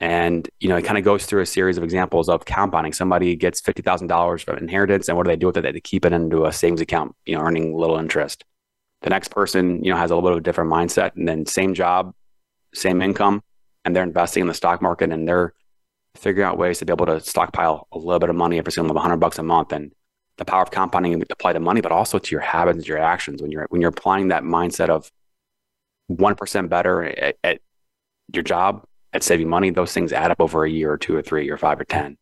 And 0.00 0.48
you 0.58 0.68
know 0.68 0.76
it 0.76 0.84
kind 0.84 0.98
of 0.98 1.04
goes 1.04 1.26
through 1.26 1.42
a 1.42 1.46
series 1.46 1.78
of 1.78 1.84
examples 1.84 2.28
of 2.28 2.44
compounding. 2.44 2.92
Somebody 2.92 3.36
gets 3.36 3.60
$50000 3.60 4.44
from 4.44 4.58
inheritance 4.58 5.08
and 5.08 5.16
what 5.16 5.24
do 5.24 5.30
they 5.30 5.36
do 5.36 5.46
with 5.46 5.58
it? 5.58 5.72
They 5.72 5.80
keep 5.80 6.04
it 6.04 6.12
into 6.12 6.46
a 6.46 6.52
savings 6.52 6.80
account 6.80 7.14
you 7.26 7.36
know 7.36 7.42
earning 7.42 7.76
little 7.76 7.96
interest 7.96 8.44
the 9.02 9.10
next 9.10 9.28
person, 9.28 9.82
you 9.82 9.90
know, 9.90 9.96
has 9.96 10.10
a 10.10 10.14
little 10.14 10.28
bit 10.28 10.32
of 10.32 10.38
a 10.38 10.42
different 10.42 10.70
mindset 10.70 11.16
and 11.16 11.26
then 11.26 11.46
same 11.46 11.74
job, 11.74 12.14
same 12.74 12.94
mm-hmm. 12.94 13.02
income, 13.02 13.42
and 13.84 13.94
they're 13.94 14.02
investing 14.02 14.42
in 14.42 14.46
the 14.46 14.54
stock 14.54 14.82
market 14.82 15.10
and 15.10 15.26
they're 15.26 15.54
figuring 16.16 16.46
out 16.46 16.58
ways 16.58 16.78
to 16.78 16.84
be 16.84 16.92
able 16.92 17.06
to 17.06 17.20
stockpile 17.20 17.86
a 17.92 17.98
little 17.98 18.18
bit 18.18 18.30
of 18.30 18.36
money 18.36 18.58
every 18.58 18.72
single 18.72 18.94
100 18.94 19.16
bucks 19.16 19.38
a 19.38 19.42
month 19.42 19.72
and 19.72 19.92
the 20.40 20.44
power 20.44 20.62
of 20.62 20.70
compounding 20.70 21.22
apply 21.30 21.52
to 21.52 21.60
money, 21.60 21.82
but 21.82 21.92
also 21.92 22.18
to 22.18 22.30
your 22.32 22.40
habits, 22.40 22.88
your 22.88 22.98
actions. 22.98 23.42
When 23.42 23.50
you're 23.50 23.66
when 23.68 23.82
you're 23.82 23.90
applying 23.90 24.28
that 24.28 24.42
mindset 24.42 24.88
of 24.88 25.12
one 26.06 26.34
percent 26.34 26.70
better 26.70 27.04
at, 27.04 27.36
at, 27.44 27.60
your 28.32 28.42
job, 28.42 28.84
at 29.12 29.22
saving 29.22 29.48
money, 29.48 29.70
those 29.70 29.92
things 29.92 30.12
add 30.12 30.30
up 30.30 30.40
over 30.40 30.64
a 30.64 30.70
year 30.70 30.92
or 30.92 30.96
two 30.96 31.14
or 31.14 31.20
three 31.20 31.50
or 31.50 31.58
five 31.58 31.78
or 31.78 31.84
ten. 31.84 32.16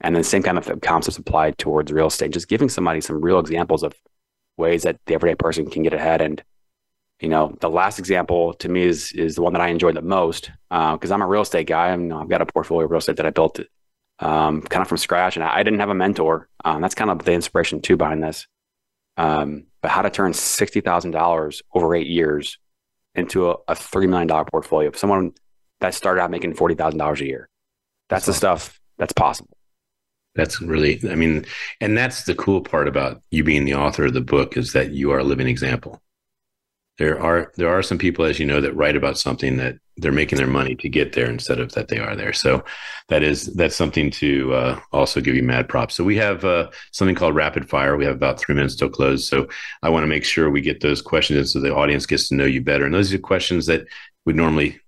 And 0.00 0.14
then 0.14 0.20
the 0.20 0.28
same 0.28 0.42
kind 0.42 0.56
of 0.56 0.80
concepts 0.82 1.18
applied 1.18 1.58
towards 1.58 1.90
real 1.90 2.06
estate. 2.06 2.30
Just 2.30 2.48
giving 2.48 2.68
somebody 2.68 3.00
some 3.00 3.20
real 3.20 3.40
examples 3.40 3.82
of 3.82 3.94
ways 4.56 4.82
that 4.84 4.98
the 5.06 5.14
everyday 5.14 5.34
person 5.34 5.70
can 5.70 5.82
get 5.82 5.92
ahead. 5.92 6.20
And 6.20 6.42
you 7.20 7.28
know, 7.28 7.56
the 7.60 7.70
last 7.70 7.98
example 7.98 8.54
to 8.54 8.68
me 8.68 8.82
is 8.82 9.12
is 9.12 9.36
the 9.36 9.42
one 9.42 9.52
that 9.52 9.62
I 9.62 9.68
enjoy 9.68 9.92
the 9.92 10.02
most 10.02 10.50
because 10.68 11.10
uh, 11.10 11.14
I'm 11.14 11.22
a 11.22 11.26
real 11.26 11.42
estate 11.42 11.66
guy. 11.66 11.92
I've 11.92 12.28
got 12.28 12.42
a 12.42 12.46
portfolio 12.46 12.84
of 12.84 12.90
real 12.90 12.98
estate 12.98 13.16
that 13.16 13.26
I 13.26 13.30
built 13.30 13.60
um, 14.18 14.62
kind 14.62 14.82
of 14.82 14.88
from 14.88 14.98
scratch, 14.98 15.36
and 15.36 15.44
I, 15.44 15.58
I 15.58 15.62
didn't 15.62 15.80
have 15.80 15.90
a 15.90 15.94
mentor. 15.94 16.48
Um, 16.64 16.82
that's 16.82 16.94
kind 16.94 17.10
of 17.10 17.24
the 17.24 17.32
inspiration 17.32 17.80
too 17.80 17.96
behind 17.96 18.22
this. 18.22 18.46
Um, 19.16 19.66
but 19.80 19.90
how 19.90 20.02
to 20.02 20.10
turn 20.10 20.32
sixty 20.34 20.80
thousand 20.80 21.12
dollars 21.12 21.62
over 21.72 21.94
eight 21.94 22.08
years 22.08 22.58
into 23.14 23.50
a, 23.50 23.56
a 23.68 23.74
three 23.74 24.06
million 24.06 24.26
dollar 24.26 24.44
portfolio 24.44 24.88
of 24.88 24.98
someone 24.98 25.32
that 25.80 25.94
started 25.94 26.20
out 26.20 26.30
making 26.30 26.54
forty 26.54 26.74
thousand 26.74 26.98
dollars 26.98 27.20
a 27.20 27.26
year. 27.26 27.48
That's, 28.08 28.26
that's 28.26 28.38
the 28.38 28.38
stuff 28.38 28.80
that's 28.98 29.12
possible. 29.12 29.53
That's 30.34 30.60
really, 30.60 31.00
I 31.08 31.14
mean, 31.14 31.46
and 31.80 31.96
that's 31.96 32.24
the 32.24 32.34
cool 32.34 32.60
part 32.60 32.88
about 32.88 33.22
you 33.30 33.44
being 33.44 33.64
the 33.64 33.74
author 33.74 34.06
of 34.06 34.14
the 34.14 34.20
book 34.20 34.56
is 34.56 34.72
that 34.72 34.90
you 34.90 35.12
are 35.12 35.20
a 35.20 35.24
living 35.24 35.46
example. 35.46 36.00
There 36.98 37.20
are 37.20 37.52
there 37.56 37.68
are 37.68 37.82
some 37.82 37.98
people 37.98 38.24
as 38.24 38.38
you 38.38 38.46
know 38.46 38.60
that 38.60 38.74
write 38.74 38.94
about 38.94 39.18
something 39.18 39.56
that 39.56 39.76
they're 39.96 40.12
making 40.12 40.38
their 40.38 40.46
money 40.46 40.76
to 40.76 40.88
get 40.88 41.12
there 41.12 41.28
instead 41.28 41.58
of 41.58 41.72
that 41.72 41.88
they 41.88 41.98
are 41.98 42.14
there. 42.14 42.32
So 42.32 42.64
that 43.08 43.22
is 43.22 43.46
that's 43.54 43.74
something 43.74 44.10
to 44.12 44.54
uh, 44.54 44.80
also 44.92 45.20
give 45.20 45.34
you 45.34 45.42
mad 45.42 45.68
props. 45.68 45.94
So 45.94 46.04
we 46.04 46.16
have 46.16 46.44
uh, 46.44 46.70
something 46.92 47.16
called 47.16 47.34
rapid 47.34 47.68
fire. 47.68 47.96
We 47.96 48.04
have 48.04 48.14
about 48.14 48.38
three 48.38 48.54
minutes 48.54 48.76
till 48.76 48.88
close. 48.88 49.26
So 49.26 49.48
i 49.82 49.88
want 49.88 50.04
to 50.04 50.08
make 50.08 50.24
sure 50.24 50.50
we 50.50 50.60
get 50.60 50.80
those 50.80 51.02
questions 51.02 51.38
in 51.38 51.46
so 51.46 51.60
the 51.60 51.74
audience 51.74 52.06
gets 52.06 52.28
to 52.28 52.36
know 52.36 52.44
you 52.44 52.60
better. 52.60 52.84
And 52.84 52.94
those 52.94 53.12
are 53.12 53.18
questions 53.18 53.66
that 53.66 53.86
would 54.24 54.36
normally 54.36 54.80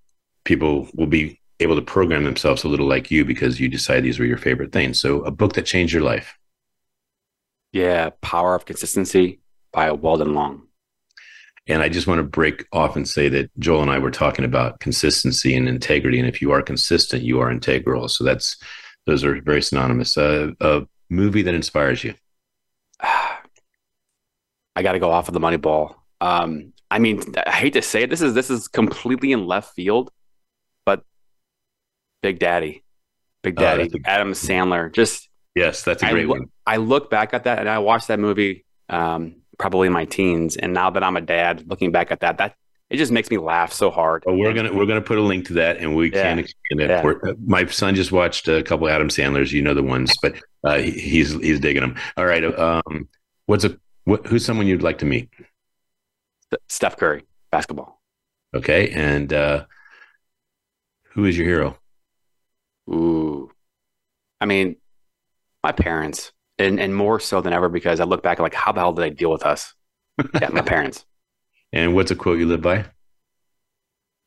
people 0.45 0.89
will 0.95 1.09
be 1.09 1.41
able 1.61 1.77
to 1.77 1.83
program 1.83 2.25
themselves 2.25 2.65
a 2.65 2.69
little 2.69 2.89
like 2.89 3.11
you 3.11 3.25
because 3.25 3.61
you 3.61 3.69
decide 3.69 4.03
these 4.03 4.19
were 4.19 4.25
your 4.25 4.39
favorite 4.39 4.73
things 4.73 4.99
so 4.99 5.23
a 5.23 5.31
book 5.31 5.55
that 5.55 5.67
changed 5.67 5.93
your 5.93 6.03
life 6.03 6.39
yeah 7.73 8.11
power 8.21 8.55
of 8.55 8.65
consistency 8.65 9.41
by 9.73 9.91
Weldon 9.91 10.35
Long 10.35 10.67
and 11.69 11.83
I 11.83 11.89
just 11.89 12.07
want 12.07 12.19
to 12.21 12.23
break 12.23 12.65
off 12.73 12.97
and 12.97 13.09
say 13.09 13.29
that 13.31 13.51
Joel 13.59 13.83
and 13.83 13.91
I 13.91 13.99
were 13.99 14.11
talking 14.11 14.45
about 14.45 14.79
consistency 14.79 15.57
and 15.57 15.69
integrity. 15.69 16.19
And 16.19 16.29
if 16.29 16.41
you 16.41 16.53
are 16.53 16.63
consistent, 16.63 17.25
you 17.25 17.41
are 17.41 17.51
integral. 17.51 18.09
So 18.09 18.23
that's 18.23 18.57
those 19.05 19.25
are 19.25 19.41
very 19.41 19.63
synonymous. 19.63 20.17
Uh, 20.17 20.53
a 20.61 20.83
movie 21.11 21.43
that 21.43 21.55
inspires 21.55 22.05
you. 22.05 22.15
I 23.01 24.83
got 24.83 24.93
to 24.93 24.99
go 24.99 25.11
off 25.11 25.29
of 25.29 25.35
the 25.35 25.41
money 25.41 25.57
ball. 25.57 25.97
Um, 26.21 26.73
I 26.91 26.99
mean, 26.99 27.23
I 27.47 27.51
hate 27.51 27.73
to 27.73 27.83
say 27.83 28.03
it. 28.03 28.11
This 28.11 28.23
is 28.23 28.35
this 28.35 28.51
is 28.51 28.69
completely 28.69 29.33
in 29.33 29.47
left 29.47 29.75
field, 29.75 30.13
Big 32.27 32.41
Daddy, 32.41 32.83
Big 33.45 33.55
oh, 33.57 33.62
Daddy, 33.62 33.89
a, 34.05 34.11
Adam 34.11 34.33
Sandler. 34.33 34.93
Just 34.93 35.29
yes, 35.55 35.85
that's 35.85 36.03
a 36.03 36.11
great 36.11 36.24
I, 36.24 36.29
one. 36.29 36.47
I 36.66 36.79
look 36.79 37.09
back 37.09 37.35
at 37.35 37.45
that 37.45 37.61
and 37.61 37.68
I 37.68 37.79
watched 37.79 38.09
that 38.09 38.18
movie 38.18 38.64
um, 38.89 39.37
probably 39.59 39.87
in 39.87 39.93
my 39.93 40.07
teens. 40.07 40.57
And 40.57 40.74
now 40.74 40.91
that 40.91 41.05
I'm 41.05 41.16
a 41.16 41.20
dad, 41.20 41.68
looking 41.68 41.93
back 41.93 42.11
at 42.11 42.18
that, 42.22 42.39
that 42.39 42.57
it 42.91 42.97
just 42.97 43.12
makes 43.12 43.31
me 43.31 43.39
laugh 43.39 43.72
so 43.72 43.93
hard. 43.93 44.24
Well, 44.27 44.35
we're 44.35 44.55
gonna 44.55 44.74
we're 44.74 44.87
gonna 44.87 45.01
put 45.01 45.18
a 45.18 45.22
link 45.22 45.47
to 45.47 45.53
that, 45.53 45.77
and 45.77 45.95
we 45.95 46.12
yeah. 46.12 46.22
can 46.24 46.41
expand 46.41 46.81
it. 46.81 46.91
Yeah. 46.91 47.33
My 47.47 47.64
son 47.66 47.95
just 47.95 48.11
watched 48.11 48.49
a 48.49 48.64
couple 48.64 48.89
Adam 48.89 49.07
Sandler's, 49.07 49.53
you 49.53 49.62
know 49.62 49.74
the 49.74 49.85
ones, 49.85 50.12
but 50.20 50.35
uh, 50.64 50.79
he's 50.79 51.31
he's 51.35 51.61
digging 51.61 51.83
them. 51.83 51.95
All 52.16 52.27
right, 52.27 52.45
um, 52.59 53.09
what's 53.47 53.62
a 53.62 53.79
what, 54.03 54.27
who's 54.27 54.45
someone 54.45 54.66
you'd 54.66 54.83
like 54.83 54.99
to 54.99 55.07
meet? 55.07 55.29
Steph 56.68 56.97
Curry, 56.97 57.22
basketball. 57.53 58.01
Okay, 58.53 58.91
and 58.91 59.33
uh, 59.33 59.66
who 61.11 61.24
is 61.24 61.39
your 61.39 61.47
hero? 61.47 61.79
Ooh, 62.89 63.51
I 64.41 64.47
mean, 64.47 64.76
my 65.62 65.72
parents 65.72 66.32
and 66.59 66.80
and 66.80 66.95
more 66.95 67.20
so 67.20 67.41
than 67.41 67.53
ever 67.53 67.68
because 67.68 68.01
I 68.01 68.05
look 68.05 68.22
back 68.22 68.39
like 68.39 68.55
how 68.55 68.72
the 68.72 68.80
hell 68.80 68.93
did 68.93 69.03
they 69.03 69.11
deal 69.11 69.30
with 69.30 69.45
us? 69.45 69.74
yeah, 70.41 70.49
my 70.49 70.62
parents. 70.62 71.05
And 71.72 71.95
what's 71.95 72.12
a 72.12 72.16
quote 72.16 72.39
you 72.39 72.47
live 72.47 72.62
by? 72.62 72.87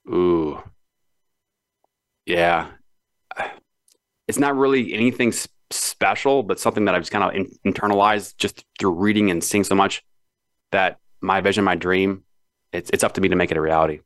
Ooh, 0.08 0.62
yeah. 2.26 2.68
It's 4.28 4.38
not 4.38 4.56
really 4.56 4.94
anything 4.94 5.34
special, 5.72 6.44
but 6.44 6.60
something 6.60 6.86
that 6.86 6.94
I've 6.94 7.02
just 7.02 7.12
kind 7.12 7.24
of 7.24 7.34
in- 7.34 7.74
internalized 7.74 8.38
just 8.38 8.64
through 8.78 8.92
reading 8.92 9.32
and 9.32 9.44
seeing 9.44 9.64
so 9.64 9.74
much 9.74 10.04
that 10.72 11.00
my 11.22 11.42
vision, 11.42 11.64
my 11.64 11.76
dream, 11.76 12.24
it's 12.72 12.90
it's 12.92 13.04
up 13.04 13.14
to 13.14 13.22
me 13.22 13.30
to 13.30 13.36
make 13.36 13.52
it 13.52 13.58
a 13.58 13.62
reality. 13.62 14.02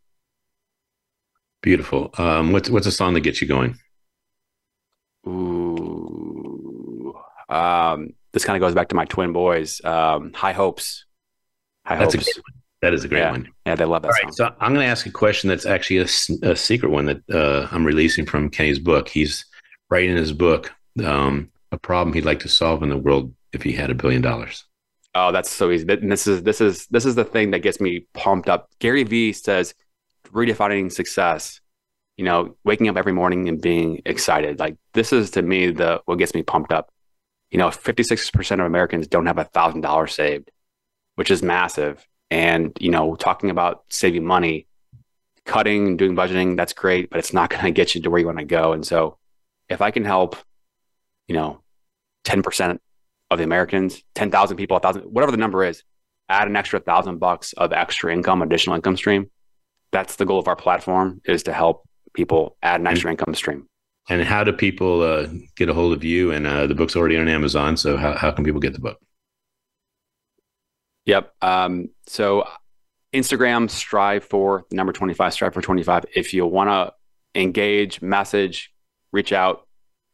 Beautiful. 1.61 2.11
Um, 2.17 2.53
what's 2.53 2.69
what's 2.69 2.87
a 2.87 2.91
song 2.91 3.13
that 3.15 3.21
gets 3.21 3.41
you 3.41 3.47
going? 3.47 3.77
Ooh. 5.27 7.15
Um, 7.49 8.13
this 8.31 8.45
kind 8.45 8.57
of 8.57 8.65
goes 8.65 8.73
back 8.73 8.89
to 8.89 8.95
my 8.95 9.05
twin 9.05 9.33
boys. 9.33 9.83
Um, 9.83 10.33
high 10.33 10.53
hopes. 10.53 11.05
High 11.85 11.97
that's 11.97 12.15
hopes. 12.15 12.39
That 12.81 12.93
is 12.93 13.05
a 13.05 13.07
great 13.07 13.19
yeah. 13.19 13.31
one. 13.31 13.49
Yeah, 13.65 13.75
they 13.75 13.85
love 13.85 14.01
that. 14.01 14.09
All 14.09 14.23
right, 14.23 14.33
so 14.33 14.53
I'm 14.59 14.73
going 14.73 14.85
to 14.85 14.91
ask 14.91 15.05
a 15.05 15.11
question 15.11 15.47
that's 15.47 15.65
actually 15.65 15.99
a, 15.99 16.07
a 16.51 16.55
secret 16.55 16.89
one 16.89 17.05
that 17.05 17.21
uh, 17.31 17.67
I'm 17.71 17.85
releasing 17.85 18.25
from 18.25 18.49
Kenny's 18.49 18.79
book. 18.79 19.07
He's 19.07 19.45
writing 19.89 20.11
in 20.11 20.17
his 20.17 20.33
book 20.33 20.73
um, 21.03 21.49
a 21.71 21.77
problem 21.77 22.13
he'd 22.13 22.25
like 22.25 22.41
to 22.41 22.49
solve 22.49 22.83
in 22.83 22.89
the 22.89 22.97
world 22.97 23.33
if 23.53 23.63
he 23.63 23.71
had 23.71 23.89
a 23.89 23.95
billion 23.95 24.21
dollars. 24.21 24.65
Oh, 25.15 25.31
that's 25.31 25.49
so 25.49 25.71
easy. 25.71 25.85
And 25.87 26.11
this 26.11 26.27
is 26.27 26.43
this 26.43 26.59
is 26.59 26.87
this 26.87 27.05
is 27.05 27.15
the 27.15 27.23
thing 27.23 27.51
that 27.51 27.59
gets 27.59 27.79
me 27.79 28.07
pumped 28.13 28.49
up. 28.49 28.69
Gary 28.79 29.03
Vee 29.03 29.31
says 29.31 29.73
redefining 30.31 30.91
success 30.91 31.61
you 32.17 32.25
know, 32.25 32.55
waking 32.63 32.87
up 32.89 32.97
every 32.97 33.13
morning 33.13 33.49
and 33.49 33.61
being 33.61 34.01
excited. 34.05 34.59
Like 34.59 34.77
this 34.93 35.11
is 35.13 35.31
to 35.31 35.41
me 35.41 35.71
the 35.71 36.01
what 36.05 36.19
gets 36.19 36.33
me 36.33 36.43
pumped 36.43 36.71
up. 36.71 36.91
You 37.49 37.59
know, 37.59 37.67
56% 37.67 38.51
of 38.53 38.65
Americans 38.65 39.07
don't 39.07 39.27
have 39.27 39.37
a 39.37 39.43
thousand 39.43 39.81
dollars 39.81 40.13
saved, 40.13 40.51
which 41.15 41.29
is 41.29 41.43
massive. 41.43 42.07
And, 42.31 42.75
you 42.79 42.89
know, 42.89 43.15
talking 43.15 43.51
about 43.51 43.83
saving 43.89 44.25
money, 44.25 44.65
cutting, 45.45 45.97
doing 45.97 46.15
budgeting, 46.15 46.57
that's 46.57 46.73
great, 46.73 47.11
but 47.11 47.19
it's 47.19 47.33
not 47.33 47.49
going 47.51 47.63
to 47.65 47.71
get 47.71 47.93
you 47.93 48.01
to 48.01 48.09
where 48.09 48.19
you 48.19 48.25
want 48.25 48.39
to 48.39 48.45
go. 48.45 48.73
And 48.73 48.85
so 48.85 49.17
if 49.69 49.81
I 49.81 49.91
can 49.91 50.03
help, 50.03 50.35
you 51.27 51.35
know, 51.35 51.61
10% 52.25 52.79
of 53.29 53.37
the 53.37 53.43
Americans, 53.43 54.01
10,000 54.15 54.57
people, 54.57 54.77
a 54.77 54.79
thousand, 54.79 55.03
whatever 55.03 55.31
the 55.31 55.37
number 55.37 55.63
is, 55.63 55.83
add 56.29 56.47
an 56.47 56.55
extra 56.55 56.79
thousand 56.79 57.19
bucks 57.19 57.53
of 57.53 57.73
extra 57.73 58.11
income, 58.13 58.41
additional 58.41 58.75
income 58.75 58.97
stream. 58.97 59.29
That's 59.91 60.15
the 60.15 60.25
goal 60.25 60.39
of 60.39 60.47
our 60.47 60.55
platform 60.55 61.21
is 61.25 61.43
to 61.43 61.53
help 61.53 61.87
people 62.13 62.57
add 62.61 62.79
an 62.79 62.87
extra 62.87 63.11
income 63.11 63.35
stream. 63.35 63.67
And 64.09 64.21
how 64.23 64.43
do 64.43 64.51
people 64.51 65.01
uh, 65.01 65.27
get 65.55 65.69
a 65.69 65.73
hold 65.73 65.93
of 65.93 66.03
you? 66.03 66.31
And 66.31 66.45
uh, 66.45 66.67
the 66.67 66.75
book's 66.75 66.95
already 66.95 67.17
on 67.17 67.27
Amazon. 67.27 67.77
So 67.77 67.95
how, 67.95 68.13
how 68.13 68.31
can 68.31 68.43
people 68.43 68.59
get 68.59 68.73
the 68.73 68.79
book? 68.79 68.99
Yep. 71.05 71.33
Um, 71.41 71.89
so 72.07 72.47
Instagram, 73.13 73.69
strive 73.69 74.23
for 74.23 74.65
number 74.71 74.91
25, 74.91 75.33
strive 75.33 75.53
for 75.53 75.61
25. 75.61 76.05
If 76.15 76.33
you 76.33 76.45
want 76.45 76.69
to 76.69 77.39
engage, 77.39 78.01
message, 78.01 78.73
reach 79.11 79.31
out, 79.31 79.67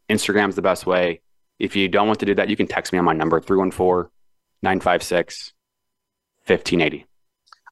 Instagram's 0.09 0.55
the 0.55 0.61
best 0.61 0.85
way. 0.85 1.21
If 1.57 1.75
you 1.75 1.87
don't 1.87 2.07
want 2.07 2.19
to 2.19 2.25
do 2.25 2.35
that, 2.35 2.49
you 2.49 2.55
can 2.55 2.67
text 2.67 2.93
me 2.93 2.99
on 2.99 3.05
my 3.05 3.13
number 3.13 3.39
314 3.39 4.09
956 4.61 5.53
1580. 6.45 7.08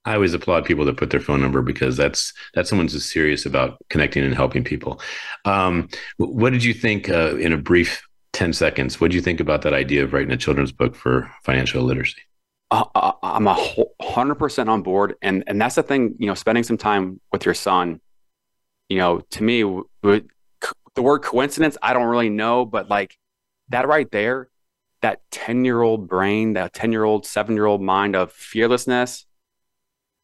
I 0.07 0.13
always 0.13 0.33
applaud 0.33 0.63
people 0.63 0.85
that 0.85 0.95
put 0.95 1.09
their 1.09 1.19
phone 1.19 1.41
number 1.41 1.61
because 1.61 1.97
that's 1.97 2.31
that's 2.53 2.69
someone 2.69 2.87
who's 2.87 3.03
serious 3.03 3.45
about 3.45 3.77
connecting 3.89 4.23
and 4.23 4.33
helping 4.33 4.63
people. 4.63 5.01
Um, 5.43 5.89
what 6.15 6.53
did 6.53 6.63
you 6.63 6.73
think 6.73 7.09
uh, 7.09 7.35
in 7.35 7.51
a 7.51 7.57
brief 7.57 8.07
ten 8.31 8.53
seconds? 8.53 9.01
What 9.01 9.11
did 9.11 9.15
you 9.15 9.21
think 9.21 9.41
about 9.41 9.63
that 9.63 9.73
idea 9.73 10.05
of 10.05 10.13
writing 10.13 10.31
a 10.31 10.37
children's 10.37 10.71
book 10.71 10.95
for 10.95 11.29
financial 11.43 11.83
literacy? 11.83 12.21
Uh, 12.71 12.85
I'm 13.21 13.47
a 13.47 13.57
hundred 14.01 14.35
percent 14.35 14.69
on 14.69 14.81
board, 14.81 15.15
and 15.21 15.43
and 15.45 15.59
that's 15.59 15.75
the 15.75 15.83
thing. 15.83 16.15
You 16.19 16.27
know, 16.27 16.35
spending 16.35 16.63
some 16.63 16.77
time 16.77 17.19
with 17.33 17.43
your 17.43 17.53
son. 17.53 17.99
You 18.87 18.99
know, 18.99 19.19
to 19.31 19.43
me, 19.43 19.61
the 19.61 21.01
word 21.01 21.19
coincidence, 21.19 21.77
I 21.81 21.91
don't 21.91 22.07
really 22.07 22.29
know, 22.29 22.63
but 22.63 22.89
like 22.89 23.17
that 23.69 23.89
right 23.89 24.09
there, 24.09 24.47
that 25.01 25.19
ten 25.31 25.65
year 25.65 25.81
old 25.81 26.07
brain, 26.07 26.53
that 26.53 26.73
ten 26.73 26.93
year 26.93 27.03
old, 27.03 27.25
seven 27.25 27.55
year 27.55 27.65
old 27.65 27.81
mind 27.81 28.15
of 28.15 28.31
fearlessness 28.31 29.26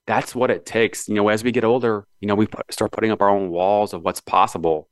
that's 0.06 0.36
what 0.36 0.52
it 0.52 0.66
takes. 0.66 1.08
You 1.08 1.16
know, 1.16 1.30
as 1.30 1.44
we 1.44 1.52
get 1.52 1.64
older, 1.64 2.06
you 2.20 2.28
know, 2.28 2.36
we 2.36 2.48
put, 2.48 2.72
start 2.74 2.92
putting 2.92 3.12
up 3.12 3.22
our 3.22 3.30
own 3.30 3.50
walls 3.50 3.94
of 3.94 4.04
what's 4.04 4.22
possible. 4.22 4.90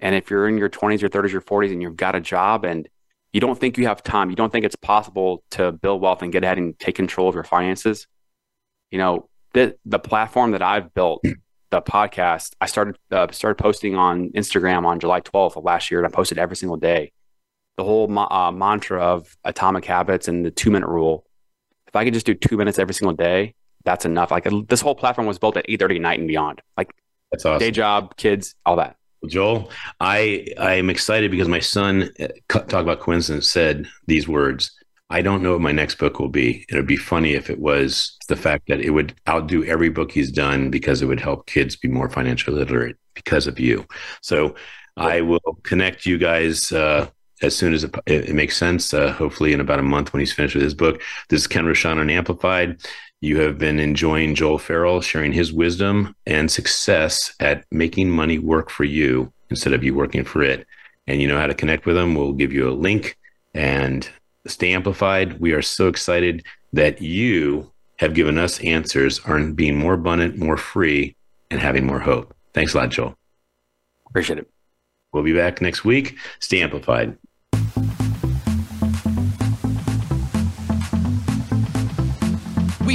And 0.00 0.14
if 0.14 0.30
you're 0.30 0.48
in 0.48 0.58
your 0.58 0.68
20s, 0.68 1.00
your 1.00 1.10
30s, 1.10 1.30
your 1.30 1.40
40s, 1.40 1.72
and 1.72 1.82
you've 1.82 1.96
got 1.96 2.14
a 2.14 2.20
job 2.20 2.64
and 2.64 2.88
you 3.32 3.40
don't 3.40 3.58
think 3.58 3.78
you 3.78 3.86
have 3.86 4.02
time, 4.02 4.30
you 4.30 4.36
don't 4.36 4.52
think 4.52 4.64
it's 4.64 4.76
possible 4.76 5.42
to 5.52 5.72
build 5.72 6.02
wealth 6.02 6.22
and 6.22 6.32
get 6.32 6.44
ahead 6.44 6.58
and 6.58 6.78
take 6.78 6.96
control 6.96 7.28
of 7.28 7.34
your 7.34 7.44
finances, 7.44 8.06
you 8.90 8.98
know, 8.98 9.28
the, 9.54 9.76
the 9.84 9.98
platform 9.98 10.52
that 10.52 10.62
I've 10.62 10.92
built 10.94 11.24
the 11.72 11.82
podcast, 11.82 12.52
I 12.60 12.66
started 12.66 12.98
uh, 13.10 13.26
started 13.32 13.56
posting 13.60 13.96
on 13.96 14.30
Instagram 14.30 14.84
on 14.84 15.00
July 15.00 15.20
12th 15.20 15.56
of 15.56 15.64
last 15.64 15.90
year, 15.90 16.00
and 16.00 16.06
I 16.06 16.14
posted 16.14 16.38
every 16.38 16.54
single 16.54 16.76
day. 16.76 17.12
The 17.78 17.84
whole 17.84 18.06
ma- 18.06 18.28
uh, 18.30 18.52
mantra 18.52 19.02
of 19.02 19.34
atomic 19.42 19.86
habits 19.86 20.28
and 20.28 20.44
the 20.44 20.50
two 20.50 20.70
minute 20.70 20.88
rule. 20.88 21.24
If 21.88 21.96
I 21.96 22.04
could 22.04 22.14
just 22.14 22.26
do 22.26 22.34
two 22.34 22.56
minutes 22.56 22.78
every 22.78 22.94
single 22.94 23.16
day, 23.16 23.54
that's 23.84 24.04
enough. 24.04 24.30
Like 24.30 24.46
this 24.68 24.80
whole 24.80 24.94
platform 24.94 25.26
was 25.26 25.38
built 25.38 25.56
at 25.56 25.66
8:30 25.68 25.96
at 25.96 26.02
night 26.02 26.18
and 26.18 26.28
beyond. 26.28 26.62
Like 26.76 26.94
That's 27.30 27.44
awesome. 27.44 27.58
day 27.58 27.70
job, 27.70 28.16
kids, 28.16 28.54
all 28.64 28.76
that. 28.76 28.96
Joel, 29.28 29.70
I 30.00 30.46
I 30.58 30.74
am 30.74 30.90
excited 30.90 31.30
because 31.30 31.48
my 31.48 31.60
son 31.60 32.10
uh, 32.18 32.28
talk 32.48 32.72
about 32.72 33.00
coincidence 33.00 33.48
said 33.48 33.86
these 34.06 34.26
words. 34.28 34.72
I 35.10 35.20
don't 35.20 35.42
know 35.42 35.52
what 35.52 35.60
my 35.60 35.72
next 35.72 35.96
book 35.96 36.18
will 36.18 36.30
be. 36.30 36.64
It 36.70 36.74
would 36.74 36.86
be 36.86 36.96
funny 36.96 37.34
if 37.34 37.50
it 37.50 37.58
was 37.58 38.16
the 38.28 38.36
fact 38.36 38.68
that 38.68 38.80
it 38.80 38.90
would 38.90 39.14
outdo 39.28 39.62
every 39.64 39.90
book 39.90 40.10
he's 40.10 40.32
done 40.32 40.70
because 40.70 41.02
it 41.02 41.06
would 41.06 41.20
help 41.20 41.46
kids 41.46 41.76
be 41.76 41.88
more 41.88 42.08
financially 42.08 42.56
literate 42.56 42.96
because 43.12 43.46
of 43.46 43.60
you. 43.60 43.86
So 44.22 44.54
I 44.96 45.20
will 45.20 45.58
connect 45.64 46.06
you 46.06 46.16
guys 46.16 46.72
uh, 46.72 47.08
as 47.42 47.54
soon 47.54 47.74
as 47.74 47.84
it, 47.84 47.94
it 48.06 48.34
makes 48.34 48.56
sense. 48.56 48.94
Uh, 48.94 49.12
hopefully, 49.12 49.52
in 49.52 49.60
about 49.60 49.78
a 49.78 49.82
month 49.82 50.12
when 50.12 50.20
he's 50.20 50.32
finished 50.32 50.54
with 50.54 50.64
his 50.64 50.74
book. 50.74 51.02
This 51.28 51.42
is 51.42 51.46
Ken 51.46 51.64
Rochon 51.64 51.98
on 51.98 52.08
Amplified. 52.08 52.80
You 53.22 53.40
have 53.42 53.56
been 53.56 53.78
enjoying 53.78 54.34
Joel 54.34 54.58
Farrell 54.58 55.00
sharing 55.00 55.32
his 55.32 55.52
wisdom 55.52 56.16
and 56.26 56.50
success 56.50 57.32
at 57.38 57.64
making 57.70 58.10
money 58.10 58.40
work 58.40 58.68
for 58.68 58.82
you 58.82 59.32
instead 59.48 59.72
of 59.72 59.84
you 59.84 59.94
working 59.94 60.24
for 60.24 60.42
it. 60.42 60.66
And 61.06 61.22
you 61.22 61.28
know 61.28 61.38
how 61.38 61.46
to 61.46 61.54
connect 61.54 61.86
with 61.86 61.96
him. 61.96 62.16
We'll 62.16 62.32
give 62.32 62.52
you 62.52 62.68
a 62.68 62.74
link 62.74 63.16
and 63.54 64.08
stay 64.48 64.72
amplified. 64.72 65.38
We 65.38 65.52
are 65.52 65.62
so 65.62 65.86
excited 65.86 66.44
that 66.72 67.00
you 67.00 67.70
have 67.98 68.12
given 68.12 68.38
us 68.38 68.58
answers 68.58 69.20
on 69.20 69.52
being 69.52 69.78
more 69.78 69.94
abundant, 69.94 70.36
more 70.36 70.56
free, 70.56 71.14
and 71.48 71.60
having 71.60 71.86
more 71.86 72.00
hope. 72.00 72.34
Thanks 72.54 72.74
a 72.74 72.78
lot, 72.78 72.88
Joel. 72.88 73.16
Appreciate 74.08 74.40
it. 74.40 74.50
We'll 75.12 75.22
be 75.22 75.32
back 75.32 75.60
next 75.60 75.84
week. 75.84 76.18
Stay 76.40 76.60
amplified. 76.60 77.16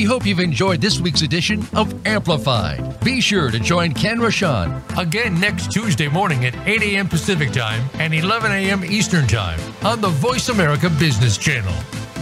Hope 0.08 0.26
you've 0.26 0.40
enjoyed 0.40 0.82
this 0.82 1.00
week's 1.00 1.22
edition 1.22 1.66
of 1.74 1.94
Amplified. 2.08 3.00
Be 3.04 3.22
sure 3.22 3.52
to 3.52 3.60
join 3.60 3.94
Ken 3.94 4.18
Rochon 4.18 4.82
Again 4.98 5.40
next 5.40 5.72
Tuesday 5.72 6.08
morning 6.08 6.46
at 6.46 6.56
8 6.68 6.82
a.m. 6.82 7.08
Pacific 7.08 7.52
Time 7.52 7.88
and 8.00 8.14
11 8.14 8.52
a.m. 8.52 8.84
Eastern 8.84 9.28
Time 9.28 9.60
on 9.86 10.02
the 10.02 10.10
Voice 10.10 10.50
America 10.50 10.90
Business 10.90 11.38
Channel. 11.38 11.74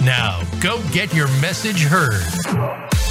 Now, 0.04 0.42
go 0.60 0.82
get 0.92 1.14
your 1.14 1.28
message 1.40 1.82
heard. 1.84 3.05